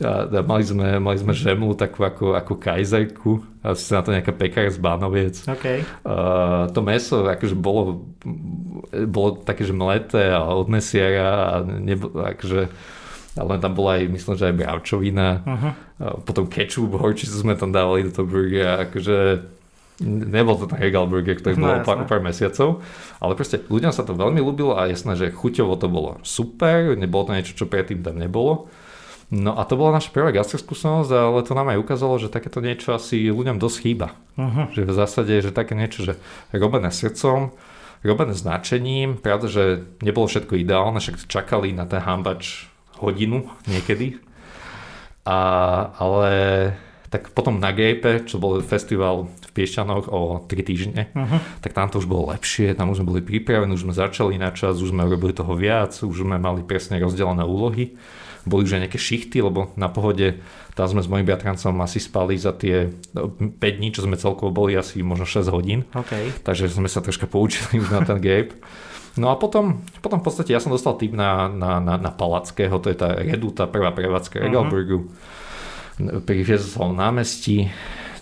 [0.01, 4.13] a, a mali, sme, mali sme žemlu takú ako, ako kajzerku a si na to
[4.13, 5.41] nejaká pekár z Bánoviec.
[5.45, 5.85] Okay.
[6.01, 8.09] Uh, to meso akože bolo,
[9.05, 12.69] bolo také, že mleté a od mesiara a nebo, akože
[13.35, 15.71] ale tam bola aj, myslím, že aj bravčovina, uh-huh.
[15.99, 19.43] a potom kečup, horčicu sme tam dávali do toho burgera, akože
[20.03, 22.83] nebol to ten regal burger, ktorý no, bol pár, pár mesiacov,
[23.23, 27.31] ale proste ľuďom sa to veľmi ľúbilo a jasné, že chuťovo to bolo super, nebolo
[27.31, 28.67] to niečo, čo predtým tam nebolo.
[29.33, 32.93] No a to bola naša prvá gastroskúsenosť, ale to nám aj ukázalo, že takéto niečo
[32.93, 34.13] asi ľuďom dosť chýba.
[34.37, 34.69] Uh-huh.
[34.69, 36.13] Že v zásade, že také niečo, že
[36.53, 37.49] robené srdcom,
[38.05, 39.63] robené značením, pravda, že
[40.05, 42.69] nebolo všetko ideálne, však čakali na ten hambač
[43.01, 44.21] hodinu niekedy.
[45.25, 45.39] A,
[45.97, 46.33] ale
[47.09, 49.25] tak potom na Grape, čo bol festival
[49.55, 51.39] Piešťanoch o 3 týždne, uh-huh.
[51.63, 54.51] tak tam to už bolo lepšie, tam už sme boli pripravení, už sme začali na
[54.51, 57.95] čas, už sme robili toho viac, už sme mali presne rozdelené úlohy.
[58.45, 60.37] Boli už aj nejaké šichty, lebo na pohode
[60.77, 64.77] tam sme s mojim bratrancom asi spali za tie 5 dní, čo sme celkovo boli
[64.77, 65.87] asi možno 6 hodín.
[65.95, 66.29] Okay.
[66.43, 68.53] Takže sme sa troška poučili už na ten Grape.
[69.15, 72.75] No a potom, potom v podstate ja som dostal tip na, na, na, na Palackého,
[72.83, 75.07] to je tá Reduta, prvá prevádzka Regalburgu.
[75.07, 76.19] Uh-huh.
[76.27, 77.71] Pri Viezoslavom námestí.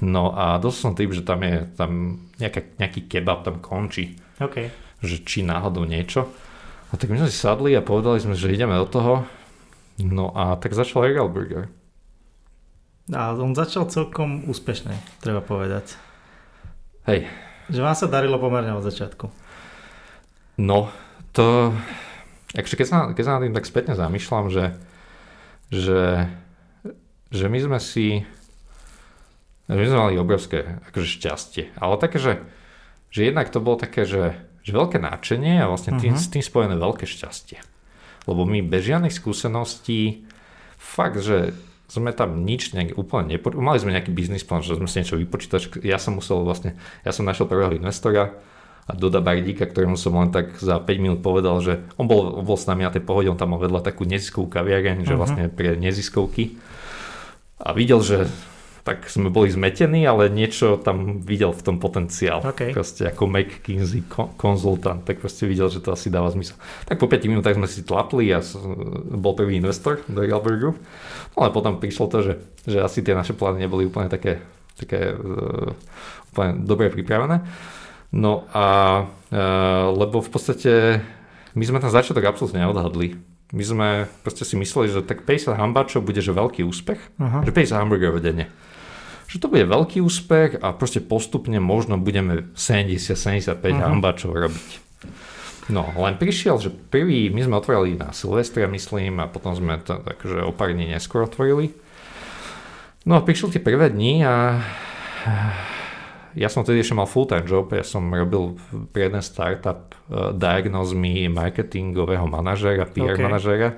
[0.03, 4.19] No a dostal som tip, že tam je tam nejaká, nejaký kebab tam končí.
[4.35, 4.67] Okay.
[4.99, 6.27] Že či náhodou niečo.
[6.91, 9.23] A tak my sme si sadli a povedali sme, že ideme do toho.
[10.03, 11.71] No a tak začal Regal Burger.
[13.15, 15.95] A on začal celkom úspešne, treba povedať.
[17.07, 17.27] Hej.
[17.71, 19.27] Že vám sa darilo pomerne od začiatku.
[20.59, 20.91] No,
[21.31, 21.71] to...
[22.53, 24.77] Akože keď, sa, keď sa nad tým tak spätne zamýšľam, že,
[25.71, 26.29] že,
[27.31, 28.27] že my sme si...
[29.71, 31.63] My sme mali obrovské akože šťastie.
[31.79, 32.43] Ale také, že,
[33.07, 36.23] že jednak to bolo také, že, že veľké náčenie a vlastne tým, uh-huh.
[36.23, 37.63] s tým spojené veľké šťastie.
[38.27, 40.27] Lebo my bez žiadnych skúseností
[40.75, 41.55] fakt, že
[41.87, 43.53] sme tam nič nejak úplne nepo...
[43.55, 45.79] Mali sme nejaký biznis plán, že sme si niečo vypočítať.
[45.85, 46.75] Ja som musel vlastne,
[47.07, 48.35] ja som našiel prvého investora,
[48.83, 52.43] a Doda Bardíka, ktorému som len tak za 5 minút povedal, že on bol, on
[52.43, 55.07] bol s nami na tej pohode, on tam mal vedľa takú neziskovú kaviareň, uh-huh.
[55.07, 55.19] že mhm.
[55.19, 56.59] vlastne pre neziskovky.
[57.63, 58.27] A videl, že
[58.83, 62.43] tak sme boli zmetení, ale niečo tam videl v tom potenciál.
[62.43, 62.75] Okay.
[62.75, 64.03] Proste ako McKinsey
[64.35, 66.59] konzultant, tak proste videl, že to asi dáva zmysel.
[66.83, 68.43] Tak po 5 minútach sme si tlapli a
[69.15, 70.75] bol prvý investor do Galbergu.
[71.31, 72.33] No ale potom prišlo to, že,
[72.67, 74.43] že asi tie naše plány neboli úplne také,
[74.75, 75.71] také uh,
[76.35, 77.39] úplne dobre pripravené.
[78.13, 78.65] No a
[79.33, 79.41] e,
[79.89, 81.01] lebo v podstate
[81.57, 83.17] my sme ten začiatok absolútne neodhadli.
[83.53, 83.87] My sme
[84.21, 87.41] proste si mysleli, že tak 50 hambačov bude že veľký úspech, uh-huh.
[87.41, 88.53] že 50 hamburgerov denne.
[89.33, 93.81] Že to bude veľký úspech a proste postupne možno budeme 70-75 uh-huh.
[93.81, 94.69] hambačov robiť.
[95.73, 99.97] No, len prišiel, že prvý, my sme otvorili na Silvestra, myslím, a potom sme to
[100.05, 101.73] takže o pár dní neskôr otvorili.
[103.09, 104.61] No a prišli tie prvé dni a
[106.37, 108.59] ja som tedy ešte mal full-time job, ja som robil
[108.93, 113.23] pre jeden startup uh, diagnózmy marketingového manažera, PR okay.
[113.25, 113.69] manažera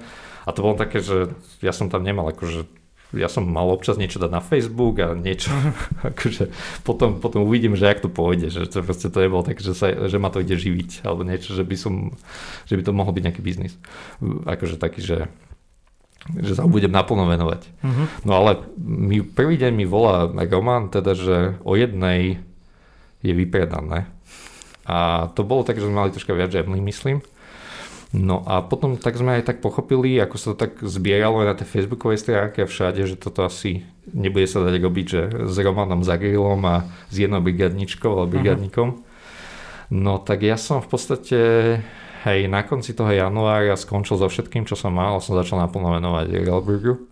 [0.46, 1.34] a to bolo také, že
[1.64, 5.54] ja som tam nemal akože ja som mal občas niečo dať na Facebook a niečo,
[6.16, 6.50] akože
[6.82, 9.94] potom, potom uvidím, že jak to pôjde, že to proste to nebolo tak, že, sa,
[10.10, 12.16] že ma to ide živiť, alebo niečo, že by som,
[12.66, 13.78] že by to mohol byť nejaký biznis.
[14.48, 15.18] Akože taký, že
[16.26, 17.62] že sa budem naplno venovať.
[17.86, 18.06] Uh-huh.
[18.26, 22.42] No ale mi, prvý deň mi volá Roman, teda, že o jednej
[23.22, 24.10] je vypredané.
[24.90, 27.22] A to bolo tak, že sme mali troška viac žemlí, myslím.
[28.16, 31.56] No a potom tak sme aj tak pochopili, ako sa to tak zbieralo aj na
[31.60, 36.00] tej facebookovej stránke a všade, že toto asi nebude sa dať robiť, že s Romanom
[36.00, 38.36] Zagrilom a s jednou brigadničkou alebo mhm.
[38.40, 38.90] brigadníkom.
[39.92, 41.40] No tak ja som v podstate
[42.24, 46.26] hej, na konci toho januára skončil so všetkým, čo som mal som začal naplno venovať
[46.40, 47.12] Railburgu.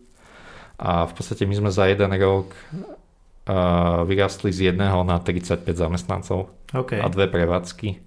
[0.79, 6.49] A v podstate my sme za jeden rok uh, vyrastli z jedného na 35 zamestnancov
[6.73, 6.97] okay.
[6.97, 8.01] a dve prevádzky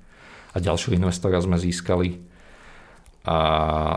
[0.52, 2.35] a ďalšiu investora sme získali
[3.26, 3.36] a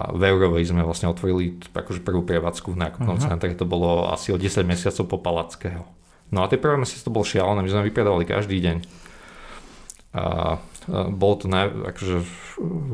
[0.09, 3.29] v Eurovej sme vlastne otvorili akože prvú prevádzku v nákupnom uh-huh.
[3.29, 5.85] centre, to bolo asi o 10 mesiacov po Palackého.
[6.33, 8.77] No a tie prvé mesiace to bolo šialené, my sme vypredali každý deň.
[10.17, 10.57] A
[11.13, 12.25] bol to naj, akože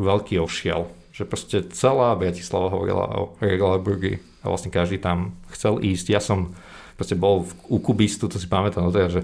[0.03, 6.11] veľký ošiel, že proste celá Bratislava hovorila o Regalaburgi a vlastne každý tam chcel ísť.
[6.11, 6.51] Ja som
[6.99, 9.21] proste bol v, u Kubistu, to si pamätám, no teda, že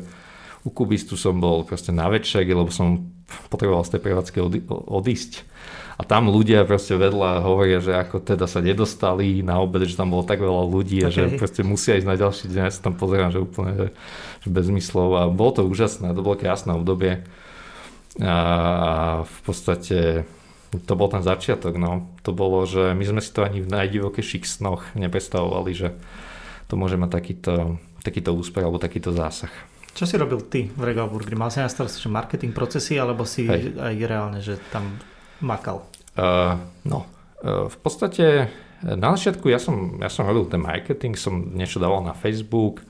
[0.64, 3.12] u Kubistu som bol proste na večer, lebo som
[3.52, 4.38] potreboval z tej prevádzky
[4.72, 5.44] odísť.
[6.02, 10.10] A tam ľudia proste vedľa hovoria, že ako teda sa nedostali na obed, že tam
[10.10, 12.64] bolo tak veľa ľudí a že proste musia ísť na ďalší deň.
[12.66, 13.88] Ja sa tam pozerám, že úplne že,
[14.42, 17.22] že bez zmyslov a bolo to úžasné, to bolo krásne obdobie
[18.18, 18.34] a
[19.30, 20.26] v podstate
[20.74, 22.10] to bol ten začiatok, no.
[22.26, 25.94] To bolo, že my sme si to ani v najdivokejších snoch nepredstavovali, že
[26.66, 27.54] to môže mať takýto,
[28.02, 29.54] takýto úspech alebo takýto zásah.
[29.94, 31.38] Čo si robil ty v Regalburgeri?
[31.38, 33.76] Mal si na starosti marketing procesy, alebo si Hej.
[33.76, 34.98] aj reálne, že tam
[35.44, 35.84] makal?
[36.16, 37.06] Uh, no,
[37.44, 38.50] uh, v podstate
[38.82, 42.82] na začiatku ja som, ja som robil ten marketing, som niečo dával na Facebook.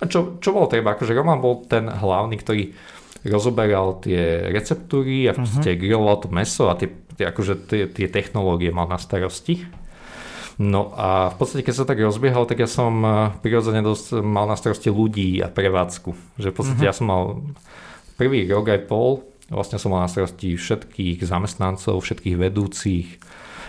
[0.00, 0.96] A čo, čo bolo treba?
[0.96, 2.72] Akože Roman bol ten hlavný, ktorý
[3.26, 5.82] rozoberal tie receptúry a v podstate uh-huh.
[5.82, 9.66] griloval to meso a tie, tie, akože tie, tie technológie mal na starosti.
[10.56, 13.12] No a v podstate, keď sa tak rozbiehal, tak ja som eh,
[13.44, 16.40] prirodzene dosť mal na starosti ľudí a prevádzku.
[16.40, 16.92] Že v podstate uh-huh.
[16.92, 17.22] ja som mal
[18.16, 19.20] prvý rok aj pol,
[19.50, 23.08] vlastne som mal na starosti všetkých zamestnancov, všetkých vedúcich,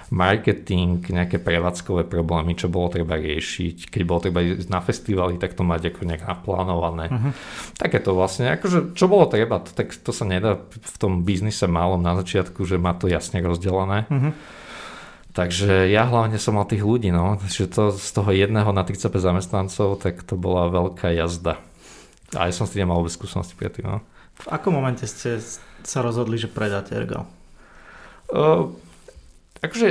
[0.07, 3.91] marketing, nejaké prevádzkové problémy, čo bolo treba riešiť.
[3.91, 7.11] Keď bolo treba ísť na festivaly, tak to mať ako nejak naplánované.
[7.11, 7.31] Uh-huh.
[7.75, 11.99] Takéto vlastne, akože čo bolo treba, to, tak to sa nedá v tom biznise malom
[11.99, 14.07] na začiatku, že má to jasne rozdelené.
[14.07, 14.31] Uh-huh.
[15.35, 19.11] Takže ja hlavne som mal tých ľudí, no, že to z toho jedného na 35
[19.21, 21.59] zamestnancov, tak to bola veľká jazda.
[22.33, 23.99] A ja som s tým nemal vôbec skúsenosti predtým, no.
[24.37, 25.41] V akom momente ste
[25.83, 27.27] sa rozhodli, že predáte Ergo?
[28.27, 28.73] Uh,
[29.61, 29.87] akože,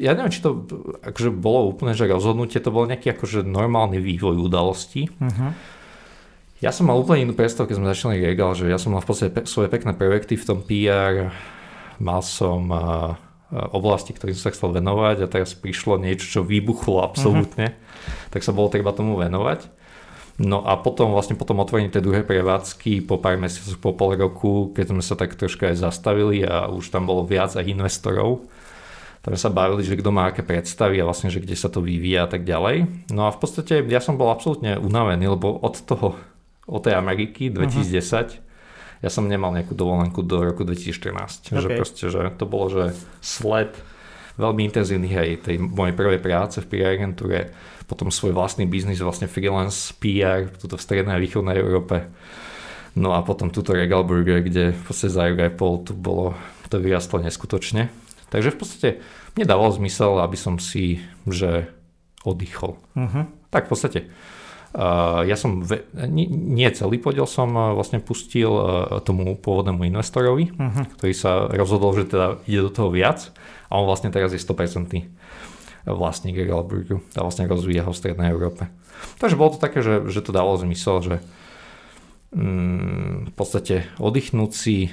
[0.00, 0.64] ja neviem, či to
[1.04, 5.12] akože bolo úplne, že rozhodnutie, to bol nejaký akože normálny vývoj udalostí.
[5.20, 5.52] Uh-huh.
[6.64, 9.08] Ja som mal úplne inú predstavu, keď sme začali Regal, že ja som mal v
[9.10, 11.28] podstate pe- svoje pekné projekty v tom PR,
[12.00, 13.14] mal som uh,
[13.70, 18.32] oblasti, ktorým som sa chcel venovať a teraz prišlo niečo, čo vybuchlo absolútne, uh-huh.
[18.32, 19.83] tak sa bolo treba tomu venovať.
[20.34, 24.74] No a potom vlastne potom otvorení tej druhej prevádzky po pár mesiacoch, po pol roku,
[24.74, 28.42] keď sme sa tak troška aj zastavili a už tam bolo viac aj investorov,
[29.22, 32.26] ktoré sa bavili, že kto má aké predstavy a vlastne, že kde sa to vyvíja
[32.26, 33.08] a tak ďalej.
[33.14, 36.18] No a v podstate ja som bol absolútne unavený, lebo od toho,
[36.66, 39.06] od tej Ameriky 2010, uh-huh.
[39.06, 41.54] ja som nemal nejakú dovolenku do roku 2014.
[41.54, 41.62] Okay.
[41.62, 42.90] Že proste, že to bolo, že
[43.22, 43.70] sled
[44.34, 47.54] veľmi intenzívny aj tej mojej prvej práce v PR agentúre,
[47.84, 52.08] potom svoj vlastný biznis, vlastne freelance PR, tuto v strednej a východnej Európe.
[52.94, 56.38] No a potom túto Regal Burger, kde v podstate za rok aj pol tu bolo,
[56.70, 57.90] to vyrastlo neskutočne.
[58.30, 58.88] Takže v podstate
[59.34, 61.68] mne dávalo zmysel, aby som si, že
[62.22, 62.78] oddychol.
[62.96, 63.26] Uh-huh.
[63.50, 64.00] Tak v podstate.
[64.74, 69.86] Uh, ja som, ve, nie, nie celý podiel som uh, vlastne pustil uh, tomu pôvodnému
[69.86, 70.98] investorovi, uh-huh.
[70.98, 73.30] ktorý sa rozhodol, že teda ide do toho viac
[73.70, 74.90] a on vlastne teraz je 100%
[75.84, 78.72] vlastník Regalburgu a vlastne rozvíja ho v Strednej Európe.
[79.20, 81.16] Takže bolo to také, že, že to dalo zmysel, že
[82.32, 84.88] mm, v podstate oddychnúť si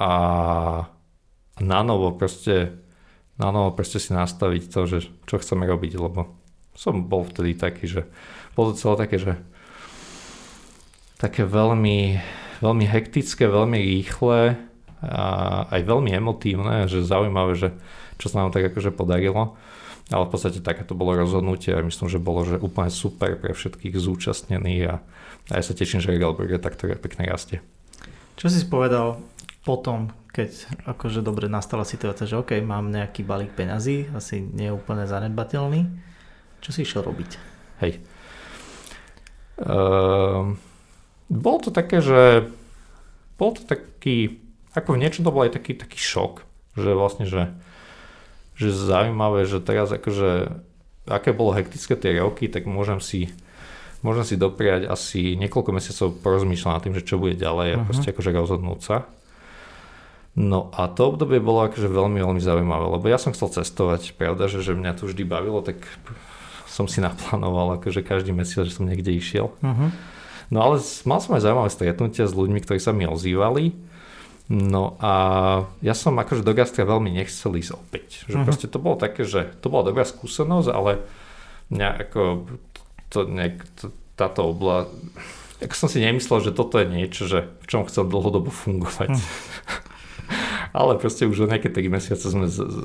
[0.00, 0.12] a
[1.58, 2.78] na novo proste,
[3.36, 6.38] na novo proste si nastaviť to, že čo chceme robiť, lebo
[6.78, 8.02] som bol vtedy taký, že
[8.54, 9.34] bolo to celé také, že
[11.18, 12.22] také veľmi,
[12.62, 14.54] veľmi hektické, veľmi rýchle
[15.02, 15.22] a
[15.70, 17.68] aj veľmi emotívne, že zaujímavé, že
[18.18, 19.58] čo sa nám tak akože podarilo.
[20.08, 23.92] Ale v podstate takéto bolo rozhodnutie a myslím, že bolo že úplne super pre všetkých
[23.92, 24.94] zúčastnených a,
[25.48, 27.60] a ja sa teším, že Regalburg je takto pekne rastie.
[28.40, 29.20] Čo si povedal
[29.68, 34.76] potom, keď akože dobre nastala situácia, že OK, mám nejaký balík peňazí, asi nie je
[34.76, 35.84] úplne zanedbateľný,
[36.64, 37.30] čo si išiel robiť?
[37.84, 38.00] Hej.
[39.58, 40.54] Uh,
[41.28, 42.48] bol to také, že
[43.36, 44.40] bol to taký,
[44.72, 46.46] ako v niečom to bol aj taký, taký šok,
[46.78, 47.50] že vlastne, že,
[48.58, 50.50] že zaujímavé, že teraz akože
[51.08, 53.32] aké bolo hektické tie roky, tak môžem si
[54.02, 57.86] môžem si dopriať asi niekoľko mesiacov porozmýšľať nad tým, že čo bude ďalej a uh-huh.
[57.86, 58.96] proste akože rozhodnúť sa.
[60.38, 64.46] No a to obdobie bolo akože veľmi, veľmi zaujímavé, lebo ja som chcel cestovať, pravda,
[64.46, 65.82] že, že mňa to vždy bavilo, tak
[66.70, 69.50] som si naplánoval akože každý mesiac, že som niekde išiel.
[69.58, 69.90] Uh-huh.
[70.48, 73.87] No ale mal som aj zaujímavé stretnutia s ľuďmi, ktorí sa mi ozývali.
[74.48, 75.12] No a
[75.84, 78.24] ja som akože do gastra veľmi nechcel ísť opäť.
[78.32, 78.46] Že uh-huh.
[78.48, 81.04] proste to bolo také, že to bola dobrá skúsenosť, ale
[81.68, 82.48] mňa ako
[83.12, 84.88] to nejak, to, táto obla,
[85.60, 89.20] ako som si nemyslel, že toto je niečo, že v čom chcel dlhodobo fungovať.
[89.20, 89.92] Uh-huh.
[90.78, 92.78] ale proste už o nejaké 3 mesiace sme z, z,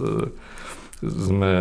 [1.03, 1.51] sme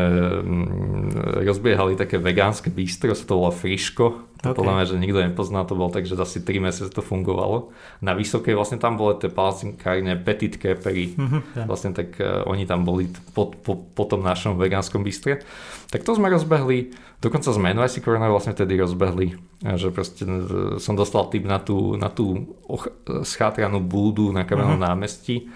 [0.43, 4.31] mm, rozbiehali také vegánske bistro, to volá Friško.
[4.43, 4.59] To okay.
[4.59, 7.71] podľa mňa, že nikto nepozná, to bolo tak, že asi 3 mesiace to fungovalo.
[8.03, 11.15] Na Vysokej vlastne tam boli tie palcinkárne Petit Crepery.
[11.15, 13.07] Mm-hmm, vlastne tak uh, oni tam boli
[13.39, 15.47] po, po, po tom našom vegánskom bistre.
[15.95, 16.91] Tak to sme rozbehli,
[17.23, 19.39] dokonca sme NYC Corner vlastne vtedy rozbehli,
[19.77, 20.41] že proste e,
[20.81, 22.89] som dostal tip na tú, na tú och,
[23.29, 24.89] schátranú búdu na kamennom mm-hmm.
[24.89, 25.53] námestí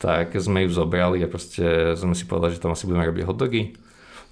[0.00, 3.62] tak sme ju zobrali a proste sme si povedali, že tam asi budeme robiť hotdogy.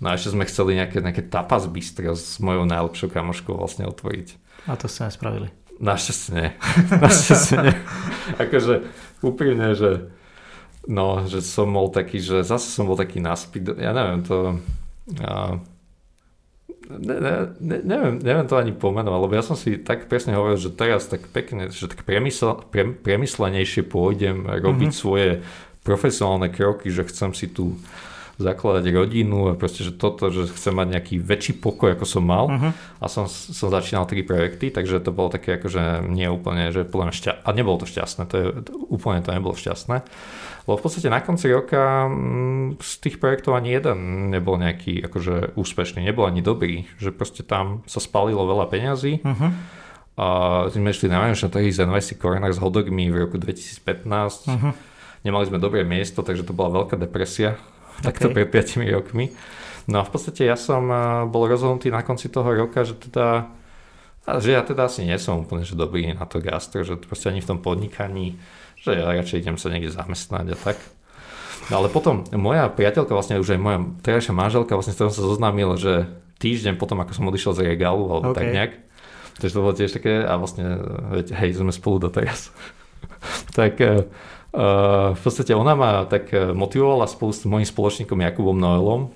[0.01, 4.41] No a ešte sme chceli nejaké, nejaké tapas bistro s mojou najlepšou kamoškou vlastne otvoriť.
[4.65, 5.05] A to ste
[5.79, 6.49] Našťastie nie.
[7.05, 7.75] Našťastie nie.
[8.41, 8.89] akože
[9.21, 10.09] úprimne, že
[10.89, 14.57] No, že som bol taký, že zase som bol taký naspid, ja neviem to...
[15.21, 15.61] Uh,
[16.89, 20.57] ne, ne, ne, neviem, neviem to ani pomenovať, lebo ja som si tak presne hovoril,
[20.57, 25.05] že teraz tak pekne, že tak premysl, pre, premyslenejšie pôjdem robiť mm-hmm.
[25.05, 25.45] svoje
[25.85, 27.77] profesionálne kroky, že chcem si tu
[28.39, 32.47] zakladať rodinu a proste, že toto, že chcem mať nejaký väčší pokoj, ako som mal
[32.47, 32.71] uh-huh.
[33.03, 37.11] a som, som začínal tri projekty, takže to bolo také akože nie úplne, že mňa
[37.11, 37.33] šťa...
[37.43, 40.07] a nebolo to šťastné, to je, to, úplne to nebolo šťastné.
[40.69, 45.57] Lebo v podstate na konci roka mm, z tých projektov ani jeden nebol nejaký akože
[45.57, 49.25] úspešný, nebol ani dobrý, že proste tam sa spalilo veľa peňazí.
[49.25, 49.51] Uh-huh.
[50.21, 50.27] A
[50.69, 53.81] sme išli na najmenšie trhy z NYC Corner s hodogmi v roku 2015.
[53.81, 54.77] Uh-huh.
[55.25, 57.57] Nemali sme dobré miesto, takže to bola veľká depresia
[58.05, 58.45] takto okay.
[58.45, 59.33] pred 5 rokmi.
[59.89, 63.49] No a v podstate ja som eh, bol rozhodnutý na konci toho roka, že teda
[64.29, 67.41] že ja teda asi nie som úplne že dobrý na to gastro, že proste ani
[67.41, 68.37] v tom podnikaní,
[68.83, 70.79] že ja radšej idem sa niekde zamestnať a tak.
[71.69, 75.25] No ale potom moja priateľka, vlastne už aj moja terajšia manželka, vlastne s ktorou sa
[75.25, 76.09] zoznámil, že
[76.41, 78.39] týždeň potom, ako som odišiel z regálu, alebo okay.
[78.41, 78.73] tak nejak,
[79.37, 80.65] takže to bolo tiež také, a vlastne,
[81.13, 82.55] veď, hej, sme spolu doteraz.
[83.59, 83.81] tak
[84.49, 89.13] Uh, v podstate ona ma tak eh, motivovala spolu s mojim spoločníkom Jakubom Noelom,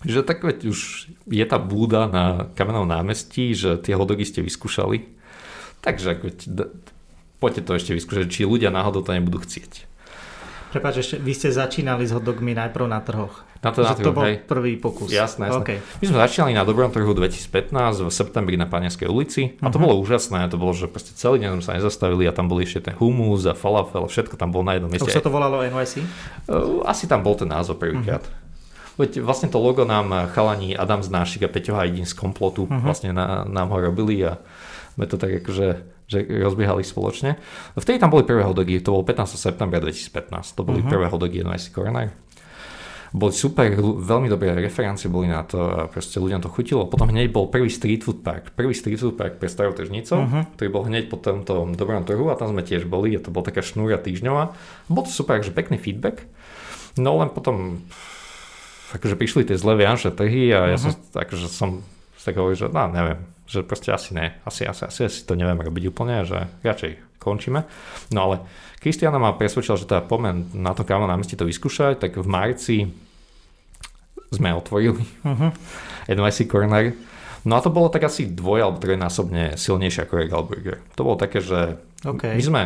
[0.00, 5.12] že tak veď už je tá búda na kamennom námestí, že tie hodogy ste vyskúšali.
[5.84, 6.38] Takže veď,
[7.38, 9.86] poďte to ešte vyskúšať, či ľudia náhodou to nebudú chcieť.
[10.76, 13.46] Prepač, ešte vy ste začínali s hotdogmi najprv na trhoch.
[13.64, 14.44] Na to, na to bol hej.
[14.44, 15.08] prvý pokus.
[15.08, 15.62] Jasné, jasné.
[15.64, 15.78] Okay.
[15.98, 19.88] My sme začínali na dobrom trhu 2015 v septembri na Paniaskej ulici a to uh-huh.
[19.88, 20.46] bolo úžasné.
[20.52, 23.48] To bolo, že proste celý deň sme sa nezastavili a tam boli ešte ten humus
[23.48, 25.08] a falafel, všetko tam bolo na jednom mieste.
[25.08, 26.04] Už sa to volalo NYC?
[26.46, 28.22] Uh, asi tam bol ten názov prvýkrát.
[28.22, 29.00] Uh-huh.
[29.02, 32.84] Veď vlastne to logo nám chalani Adam Znášik a Peťo Hajdin z komplotu uh-huh.
[32.84, 34.40] vlastne na, nám ho robili a
[34.96, 37.38] sme to tak akože že rozbiehali spoločne.
[37.74, 39.36] Vtedy tam boli prvé hodogy, to bol 15.
[39.36, 40.90] septembra 2015, to boli uh-huh.
[40.90, 42.26] prvé hodogy NYC Corner
[43.16, 46.84] boli super, veľmi dobré referencie boli na to a proste ľuďom to chutilo.
[46.84, 50.44] Potom hneď bol prvý street food park, prvý street food park pre starou tržnicou, uh-huh.
[50.58, 53.48] ktorý bol hneď po tomto dobrom trhu a tam sme tiež boli a to bola
[53.48, 54.52] taká šnúra týždňová.
[54.92, 56.28] Bol to super, že pekný feedback.
[57.00, 57.80] No len potom
[58.92, 60.72] akože prišli tie zlé vianočné trhy a uh-huh.
[60.74, 61.70] ja som akože som
[62.20, 65.58] tak hovoril, že no neviem, že proste asi ne, asi, asi, asi, asi to neviem
[65.58, 67.66] robiť úplne, že radšej končíme.
[68.14, 68.36] No ale
[68.78, 72.76] Kristiana ma presvedčila, že teda pomen na to kámo námestí to vyskúšať, tak v marci
[74.30, 75.50] sme otvorili uh-huh.
[76.06, 76.94] NYC Corner.
[77.46, 80.82] No a to bolo tak asi dvoj alebo trojnásobne silnejšie ako Regal Burger.
[80.98, 82.34] To bolo také, že okay.
[82.34, 82.62] my sme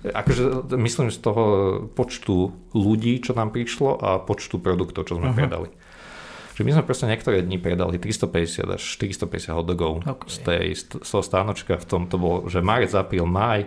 [0.00, 1.44] akože myslím z toho
[1.92, 5.38] počtu ľudí, čo nám prišlo a počtu produktov, čo sme uh-huh.
[5.38, 5.68] predali.
[6.52, 10.28] Že my sme proste niektoré dni predali 350 až 450 hotdogov okay.
[10.28, 13.64] z, tej, z toho stánočka v tom to bolo, že marec, apríl, maj,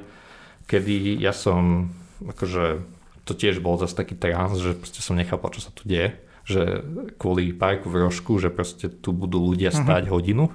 [0.70, 1.90] kedy ja som
[2.22, 2.86] akože
[3.26, 6.14] to tiež bol zase taký trans, že proste som nechápal, čo sa tu deje
[6.46, 6.86] že
[7.18, 9.78] kvôli parku v Rožku, že proste tu budú ľudia mhm.
[9.82, 10.14] stať uh-huh.
[10.14, 10.46] hodinu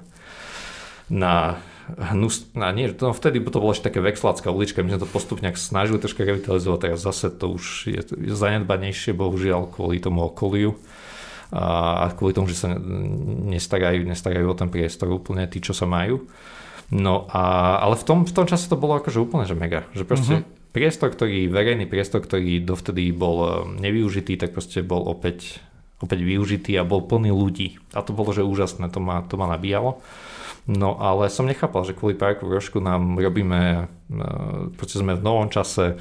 [1.10, 1.58] na
[1.90, 5.50] hnus, na nie, no vtedy to bolo ešte také vexlácká ulička, my sme to postupne
[5.58, 8.00] snažili troška revitalizovať, teraz zase to už je
[8.30, 10.78] zanedbanejšie, bohužiaľ, kvôli tomu okoliu
[11.50, 12.70] a, kvôli tomu, že sa
[13.50, 16.26] nestarajú, nestarajú o ten priestor úplne tí, čo sa majú.
[16.90, 20.02] No a, ale v tom, v tom čase to bolo akože úplne že mega, že
[20.02, 20.74] proste uh-huh.
[20.74, 25.62] priestor, ktorý, verejný priestor, ktorý dovtedy bol eh, nevyužitý, tak proste bol opäť
[26.00, 27.76] opäť využitý a bol plný ľudí.
[27.92, 30.00] A to bolo, že úžasné, to ma, to ma nabíjalo.
[30.64, 34.24] No ale som nechápal, že kvôli parku v Rožku nám robíme, e,
[34.76, 36.00] proste sme v novom čase,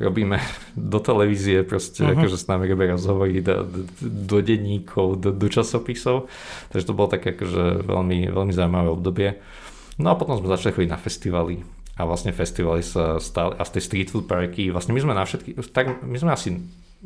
[0.00, 0.40] robíme
[0.74, 2.16] do televízie, proste uh-huh.
[2.16, 6.26] akože s nami robia rozhovory do, do, do denníkov, do, do časopisov.
[6.72, 9.28] Takže to bolo také akože veľmi, veľmi zaujímavé obdobie.
[10.00, 11.60] No a potom sme začali chodiť na festivaly
[12.00, 15.28] a vlastne festivaly sa stali a z tej street food parky, vlastne my sme na
[15.28, 16.56] všetky, tak my sme asi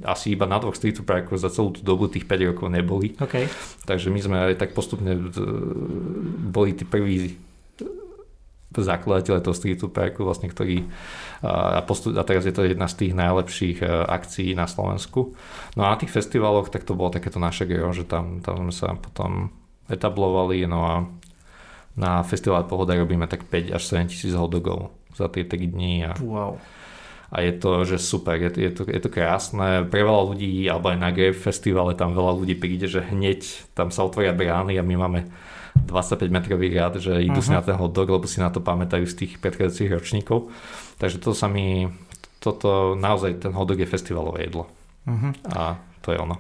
[0.02, 3.14] asi iba na dvoch street parkoch za celú tú dobu tých 5 rokov neboli.
[3.14, 3.46] Okay.
[3.86, 5.14] Takže my sme aj tak postupne
[6.50, 7.38] boli tí prví
[8.82, 10.88] zakladateľe toho street parku, vlastne, ktorí
[11.44, 15.36] a, postup, a teraz je to jedna z tých najlepších e, akcií na Slovensku.
[15.76, 18.74] No a na tých festivaloch tak to bolo takéto naše gero, že tam, tam sme
[18.74, 19.52] sa potom
[19.86, 20.94] etablovali, no a
[21.94, 26.09] na festival Pohoda robíme tak 5 až 7 tisíc hodogov za tie 3 dní.
[26.09, 26.59] A, wow
[27.34, 29.90] a je to, že super, je to, je to, je to krásne.
[29.90, 33.90] Pre veľa ľudí, alebo aj na Grape Festivale, tam veľa ľudí príde, že hneď tam
[33.90, 35.26] sa otvoria brány a my máme
[35.74, 37.51] 25 metrový rád, že idú uh-huh.
[37.51, 40.51] si na ten hotdog, lebo si na to pamätajú z tých predchádzajúcich ročníkov.
[41.02, 41.90] Takže to sa mi,
[42.38, 44.70] toto naozaj ten hotdog je festivalové jedlo.
[45.05, 45.32] Uh-huh.
[45.52, 46.36] A to je ono.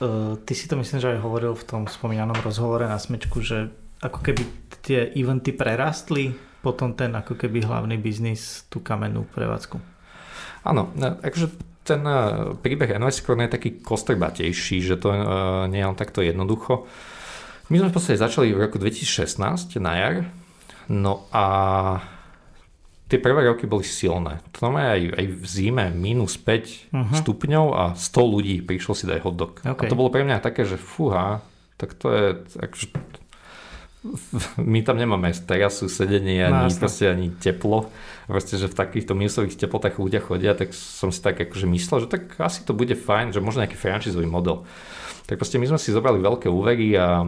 [0.00, 3.68] Uh, ty si to myslím, že aj hovoril v tom spomínanom rozhovore na smečku, že
[4.00, 4.42] ako keby
[4.80, 9.80] tie eventy prerastli potom ten ako keby hlavný biznis, tú kamennú prevádzku.
[10.68, 10.92] Áno,
[11.24, 11.48] akože
[11.84, 15.08] ten uh, príbeh NYC Corner je taký kostrbatejší, že to
[15.72, 16.84] nie je len takto jednoducho.
[17.70, 20.14] My sme v podstate začali v roku 2016 na jar,
[20.90, 21.46] no a
[23.06, 24.42] tie prvé roky boli silné.
[24.58, 27.14] To aj, aj v zime minus 5 uh-huh.
[27.22, 29.62] stupňov a 100 ľudí prišlo si dať hotdog.
[29.62, 29.86] Okay.
[29.86, 31.42] A to bolo pre mňa také, že fúha,
[31.74, 32.26] tak to je,
[32.58, 32.86] akože,
[34.74, 37.90] my tam nemáme terasu, sedenie, ani, no, proste, ani teplo.
[38.30, 42.08] Proste, že v takýchto minusových teplotách ľudia chodia, tak som si tak akože myslel, že
[42.08, 44.62] tak asi to bude fajn, že možno nejaký franchisový model.
[45.30, 47.22] Tak proste my sme si zobrali veľké úvery a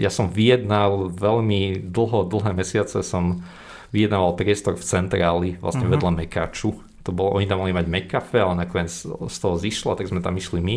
[0.00, 3.44] ja som vyjednal veľmi dlho, dlhé mesiace som
[3.92, 6.00] vyjednával priestor v centráli, vlastne uh-huh.
[6.00, 6.80] vedľa Mekaču.
[7.04, 10.40] To bolo, oni tam mali mať Mekafe, ale nakoniec z toho zišlo, tak sme tam
[10.40, 10.76] išli my.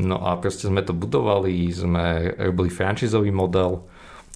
[0.00, 3.84] No a proste sme to budovali, sme robili franchisový model.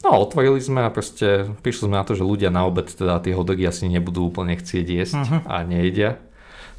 [0.05, 3.24] No a otvorili sme a proste prišli sme na to, že ľudia na obed teda
[3.24, 5.48] tie hodogy asi nebudú úplne chcieť jesť uh-huh.
[5.48, 6.20] a nejedia.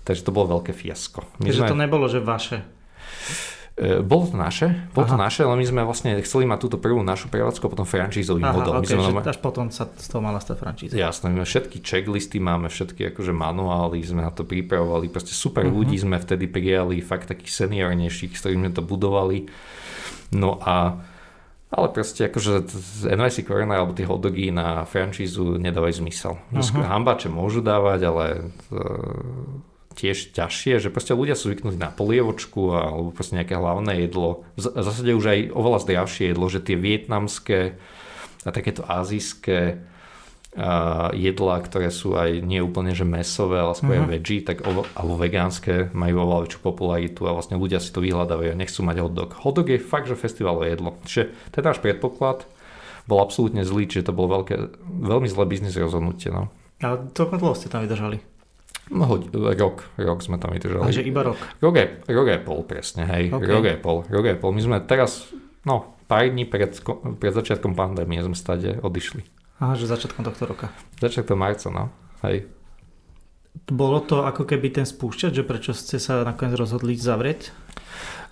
[0.05, 1.25] Takže to bolo veľké fiasko.
[1.41, 1.71] My Takže sme...
[1.73, 2.61] to nebolo, že vaše?
[3.75, 7.03] E, bolo to naše, bolo to naše, ale my sme vlastne chceli mať túto prvú
[7.03, 8.79] našu prevádzku a potom francízový model.
[8.79, 10.95] Okay, my sme až potom sa z toho mala stať francíza.
[10.95, 15.75] Jasné, my všetky checklisty máme, všetky akože manuály, sme na to pripravovali, proste super uh-huh.
[15.75, 19.51] ľudí sme vtedy prijali, fakt takých seniornejších, s ktorými sme to budovali.
[20.31, 21.03] No a
[21.75, 22.71] ale proste akože
[23.11, 26.39] NYC Corner alebo tie hotdogy na francízu nedávajú zmysel.
[26.55, 26.79] Uh-huh.
[26.79, 28.25] Hambače môžu dávať, ale
[29.95, 34.43] tiež ťažšie, že proste ľudia sú zvyknutí na polievočku alebo proste nejaké hlavné jedlo.
[34.59, 37.79] V zásade už aj oveľa zdravšie jedlo, že tie vietnamské
[38.45, 39.81] a takéto azijské
[40.53, 44.11] uh, jedlá, ktoré sú aj nie úplne že mesové, ale skôr uh-huh.
[44.11, 48.53] veggie, tak ovo, alebo vegánske, majú oveľa väčšiu popularitu a vlastne ľudia si to vyhľadávajú
[48.53, 49.29] a nechcú mať hotdog.
[49.41, 50.99] Hotdog je fakt, že festivalové jedlo.
[51.07, 52.45] Čiže ten náš predpoklad
[53.09, 56.29] bol absolútne zlý, čiže to bolo veľké, veľmi zlé biznis rozhodnutie.
[56.33, 56.49] No.
[56.81, 58.34] A celkom dlho ste tam vydržali?
[58.93, 60.85] No, rok, rok sme tam vydržali.
[60.85, 61.39] Takže iba rok?
[61.57, 63.33] Rok je, rok je pol, presne, hej.
[63.33, 63.49] Okay.
[63.49, 64.51] Rok je pol, rok je pol.
[64.53, 65.25] My sme teraz,
[65.65, 66.69] no, pár dní pred,
[67.17, 69.25] pred začiatkom pandémie sme stade odišli.
[69.57, 70.67] Aha, že začiatkom tohto roka.
[71.01, 71.89] Začiatkom marca, no,
[72.27, 72.45] hej.
[73.71, 77.55] Bolo to ako keby ten spúšťač, že prečo ste sa nakoniec rozhodli zavrieť?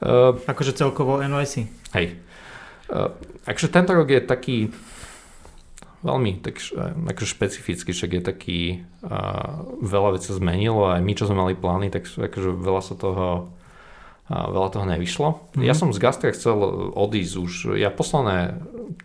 [0.03, 1.71] Uh, akože celkovo NYC?
[1.95, 2.19] Hej.
[2.91, 3.15] Uh,
[3.47, 4.57] akože tento rok je taký,
[6.03, 6.59] veľmi tak,
[7.09, 8.59] akože špecificky, však je taký,
[9.07, 12.95] uh, veľa vecí zmenilo a aj my, čo sme mali plány, tak akože veľa sa
[12.99, 13.55] toho
[14.31, 15.29] a veľa toho nevyšlo.
[15.35, 15.67] Mm-hmm.
[15.67, 16.55] Ja som z Gastra chcel
[16.95, 18.55] odísť už, ja posledné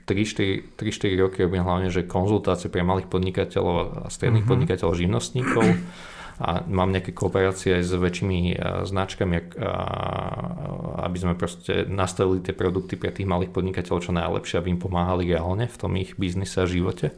[0.06, 0.78] 3-4
[1.18, 3.82] roky robím hlavne, že konzultácie pre malých podnikateľov a
[4.14, 4.50] stredných mm-hmm.
[4.54, 5.66] podnikateľov, živnostníkov
[6.38, 8.38] a mám nejaké kooperácie aj s väčšími
[8.86, 9.58] značkami,
[11.02, 15.26] aby sme proste nastavili tie produkty pre tých malých podnikateľov čo najlepšie, aby im pomáhali
[15.26, 17.10] reálne v tom ich biznise a živote.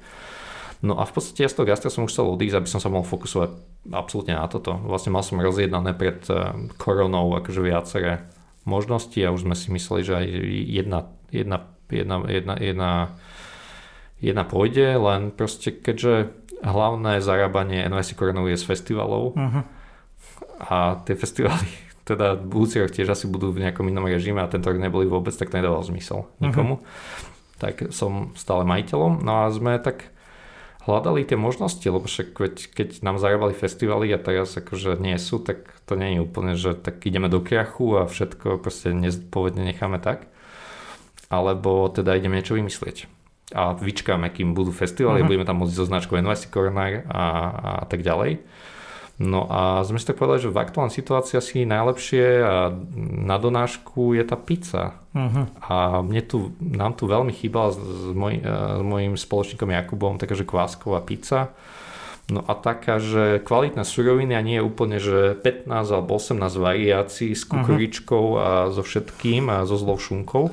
[0.80, 2.88] No a v podstate ja z toho gastra som už chcel odísť, aby som sa
[2.88, 3.52] mohol fokusovať
[3.92, 4.72] absolútne na toto.
[4.80, 6.24] Vlastne mal som rozjednané pred
[6.80, 8.24] koronou akože viaceré
[8.64, 10.26] možnosti a už sme si mysleli, že aj
[10.72, 10.98] jedna,
[11.28, 12.90] jedna, jedna, jedna, jedna,
[14.24, 19.62] jedna pôjde, len proste keďže hlavné zarábanie NYC Coronov je z festivalov uh-huh.
[20.60, 21.68] a tie festivaly
[22.10, 25.32] teda budúci rok tiež asi budú v nejakom inom režime a tento rok neboli vôbec,
[25.32, 26.80] tak nedával zmysel nikomu.
[26.80, 27.60] Uh-huh.
[27.60, 30.08] Tak som stále majiteľom, no a sme tak
[30.88, 35.38] hľadali tie možnosti, lebo však keď, keď nám zarábali festivaly a teraz akože nie sú,
[35.44, 40.00] tak to nie je úplne, že tak ideme do krachu a všetko proste nezpovedne necháme
[40.00, 40.24] tak.
[41.28, 43.19] Alebo teda ideme niečo vymyslieť
[43.54, 45.28] a vyčkáme, kým budú festivaly, uh-huh.
[45.28, 47.24] budeme tam môcť so značkou NYC Corner a,
[47.82, 48.42] a tak ďalej.
[49.20, 52.40] No a sme si tak povedali, že v aktuálnej situácii asi najlepšie
[53.20, 54.96] na donášku je tá pizza.
[55.12, 55.44] Uh-huh.
[55.60, 57.80] A mne tu, nám tu veľmi chýbala s,
[58.16, 61.52] moj, s mojim spoločníkom Jakubom takáže kvásková pizza.
[62.32, 67.36] No a taká, že kvalitné suroviny a nie je úplne, že 15 alebo 18 variácií
[67.36, 68.40] s kukuričkou uh-huh.
[68.40, 70.48] a so všetkým a so zlou šunkou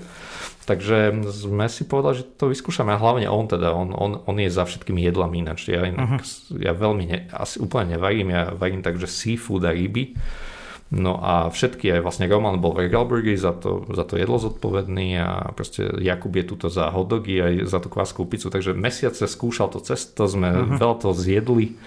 [0.67, 4.51] Takže sme si povedali, že to vyskúšame a hlavne on teda, on, on, on je
[4.51, 5.71] za všetkými jedlami ináč.
[5.71, 6.59] Ja, inak, uh-huh.
[6.59, 10.19] ja veľmi, ne, asi úplne nevarím, ja varím takže seafood a ryby.
[10.91, 15.19] No a všetky, aj vlastne Roman bol v Regalburgi za to, za to jedlo zodpovedný
[15.19, 19.71] a proste Jakub je tuto za hotdogy aj za tú kváskovú pizzu, takže mesiace skúšal
[19.71, 20.79] to cesto, sme uh-huh.
[20.79, 21.79] veľa toho zjedli,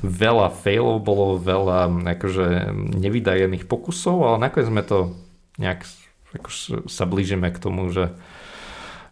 [0.00, 5.16] veľa failov bolo, veľa akože nevydajených pokusov, ale nakoniec sme to
[5.60, 5.84] nejak
[6.36, 6.48] ako
[6.88, 8.12] sa blížime k tomu, že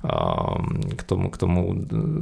[0.05, 1.61] um, k tomu, k tomu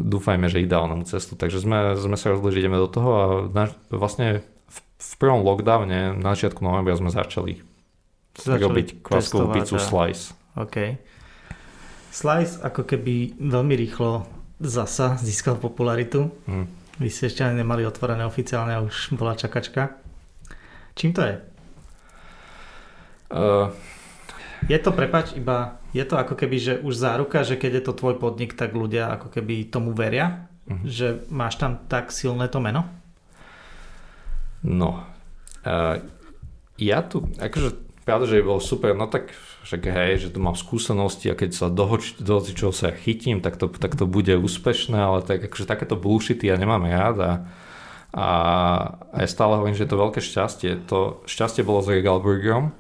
[0.07, 1.39] dúfajme, že ideálnemu cestu.
[1.39, 5.47] Takže sme, sme sa rozhodli, že ideme do toho a na, vlastne v, v prvom
[5.47, 7.63] lockdowne na začiatku novembra sme začali,
[8.35, 9.83] začali robiť kváskovú pizzu a...
[9.83, 10.35] Slice.
[10.59, 10.77] OK.
[12.11, 14.27] Slice ako keby veľmi rýchlo
[14.59, 16.35] zasa získal popularitu.
[16.51, 16.67] Hmm.
[16.99, 19.95] Vy ste ešte nemali otvorené oficiálne a už bola čakačka.
[20.99, 21.35] Čím to je?
[23.31, 23.71] Uh,
[24.67, 27.93] je to, prepač, iba, je to ako keby, že už záruka, že keď je to
[27.95, 30.83] tvoj podnik, tak ľudia ako keby tomu veria, uh-huh.
[30.83, 32.83] že máš tam tak silné to meno?
[34.67, 35.07] No,
[35.63, 36.03] uh,
[36.75, 39.31] ja tu, akože pravda, že bol super, no tak
[39.69, 41.85] však hej, že tu mám skúsenosti a keď sa do,
[42.25, 46.49] do čoho sa chytím, tak to, tak to bude úspešné, ale tak akože takéto bullshity
[46.49, 47.33] ja nemám rád a,
[48.17, 48.29] a,
[49.13, 50.89] a ja stále hovorím, že je to veľké šťastie.
[50.89, 52.73] To šťastie bolo s Regal Burgerom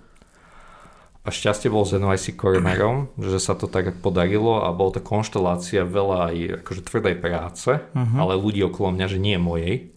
[1.29, 5.85] a šťastie bolo s NYC Cornerom, že sa to tak podarilo a bolo to konštelácia
[5.85, 8.17] veľa aj akože tvrdej práce, uh-huh.
[8.17, 9.93] ale ľudí okolo mňa, že nie mojej.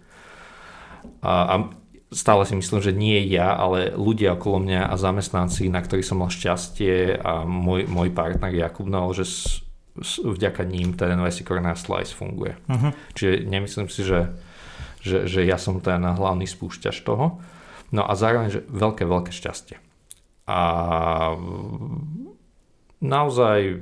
[1.24, 1.56] A, a
[2.12, 6.20] stále si myslím, že nie ja, ale ľudia okolo mňa a zamestnanci, na ktorých som
[6.20, 9.64] mal šťastie a môj, môj partner Jakub, no, že s,
[9.96, 12.60] s, vďaka ním ten NYC Corner Slice funguje.
[12.68, 12.92] Uh-huh.
[13.16, 14.36] Čiže nemyslím si, že,
[15.00, 17.40] že, že ja som ten hlavný spúšťač toho.
[17.96, 19.91] No a zároveň, že veľké, veľké šťastie.
[20.50, 20.60] A
[23.02, 23.82] naozaj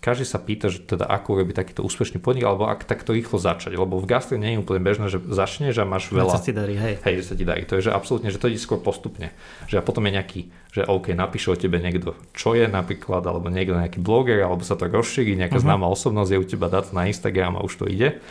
[0.00, 3.76] každý sa pýta, že teda ako urobiť takýto úspešný podnik, alebo ak takto rýchlo začať.
[3.76, 6.32] Lebo v gastre nie je úplne bežné, že začneš a máš veľa...
[6.32, 7.04] Sa ti darí, hej.
[7.04, 7.68] Hej, že sa ti darí.
[7.68, 9.28] To je, že absolútne, že to ide skôr postupne.
[9.68, 10.40] Že a potom je nejaký,
[10.72, 14.80] že OK, napíše o tebe niekto, čo je napríklad, alebo niekto nejaký bloger, alebo sa
[14.80, 15.68] to rozšíri, nejaká uh-huh.
[15.68, 18.24] známa osobnosť je u teba dať na Instagram a už to ide.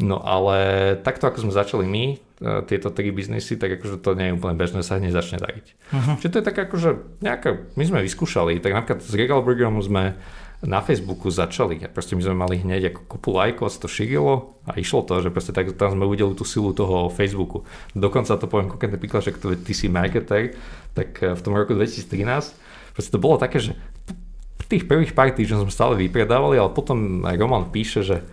[0.00, 0.56] No ale
[1.04, 2.16] takto ako sme začali my, e,
[2.64, 5.66] tieto tri biznisy, tak akože to nie je úplne bežné, sa hneď začne dariť.
[5.68, 6.14] Uh-huh.
[6.18, 6.90] Čiže to je tak akože
[7.20, 10.16] nejaká, my sme vyskúšali, tak napríklad s Regal Burgerom sme
[10.62, 11.82] na Facebooku začali.
[11.82, 15.18] A proste my sme mali hneď ako kopu lajkov, sa to šírilo a išlo to,
[15.18, 17.66] že proste tak, tam sme uvideli tú silu toho Facebooku.
[17.98, 20.54] Dokonca to poviem konkrétne príklad, že ty si marketer,
[20.94, 22.14] tak eh, v tom roku 2013
[22.94, 23.74] proste to bolo také, že
[24.72, 28.24] tých prvých pár týždňov sme stále vypredávali, ale potom Roman píše, že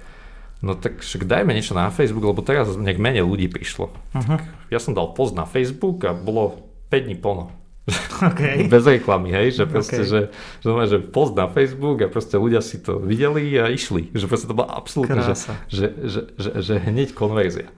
[0.60, 3.92] no tak však dajme niečo na Facebook, lebo teraz nejak menej ľudí prišlo.
[3.92, 4.40] Uh-huh.
[4.68, 7.54] ja som dal post na Facebook a bolo 5 dní plno.
[8.22, 8.66] Okay.
[8.74, 10.10] Bez reklamy, hej, že proste, okay.
[10.10, 10.20] že,
[10.62, 14.14] že, že post na Facebook a proste ľudia si to videli a išli.
[14.14, 15.36] Že proste to bola absolútne, že,
[15.72, 17.70] že, že, že, že, hneď konverzia.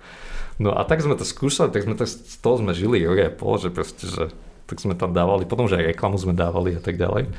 [0.59, 3.01] No a tak sme to skúšali, tak sme to, z toho sme žili
[3.33, 4.29] pol, že proste, že
[4.67, 7.31] tak sme tam dávali, potom že aj reklamu sme dávali a tak ďalej.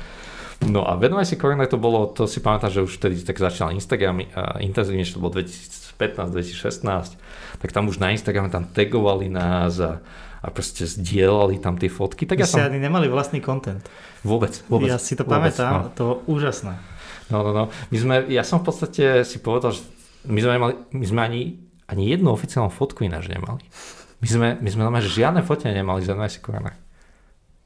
[0.63, 3.75] No a venovať si Corona to bolo, to si pamätám, že už vtedy tak začal
[3.75, 9.77] Instagram a intenzívne, to bolo 2015, 2016, tak tam už na Instagrame tam tagovali nás
[9.83, 9.99] a
[10.43, 12.27] a proste zdieľali tam tie fotky.
[12.27, 12.59] Tak ja som...
[12.59, 13.79] ani nemali vlastný content.
[14.27, 14.91] Vôbec, vôbec.
[14.91, 15.95] Ja si to vôbec, pamätám, no.
[15.95, 16.75] to úžasné.
[17.31, 17.63] No, no, no.
[17.71, 19.87] My sme, ja som v podstate si povedal, že
[20.27, 21.41] my sme, nemali, my sme ani,
[21.87, 23.63] ani jednu oficiálnu fotku ináč nemali.
[24.19, 26.75] My sme, my sme normálne žiadne fotenie nemali za NYC Corner.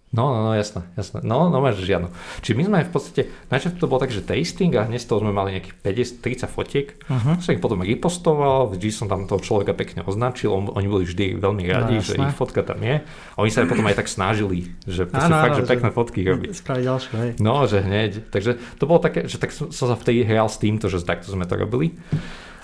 [0.07, 1.19] No, no, no, jasné, jasné.
[1.19, 2.07] No, no, máš žiadnu.
[2.39, 3.21] Čiže my sme v podstate,
[3.51, 6.47] najčas to bolo tak, že tasting a hneď z toho sme mali nejakých 50, 30
[6.47, 6.87] fotiek.
[7.11, 7.35] Uh-huh.
[7.43, 11.35] Som ich potom repostoval, vždy som tam toho človeka pekne označil, on, oni boli vždy
[11.43, 13.03] veľmi radi, no, že ich fotka tam je.
[13.03, 15.89] A oni sa aj potom aj tak snažili, že proste áno, fakt, áno, že pekné
[15.91, 16.49] fotky robiť.
[16.55, 17.31] Spraviť ďalšie, hej.
[17.43, 18.11] No, že hneď.
[18.31, 21.43] Takže to bolo také, že tak som sa vtedy hral s týmto, že takto sme
[21.43, 21.99] to robili.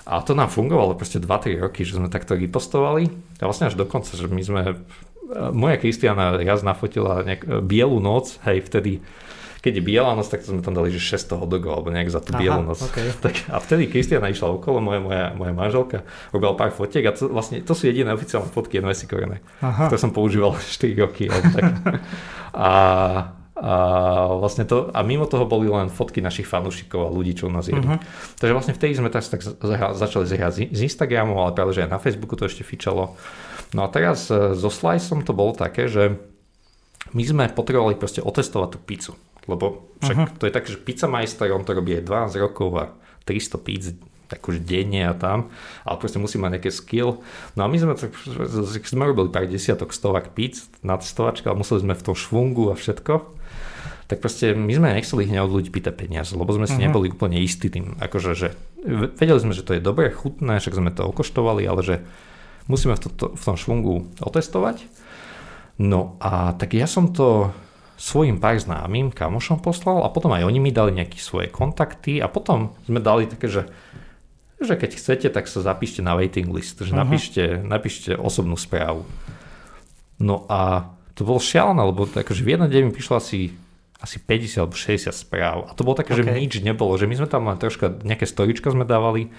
[0.08, 3.08] A to nám fungovalo proste 2-3 roky, že sme takto repostovali.
[3.40, 4.60] A vlastne až dokonca, že my sme
[5.52, 9.00] moja Kristiana raz nafotila nejak, e, bielu noc, hej, vtedy
[9.64, 12.20] keď je biela noc, tak to sme tam dali, že 600 hodogov, alebo nejak za
[12.20, 12.84] tú Aha, bielu noc.
[12.84, 13.08] Okay.
[13.24, 16.04] Tak, a vtedy Kristiana išla okolo, moja, moja, moja manželka,
[16.36, 20.12] robila pár fotiek a to, vlastne to sú jediné oficiálne fotky NVC Korene, ktoré som
[20.12, 21.32] používal 4 roky.
[21.32, 21.64] Alebo tak.
[22.54, 22.70] A,
[23.58, 23.74] a
[24.38, 27.66] vlastne to, a mimo toho boli len fotky našich fanúšikov a ľudí, čo u nás
[27.66, 27.82] jedú.
[27.82, 27.98] Uh-huh.
[28.38, 29.42] Takže vlastne vtedy sme tak, tak
[29.98, 33.18] začali zhrať z Instagramu, ale práve že aj na Facebooku to ešte fičalo.
[33.72, 36.18] No a teraz e, so Sliceom to bolo také, že
[37.14, 39.14] my sme potrebovali proste otestovať tú pizzu.
[39.44, 40.36] Lebo však uh-huh.
[40.40, 42.84] to je také, že pizza majster, on to robí aj 12 rokov a
[43.28, 43.86] 300 pizz
[44.24, 45.52] akože denne a tam,
[45.84, 47.20] ale proste musí mať nejaké skill.
[47.54, 48.10] No a my sme, tak,
[48.88, 52.74] sme robili pár desiatok, stovak pizz na testovačka, ale museli sme v tom švungu a
[52.74, 53.14] všetko.
[54.08, 56.88] Tak proste my sme nechceli hneď od ľudí pýtať peniaze, lebo sme si uh-huh.
[56.88, 57.96] neboli úplne istí tým.
[58.00, 58.48] Akože, že
[59.16, 61.96] vedeli sme, že to je dobré, chutné, však sme to okoštovali, ale že
[62.66, 64.84] musíme v, to, v tom švungu otestovať.
[65.80, 67.50] No a tak ja som to
[67.94, 72.26] svojim pár známym kamošom poslal a potom aj oni mi dali nejaké svoje kontakty a
[72.26, 73.62] potom sme dali také, že,
[74.58, 77.00] že keď chcete, tak sa zapíšte na waiting list, že uh-huh.
[77.06, 79.06] napíšte, napíšte osobnú správu.
[80.18, 83.54] No a to bolo šialené, lebo akože v jeden deň mi prišlo asi,
[84.04, 86.20] asi 50 alebo 60 správ a to bolo také, okay.
[86.20, 89.32] že nič nebolo, že my sme tam len troška, nejaké storička sme dávali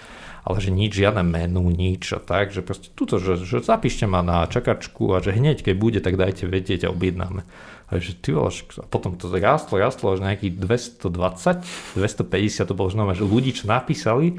[0.46, 4.22] ale že nič, žiadne menu, nič a tak, že proste tuto, že, že zapíšte ma
[4.22, 7.42] na čakačku a že hneď, keď bude, tak dajte vedieť a objednáme.
[7.90, 8.50] A že ty a
[8.86, 14.38] potom to rástlo, rástlo až nejakých 220, 250, to bolo znamená, že ľudí, čo napísali,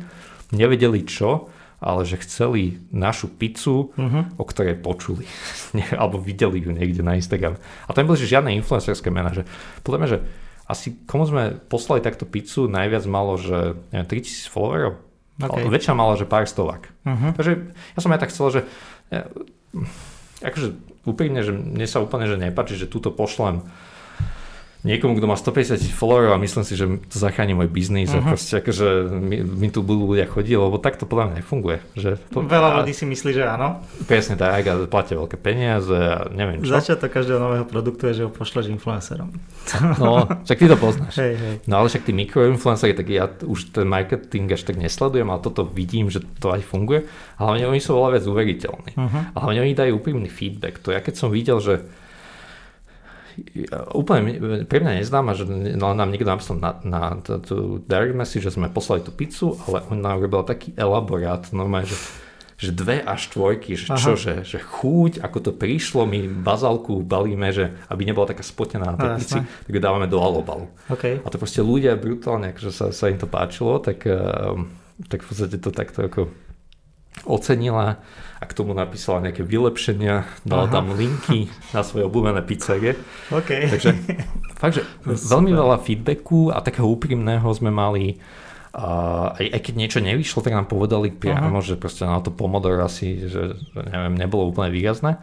[0.54, 1.50] nevedeli čo
[1.86, 4.34] ale že chceli našu pizzu, uh-huh.
[4.34, 5.22] o ktorej počuli,
[6.02, 7.54] alebo videli ju niekde na Instagram.
[7.86, 9.46] A tam boli že žiadne influencerské mená, že
[9.86, 10.18] podľa mňa, že
[10.66, 14.94] asi komu sme poslali takto pizzu, najviac malo, že neviem, 3000 followerov.
[15.38, 15.68] Okay.
[15.70, 16.82] Väčšina mala, že pár stovák.
[17.06, 17.30] Uh-huh.
[17.38, 18.60] Takže ja som aj tak chcel, že
[19.14, 19.30] ja,
[20.42, 20.68] akože
[21.06, 23.62] úprimne, že mne sa úplne že nepáči, že túto pošlem
[24.86, 28.22] niekomu, kto má 150 tisíc followerov a myslím si, že to zachráni môj biznis uh-huh.
[28.22, 28.30] a mhm.
[28.30, 31.78] proste akože mi, mi tu budú ľudia chodiť, lebo takto podľa mňa nefunguje.
[31.98, 33.82] Že to, Veľa ľudí si myslí, že áno.
[34.06, 36.70] Presne tak, a platia veľké peniaze a neviem čo.
[36.78, 39.34] Začiatok každého nového produktu je, že ho pošleš influencerom.
[39.96, 41.14] No, však ty to poznáš.
[41.18, 41.54] Hej, hej.
[41.66, 45.66] No ale však tí mikroinfluenceri, tak ja už ten marketing až tak nesledujem, ale toto
[45.66, 47.08] vidím, že to aj funguje.
[47.40, 48.92] Hlavne oni sú veľa viac uveriteľní.
[48.94, 49.22] Uh-huh.
[49.34, 50.78] Hlavne oni dajú úprimný feedback.
[50.84, 51.82] To ja keď som videl, že
[53.92, 55.44] úplne pre mňa neznáma, že
[55.76, 60.00] nám niekto napísal na, na tú direct message, že sme poslali tú pizzu, ale on
[60.00, 61.96] nám robil taký elaborát, normálne, že
[62.56, 67.52] že dve až štvorky, že čo, že, že chúť, ako to prišlo, my bazálku balíme,
[67.52, 70.72] že aby nebola taká spotená na tej pici, tak ju dávame do alobalu.
[70.88, 71.20] Okay.
[71.20, 74.72] A to proste ľudia brutálne, akože sa, sa im to páčilo, tak, ehm,
[75.04, 76.32] tak v podstate to takto ako
[77.24, 78.02] ocenila
[78.36, 80.72] a k tomu napísala nejaké vylepšenia, dala Aha.
[80.72, 82.92] tam linky na svoje obľúbené pizzerie.
[83.32, 83.72] Okay.
[83.72, 83.96] Takže
[84.60, 88.20] fakt, že veľmi veľa feedbacku a takého úprimného sme mali
[88.76, 91.64] a aj, aj keď niečo nevyšlo, tak nám povedali priamo, uh-huh.
[91.64, 95.16] že proste na to Pomodoro asi, že neviem, nebolo úplne výrazné.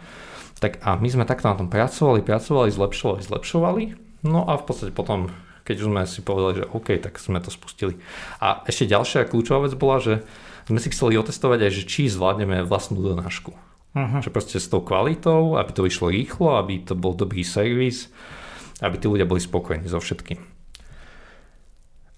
[0.57, 3.83] Tak a my sme takto na tom pracovali, pracovali, zlepšovali, zlepšovali.
[4.25, 5.29] No a v podstate potom,
[5.69, 7.93] keď už sme si povedali, že OK, tak sme to spustili.
[8.41, 10.25] A ešte ďalšia kľúčová vec bola, že
[10.67, 13.51] sme si chceli otestovať aj, že či zvládneme vlastnú donášku.
[13.93, 14.19] Uh-huh.
[14.23, 18.09] Že proste s tou kvalitou, aby to vyšlo rýchlo, aby to bol dobrý servis,
[18.81, 20.41] aby tí ľudia boli spokojní so všetkým.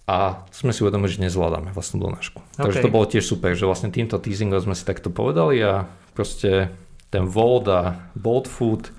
[0.06, 2.38] A sme si uvedomili, že nezvládame vlastnú donášku.
[2.56, 2.70] Okay.
[2.70, 6.70] Takže to bolo tiež super, že vlastne týmto teasingom sme si takto povedali a proste
[7.10, 8.94] ten Volt a Bolt Food,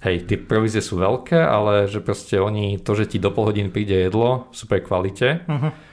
[0.00, 3.68] hej, tie provízie sú veľké, ale že proste oni, to, že ti do pol hodín
[3.68, 5.88] príde jedlo v super kvalite, uh-huh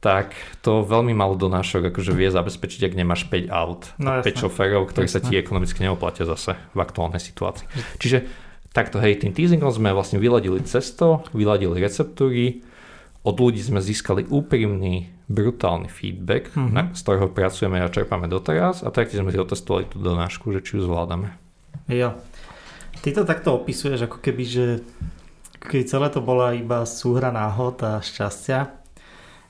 [0.00, 4.44] tak to veľmi malo donášok akože vie zabezpečiť, ak nemáš 5 aut no, a 5
[4.46, 7.66] šoférov, ktorí sa ti ekonomicky neoplatia zase v aktuálnej situácii.
[7.96, 8.28] Čiže
[8.76, 12.60] takto, hej, tým teasingom sme vlastne vyladili cesto, vyladili receptúry,
[13.26, 16.70] od ľudí sme získali úprimný, brutálny feedback, mm-hmm.
[16.70, 20.62] na, z ktorého pracujeme a čerpáme doteraz a taktiež sme si otestovali tú donášku, že
[20.62, 21.34] či ju zvládame.
[21.90, 22.14] Jo.
[23.02, 24.64] Ty to takto opisuješ, ako keby, že
[25.58, 28.85] keď celé to bola iba súhra náhod a šťastia,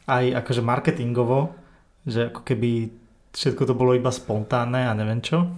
[0.07, 1.55] aj akože marketingovo,
[2.07, 2.95] že ako keby
[3.35, 5.51] všetko to bolo iba spontánne a neviem čo.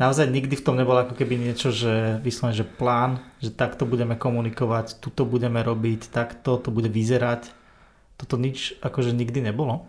[0.00, 4.16] Naozaj nikdy v tom nebolo ako keby niečo, že vyslovene, že plán, že takto budeme
[4.16, 7.52] komunikovať, tuto budeme robiť, takto to bude vyzerať.
[8.16, 9.84] Toto nič akože nikdy nebolo.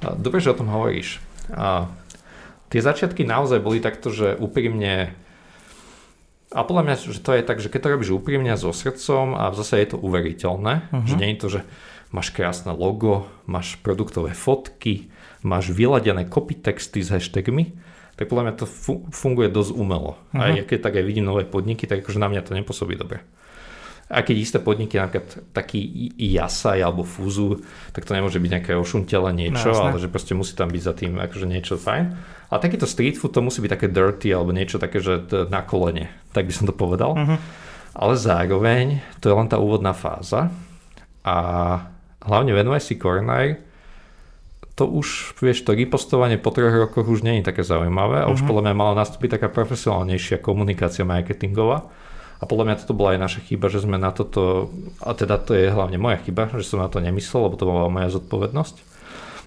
[0.00, 1.24] Dobre, že o tom hovoríš.
[1.56, 1.88] A
[2.68, 5.16] tie začiatky naozaj boli takto, že úprimne
[6.54, 9.50] a podľa mňa, že to je tak, že keď to robíš úprimne so srdcom a
[9.58, 11.02] zase je to uveriteľné, uh-huh.
[11.02, 11.60] že nie je to, že
[12.14, 15.10] máš krásne logo, máš produktové fotky,
[15.42, 17.74] máš vyladené copy texty s hashtagmi,
[18.14, 18.66] tak podľa mňa to
[19.10, 20.14] funguje dosť umelo.
[20.30, 20.38] Uh-huh.
[20.38, 23.26] Aj keď tak aj vidím nové podniky, tak akože na mňa to nepôsobí dobre.
[24.06, 29.32] A keď isté podniky, napríklad taký Jasaj alebo Fuzu, tak to nemôže byť nejaké ošuntele
[29.32, 32.04] niečo, no, ale že proste musí tam byť za tým akože niečo fajn.
[32.52, 36.12] A takýto street food to musí byť také dirty alebo niečo také, že na kolene,
[36.36, 37.16] tak by som to povedal.
[37.16, 37.40] Uh-huh.
[37.96, 40.52] Ale zároveň to je len tá úvodná fáza
[41.24, 41.36] a
[42.24, 43.60] hlavne v NYC Corner
[44.74, 48.46] to už, vieš, to ripostovanie po troch rokoch už je také zaujímavé a už mhm.
[48.50, 51.86] podľa mňa mala nastúpiť taká profesionálnejšia komunikácia marketingová.
[52.42, 54.68] A podľa mňa toto bola aj naša chyba, že sme na toto,
[55.00, 57.88] a teda to je hlavne moja chyba, že som na to nemyslel, lebo to bola
[57.88, 58.93] moja zodpovednosť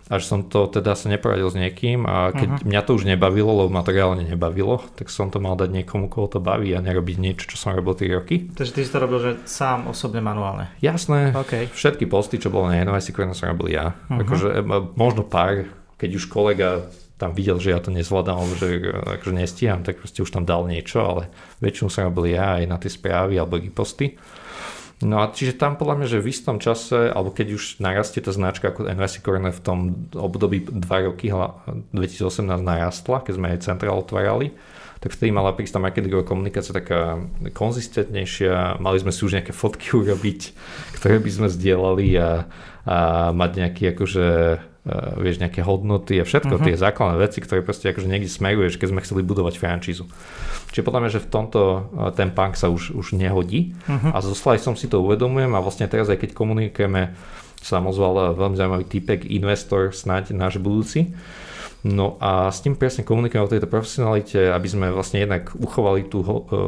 [0.07, 2.67] a že som to teda sa neporadil s niekým a keď uh-huh.
[2.67, 6.07] mňa to už nebavilo, lebo ma to reálne nebavilo, tak som to mal dať niekomu,
[6.07, 8.47] koho to baví a nerobiť niečo, čo som robil 3 roky.
[8.55, 10.71] Takže ty si to robil, že sám osobne manuálne?
[10.79, 11.35] Jasné.
[11.35, 11.67] Okay.
[11.67, 13.91] Všetky posty, čo bolo na Corner som robil ja.
[14.07, 14.23] Uh-huh.
[14.23, 14.63] Akože,
[14.95, 15.67] možno pár,
[15.99, 20.21] keď už kolega tam videl, že ja to nezvládam, alebo že akože nestíham, tak proste
[20.21, 21.33] už tam dal niečo, ale
[21.65, 24.13] väčšinu som robil ja aj na tie správy alebo posty.
[24.97, 28.33] No a čiže tam podľa mňa, že v istom čase, alebo keď už narastie tá
[28.33, 29.79] značka ako NYC Corner v tom
[30.17, 34.57] období 2 roky, 2018 narastla, keď sme aj centrál otvárali,
[34.97, 37.21] tak vtedy mala prísť tá marketingová komunikácia taká
[37.53, 40.41] konzistentnejšia, mali sme si už nejaké fotky urobiť,
[40.97, 42.49] ktoré by sme zdieľali a,
[42.89, 42.97] a
[43.37, 44.25] mať nejaký akože
[44.87, 46.65] uh, vieš, nejaké hodnoty a všetko, uh-huh.
[46.65, 50.07] tie základné veci, ktoré proste akože niekde smeruješ, keď sme chceli budovať frančízu.
[50.71, 54.15] Čiže podľa mňa, že v tomto uh, ten punk sa už, už nehodí uh-huh.
[54.15, 57.11] a zo som si to uvedomujem a vlastne teraz aj keď komunikujeme,
[57.59, 61.11] sa ozval veľmi zaujímavý typek, investor, snáď náš budúci,
[61.85, 66.25] No a s tým presne komunikujeme o tejto profesionalite, aby sme vlastne jednak uchovali tú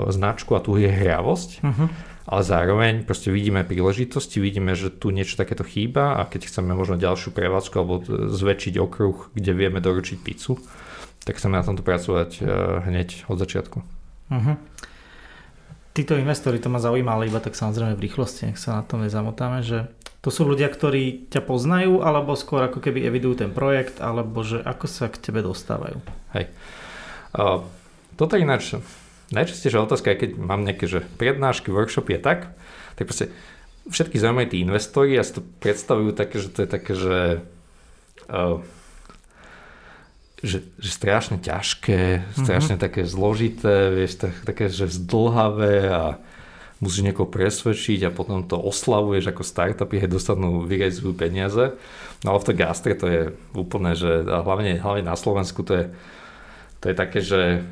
[0.08, 1.88] značku a tú hriavosť, uh-huh.
[2.30, 7.02] Ale zároveň proste vidíme príležitosti, vidíme, že tu niečo takéto chýba a keď chceme možno
[7.02, 10.62] ďalšiu prevádzku alebo zväčšiť okruh, kde vieme doručiť pizzu,
[11.26, 12.46] tak chceme na tomto pracovať uh,
[12.86, 13.78] hneď od začiatku.
[14.30, 14.56] Uh-huh.
[15.98, 19.02] Títo investori, to ma zaujíma, ale iba tak samozrejme v rýchlosti, nech sa na tom
[19.02, 19.90] nezamotáme, že
[20.22, 24.62] to sú ľudia, ktorí ťa poznajú, alebo skôr ako keby evidujú ten projekt, alebo že
[24.62, 25.98] ako sa k tebe dostávajú?
[26.38, 26.54] Hej.
[27.34, 27.66] Uh,
[28.14, 28.78] toto je ináč
[29.30, 32.40] najčastejšia otázka, keď mám nejaké že prednášky, workshopy a tak,
[32.98, 33.30] tak proste
[33.90, 37.20] všetky zaujímavé tí investori a si to predstavujú také, že to je také, že,
[38.30, 38.62] uh,
[40.42, 42.86] že, že strašne ťažké, strašne mm-hmm.
[42.86, 46.04] také zložité, vieš, tak, také, že zdlhavé a
[46.80, 51.76] musíš niekoho presvedčiť a potom to oslavuješ ako startup, je dostanú vyrezujú peniaze.
[52.24, 55.74] No ale v tej gastre to je úplne, že a hlavne, hlavne na Slovensku to
[55.76, 55.86] je,
[56.80, 57.68] to je také, že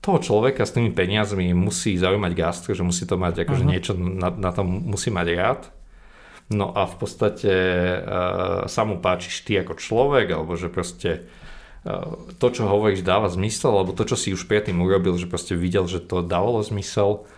[0.00, 3.72] toho človeka s tými peniazmi musí zaujímať gastro, že musí to mať akože uh-huh.
[3.72, 5.62] niečo na, na tom musí mať rád.
[6.50, 11.30] No a v podstate uh, sa mu páčiš ty ako človek, alebo že proste
[11.86, 15.54] uh, to, čo hovoríš, dáva zmysel, alebo to, čo si už predtým urobil, že proste
[15.54, 17.28] videl, že to dávalo zmysel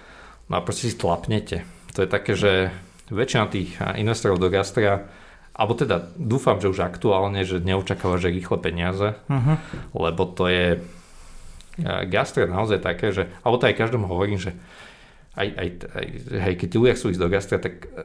[0.53, 1.65] No a proste si tlapnete.
[1.97, 2.69] To je také, že
[3.09, 5.09] väčšina tých investorov do gastra
[5.53, 9.57] alebo teda dúfam, že už aktuálne, že neočakáva, že rýchle peniaze, uh-huh.
[9.93, 10.81] lebo to je
[12.09, 14.53] gastro je naozaj také, že, alebo to aj každému hovorím, že
[15.33, 16.07] aj, aj, aj
[16.45, 18.05] hej, keď ľudia chcú ísť do gastra, tak e,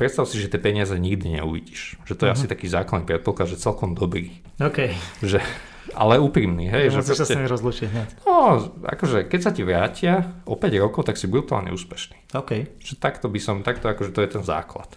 [0.00, 2.00] predstav si, že tie peniaze nikdy neuvidíš.
[2.08, 2.40] Že to je uh-huh.
[2.40, 4.40] asi taký základný predpoklad, že celkom dobrý.
[4.56, 4.96] OK.
[5.20, 5.44] Že,
[5.92, 6.88] ale úprimný, hej.
[6.88, 8.08] že proste, sa s nimi rozlučiť hneď.
[8.24, 12.32] No, akože keď sa ti vrátia o 5 rokov, tak si brutálne úspešný.
[12.32, 12.80] OK.
[12.80, 14.88] Že takto by som, takto akože to je ten základ.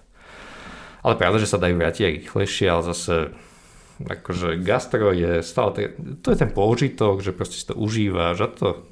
[1.04, 3.36] Ale pravda, že sa dajú vrátiť aj rýchlejšie, ale zase
[3.98, 8.86] akože gastro je stále, to je ten použitok, že proste si to užíva, že to,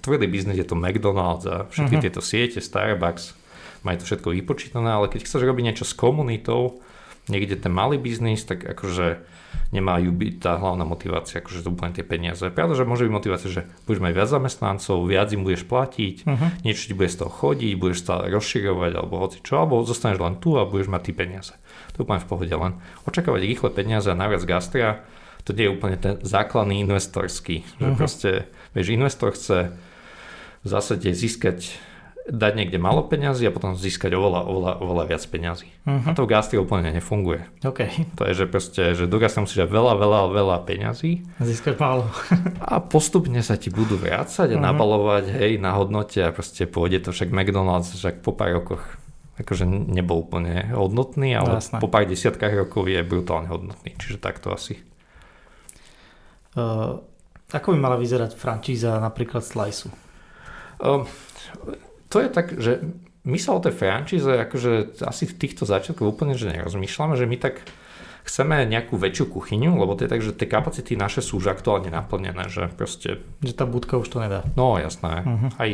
[0.00, 2.04] tvrdý biznes je to McDonald's a všetky uh-huh.
[2.08, 3.36] tieto siete, Starbucks,
[3.84, 6.80] majú to všetko vypočítané, ale keď chceš robiť niečo s komunitou,
[7.28, 9.28] niekde ten malý biznis, tak akože
[9.70, 12.42] nemajú byť tá hlavná motivácia, akože to úplne tie peniaze.
[12.50, 16.48] Pravda, že môže byť motivácia, že budeš mať viac zamestnancov, viac im budeš platiť, uh-huh.
[16.66, 20.38] niečo ti bude z toho chodiť, budeš stále rozširovať alebo hoci čo, alebo zostaneš len
[20.42, 21.54] tu a budeš mať tie peniaze.
[22.00, 22.72] To je úplne v pohode len.
[23.04, 25.04] Očakávať rýchle peniaze a najviac gastra,
[25.44, 27.60] to nie je úplne ten základný investorský.
[27.76, 28.00] Že uh-huh.
[28.00, 28.30] proste,
[28.72, 29.76] vieš, investor chce
[30.64, 31.76] v zásade získať
[32.24, 35.68] dať niekde malo peňazí a potom získať oveľa, oveľa, oveľa viac peňazí.
[35.84, 36.08] Uh-huh.
[36.08, 37.44] A to v gastri úplne nefunguje.
[37.60, 37.92] Okay.
[38.16, 41.20] To je, že proste, že do gastra musíš dať veľa, veľa, veľa peňazí.
[41.36, 42.08] Získať málo.
[42.72, 44.64] a postupne sa ti budú vrácať a uh-huh.
[44.72, 48.84] nabalovať, hej, na hodnote a proste pôjde to však McDonald's, však po pár rokoch
[49.40, 51.80] akože nebol úplne hodnotný, ale Jasné.
[51.80, 53.96] po pár desiatkách rokov je brutálne hodnotný.
[53.96, 54.78] Čiže takto asi.
[56.54, 57.00] Uh,
[57.50, 59.90] ako by mala vyzerať francíza napríklad Sliceu?
[60.80, 61.08] Uh,
[62.12, 62.84] to je tak, že
[63.24, 67.36] my sa o tej franchise akože asi v týchto začiatkoch úplne že nerozmýšľame, že my
[67.36, 67.60] tak
[68.30, 71.90] chceme nejakú väčšiu kuchyňu, lebo to je tak, že tie kapacity naše sú už aktuálne
[71.90, 73.18] naplnené, že proste...
[73.42, 74.46] Že tá budka už to nedá.
[74.54, 75.26] No jasné.
[75.26, 75.50] Uh-huh.
[75.58, 75.70] Aj,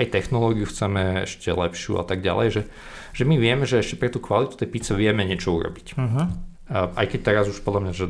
[0.00, 2.62] aj technológiu chceme ešte lepšiu a tak ďalej, že,
[3.12, 6.00] že my vieme, že ešte pre tú kvalitu tej pizze vieme niečo urobiť.
[6.00, 6.32] Uh-huh.
[6.72, 8.06] A aj keď teraz už podľa mňa, že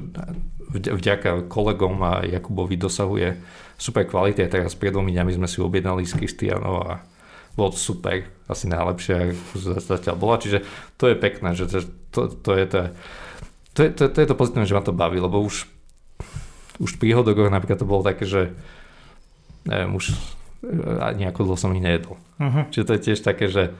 [0.95, 3.35] vďaka kolegom a Jakubovi dosahuje
[3.75, 7.03] super kvality, a teraz pred dvomi dňami sme si objednali s Kristianov a
[7.59, 9.43] bolo to super, asi najlepšie, ako
[9.83, 10.62] zatiaľ bola, čiže
[10.95, 11.66] to je pekné, že
[12.15, 12.79] to, to, je to,
[13.74, 15.69] to, je, to, to je to pozitívne, že ma to baví, lebo už,
[16.81, 18.55] už pri hodogoch napríklad to bolo také, že
[19.69, 20.15] neviem, už
[20.93, 22.19] nejako dlho som ich nejedol.
[22.40, 22.66] Uh-huh.
[22.73, 23.77] Čiže to je tiež také, že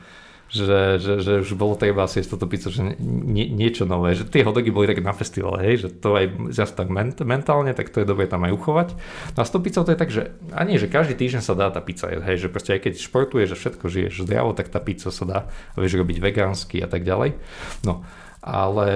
[0.49, 4.41] že, že, že už bolo treba si toto pizza, že nie, niečo nové, že tie
[4.41, 8.01] hodogy boli také na festivale, hej, že to aj zase tak ment, mentálne, tak to
[8.01, 8.89] je dobre tam aj uchovať.
[9.37, 11.53] No a s tou pizzou to je tak, že a nie, že každý týždeň sa
[11.53, 14.81] dá tá pizza hej, že proste aj keď športuješ a všetko žiješ zdravo, tak tá
[14.81, 15.39] pizza sa dá,
[15.77, 17.37] vieš robiť vegánsky a tak ďalej.
[17.85, 18.09] No,
[18.49, 18.89] ale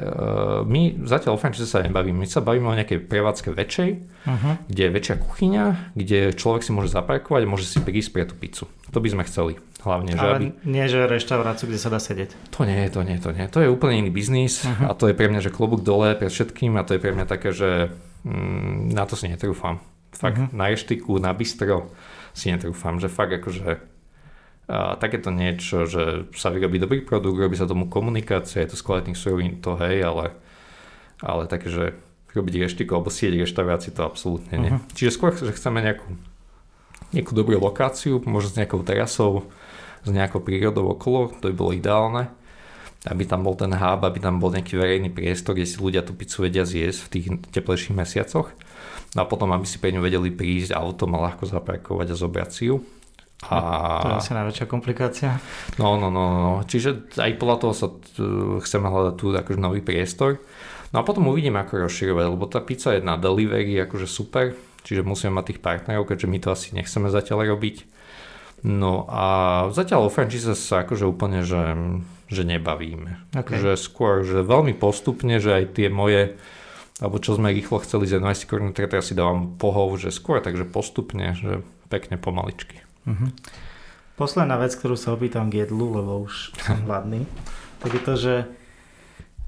[0.00, 2.24] uh, my zatiaľ o franchise sa nebavíme.
[2.24, 3.90] My sa bavíme o nejakej prevádzke väčšej,
[4.24, 4.54] uh-huh.
[4.72, 8.32] kde je väčšia kuchyňa, kde človek si môže zaparkovať a môže si prísť pre tú
[8.32, 8.64] pizzu.
[8.96, 9.60] To by sme chceli.
[9.84, 10.46] Hlavne, že Ale aby...
[10.66, 12.34] nie, že reštauráciu, kde sa dá sedieť.
[12.56, 13.46] To nie, to nie, to nie.
[13.52, 14.90] To je úplne iný biznis uh-huh.
[14.90, 17.26] a to je pre mňa, že klobúk dole pre všetkým a to je pre mňa
[17.28, 17.92] také, že
[18.24, 19.78] mm, na to si netrúfam.
[20.16, 20.50] Fakt uh-huh.
[20.56, 21.92] na reštiku, na bistro
[22.32, 23.95] si netrúfam, že fakt akože
[24.66, 28.86] a takéto niečo, že sa vyrobí dobrý produkt, robí sa tomu komunikácia, je to z
[28.86, 30.34] kvalitných surovín, to hej, ale,
[31.22, 31.84] ale také, že
[32.34, 34.74] robiť reštiku alebo sieť reštaurácií, to absolútne nie.
[34.74, 34.82] Uh-huh.
[34.92, 36.04] Čiže skôr, že chceme nejakú,
[37.14, 39.46] nejakú dobrú lokáciu, možno s nejakou terasou,
[40.02, 42.28] s nejakou prírodou okolo, to by bolo ideálne.
[43.06, 46.10] aby tam bol ten hub, aby tam bol nejaký verejný priestor, kde si ľudia tú
[46.18, 48.50] pizzu vedia zjesť v tých teplejších mesiacoch.
[49.14, 52.50] No a potom, aby si pre ňu vedeli prísť autom a ľahko zaparkovať a zobrať
[52.50, 52.82] si ju.
[53.44, 53.56] A...
[54.00, 55.36] To je asi najväčšia komplikácia.
[55.76, 56.52] No, no, no, no.
[56.64, 58.24] Čiže aj podľa toho sa t-
[58.64, 60.40] chceme hľadať tu akože nový priestor.
[60.96, 64.56] No a potom uvidíme, ako rozširovať, lebo tá pizza je na delivery akože super,
[64.88, 67.84] čiže musíme mať tých partnerov, keďže my to asi nechceme zatiaľ robiť.
[68.64, 69.24] No a
[69.76, 71.76] zatiaľ o franchise sa akože úplne, že,
[72.32, 73.36] že nebavíme.
[73.36, 73.60] Okay.
[73.60, 76.40] Že skôr, že veľmi postupne, že aj tie moje
[76.96, 80.64] alebo čo sme rýchlo chceli z 11 korun, teraz si dávam pohov, že skôr, takže
[80.64, 81.60] postupne, že
[81.92, 82.85] pekne pomaličky.
[83.06, 83.30] Uh-huh.
[84.18, 87.24] Posledná vec, ktorú sa opýtam k jedlu, lebo už som hladný,
[87.80, 88.34] tak je to, že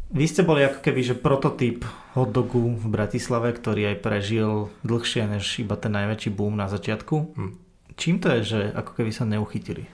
[0.09, 1.85] vy ste boli ako keby, že prototyp
[2.16, 7.16] hotdogu v Bratislave, ktorý aj prežil dlhšie než iba ten najväčší boom na začiatku.
[7.36, 7.68] Hmm
[7.98, 9.85] čím to je, že ako keby sa neuchytili?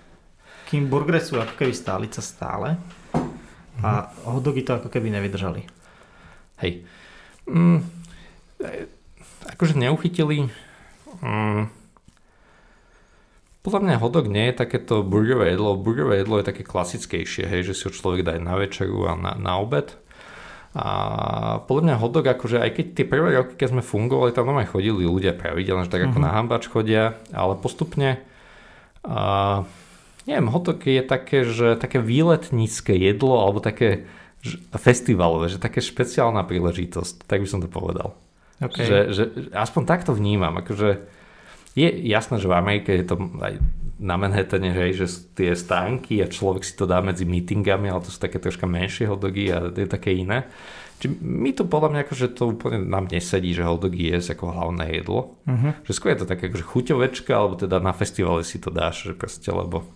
[0.68, 2.76] Kým burgery sú ako keby stálica stále
[3.80, 4.28] a mm.
[4.28, 5.64] hotdogy to ako keby nevydržali.
[6.60, 6.84] Hej.
[7.48, 7.80] Mm,
[9.56, 10.52] akože neuchytili...
[11.24, 11.72] Mm,
[13.64, 15.80] podľa mňa hodok nie je takéto burgerové jedlo.
[15.80, 19.32] Burgerové jedlo je také klasickejšie, hej, že si ho človek dá na večeru a na,
[19.40, 19.96] na obed.
[20.76, 24.74] A podľa mňa hotdog, akože aj keď tie prvé roky, keď sme fungovali, tam aj
[24.74, 26.26] chodili ľudia pravidelne, že tak ako uh-huh.
[26.28, 28.20] na hambač chodia, ale postupne
[29.06, 29.62] a,
[30.26, 34.08] neviem, hotdog je také, že také výletnícke jedlo, alebo také
[34.42, 38.16] že, festivalové, že také špeciálna príležitosť, tak by som to povedal.
[38.58, 38.82] Okay.
[38.82, 39.22] Že, že
[39.52, 41.06] aspoň takto vnímam, akože
[41.74, 43.58] je jasné, že v Amerike je to aj
[43.98, 45.06] na Manhattane, hej, že
[45.38, 49.06] tie stánky a človek si to dá medzi meetingami, ale to sú také troška menšie
[49.06, 50.50] hotdogy a je také iné.
[50.98, 55.02] Čiže my to podľa mňa akože to úplne nám nesedí, že hotdogy je ako hlavné
[55.02, 55.34] jedlo.
[55.46, 55.74] Uh-huh.
[55.86, 59.12] Že skôr je to také akože chuťovečka, alebo teda na festivale si to dáš, že
[59.14, 59.86] proste, lebo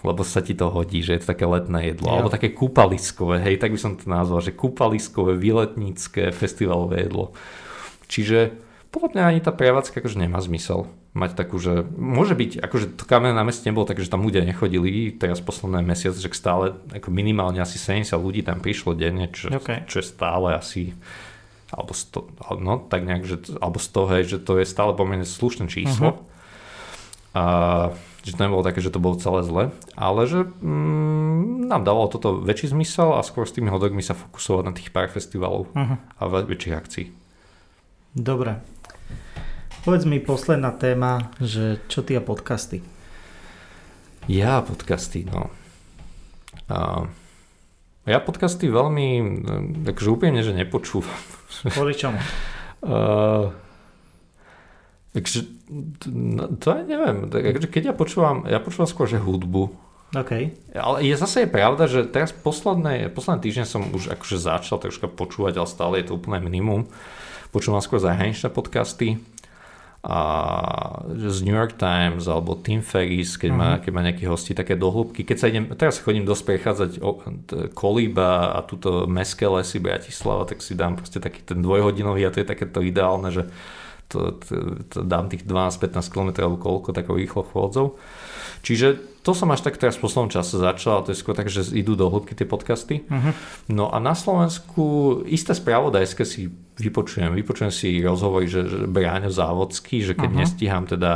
[0.00, 2.12] lebo sa ti to hodí, že je to také letné jedlo, jo.
[2.16, 7.36] alebo také kúpaliskové, hej, tak by som to nazval, že kúpaliskové, výletnícke, festivalové jedlo.
[8.08, 12.86] Čiže podľa mňa ani tá prevádzka akože nemá zmysel mať takú, že môže byť, akože
[12.94, 16.78] to kamené na meste nebolo tak, že tam ľudia nechodili, teraz posledné mesiac, že stále
[16.94, 19.82] ako minimálne asi 70 ľudí tam prišlo denne, čo, okay.
[19.90, 20.94] čo je stále asi
[21.70, 25.70] alebo 100, no tak nejak, že, alebo 100, hej, že to je stále pomerne slušné
[25.70, 26.18] číslo.
[26.18, 27.38] Uh-huh.
[27.38, 27.44] A
[28.26, 29.64] že to nebolo také, že to bolo celé zle,
[29.94, 34.64] ale že mm, nám dalo toto väčší zmysel a skôr s tými hodogmi sa fokusovať
[34.66, 35.96] na tých pár festivalov uh-huh.
[36.18, 37.06] a väčších akcií.
[38.18, 38.58] Dobre,
[39.80, 42.84] Povedz mi posledná téma, že čo ty a podcasty?
[44.28, 45.48] Ja podcasty, no.
[46.68, 47.08] A
[48.04, 49.40] ja podcasty veľmi,
[49.88, 51.16] takže úplne, že nepočúvam.
[51.72, 52.20] Kvôli čomu?
[52.80, 53.52] Uh,
[55.12, 55.44] takže,
[56.08, 57.28] no, to aj neviem.
[57.28, 59.68] Takže keď ja počúvam, ja počúvam skôr, že hudbu.
[60.16, 60.32] OK.
[60.72, 65.12] Ale je zase je pravda, že teraz posledné, posledné týždne som už akože začal troška
[65.12, 66.88] počúvať, ale stále je to úplne minimum.
[67.52, 69.20] Počúvam skôr zahraničné podcasty
[70.00, 70.20] a
[71.12, 73.60] z New York Times alebo Tim Ferris, keď, uh-huh.
[73.60, 73.80] má, mhm.
[73.84, 75.28] keď má nejaké hosti také dohlubky.
[75.28, 76.90] Keď sa idem, teraz chodím dosť prechádzať
[77.76, 82.40] Kolíba a túto meské lesy Bratislava, tak si dám proste taký ten dvojhodinový a to
[82.40, 83.44] je takéto ideálne, že
[84.10, 84.54] to, to,
[84.90, 87.96] to dám tých 12-15 km alebo koľko takou rýchlo chôdzov.
[88.60, 91.72] Čiže to som až tak teraz v poslednom čase začal, to je skôr tak, že
[91.72, 93.04] idú do hĺbky tie podcasty.
[93.04, 93.32] Uh-huh.
[93.68, 96.48] No a na Slovensku isté spravodajské si
[96.80, 97.32] vypočujem.
[97.36, 100.40] Vypočujem si rozhovory, že, že Bráňo Závodský, že keď uh-huh.
[100.44, 101.12] nestíham teda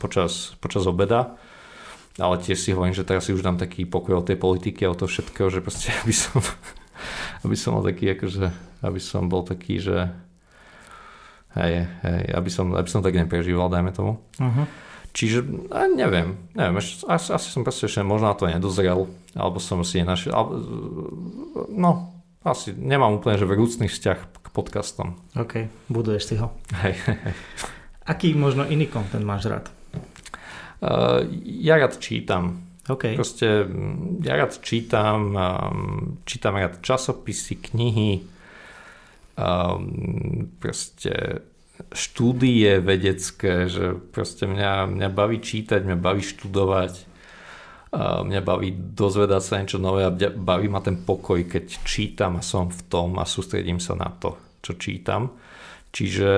[0.00, 1.36] počas, počas obeda,
[2.20, 4.92] ale tiež si hovorím, že teraz si už dám taký pokoj o tej politiky a
[4.92, 6.40] o to všetkého, že proste aby som,
[7.44, 8.44] aby som bol taký, akože,
[8.84, 10.12] aby som bol taký, že
[11.58, 14.20] hej, hej, aby som, aby som tak neprežíval, dajme tomu.
[14.40, 14.66] Uh-huh.
[15.12, 15.44] Čiže
[15.92, 20.32] neviem, neviem, asi, asi som proste ešte možno na to nedozrel, alebo som si nenašiel,
[20.32, 20.52] alebo,
[21.68, 25.20] no, asi nemám úplne, že vrúcný vzťah k podcastom.
[25.36, 26.56] OK, buduješ si ho.
[26.80, 27.36] Hej, hej.
[28.02, 29.70] Aký možno iný kontent máš rád?
[30.82, 32.66] Uh, ja rád čítam.
[32.90, 33.14] OK.
[33.14, 33.62] Proste
[34.26, 35.38] ja rád čítam,
[36.26, 38.26] čítam rád časopisy, knihy,
[39.36, 41.44] um, proste
[41.92, 47.10] štúdie vedecké, že proste mňa, mňa baví čítať, mňa baví študovať,
[47.98, 52.72] mňa baví dozvedať sa niečo nové a baví ma ten pokoj, keď čítam a som
[52.72, 55.36] v tom a sústredím sa na to, čo čítam.
[55.92, 56.32] Čiže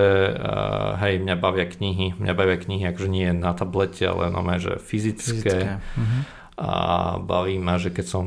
[0.99, 5.31] hej, mňa bavia knihy, mňa bavia knihy akože nie na tablete, ale no že fyzické.
[5.31, 5.59] fyzické.
[5.95, 6.73] Uh-huh a
[7.19, 8.27] baví ma, že keď som,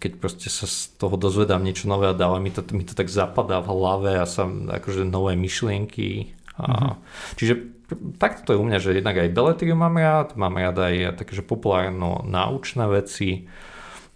[0.00, 3.12] keď proste sa z toho dozvedám niečo nové a dáva mi to, mi to tak
[3.12, 6.32] zapadá v hlave a sa akože nové myšlienky.
[6.56, 6.92] A, mm-hmm.
[7.36, 7.54] Čiže
[8.16, 11.44] takto to je u mňa, že jednak aj beletriu mám rád, mám rád aj takéže
[11.44, 13.44] populárno naučné veci,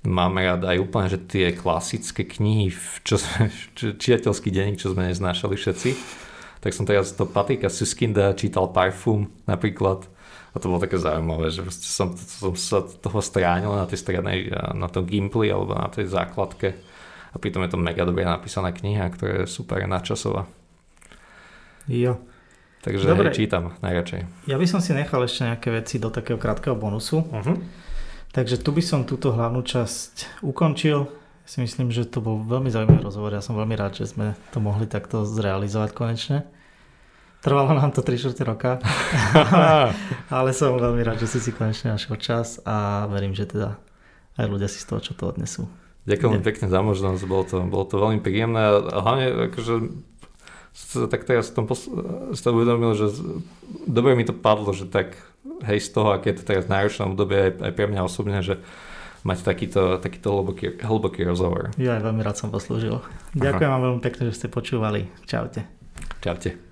[0.07, 2.73] máme rád aj úplne, že tie klasické knihy,
[3.05, 3.53] čo sme,
[4.05, 5.91] čiateľský denník, čo sme neznášali všetci.
[6.65, 10.09] Tak som teraz to Patrika Suskinda čítal Parfum napríklad.
[10.57, 14.89] A to bolo také zaujímavé, že som, som sa toho stránil na tej strednej, na
[14.89, 16.73] tom Gimply alebo na tej základke.
[17.31, 20.49] A pritom je to mega dobre napísaná kniha, ktorá je super nadčasová.
[21.85, 22.17] Jo.
[22.81, 23.35] Takže Dobre.
[23.35, 24.47] čítam najradšej.
[24.47, 27.19] Ja by som si nechal ešte nejaké veci do takého krátkeho bonusu.
[27.19, 27.59] Uh-huh.
[28.31, 31.05] Takže tu by som túto hlavnú časť ukončil.
[31.05, 33.35] Ja si myslím, že to bol veľmi zaujímavý rozhovor.
[33.35, 36.39] Ja som veľmi rád, že sme to mohli takto zrealizovať konečne.
[37.47, 38.83] Trvalo nám to 3 4 roka,
[39.55, 39.95] ale,
[40.27, 43.79] ale som veľmi rád, že si si konečne našiel čas a verím, že teda
[44.35, 45.71] aj ľudia si z toho, čo to odnesú.
[46.11, 49.75] Ďakujem pekne za možnosť, bolo to, bolo to veľmi príjemné a hlavne akože
[51.07, 51.89] tak teraz som pos-
[52.35, 53.09] uvedomil, že
[53.89, 55.17] dobre mi to padlo, že tak
[55.65, 58.61] hej z toho, aké je to teraz náročné obdobie aj, aj pre mňa osobne, že
[59.27, 61.75] mať takýto, takýto hlboký, hlboký rozhovor.
[61.81, 63.03] Ja aj veľmi rád som poslúžil.
[63.35, 63.75] Ďakujem Aha.
[63.75, 65.11] vám veľmi pekne, že ste počúvali.
[65.27, 65.67] Čaute.
[66.23, 66.66] Čaute.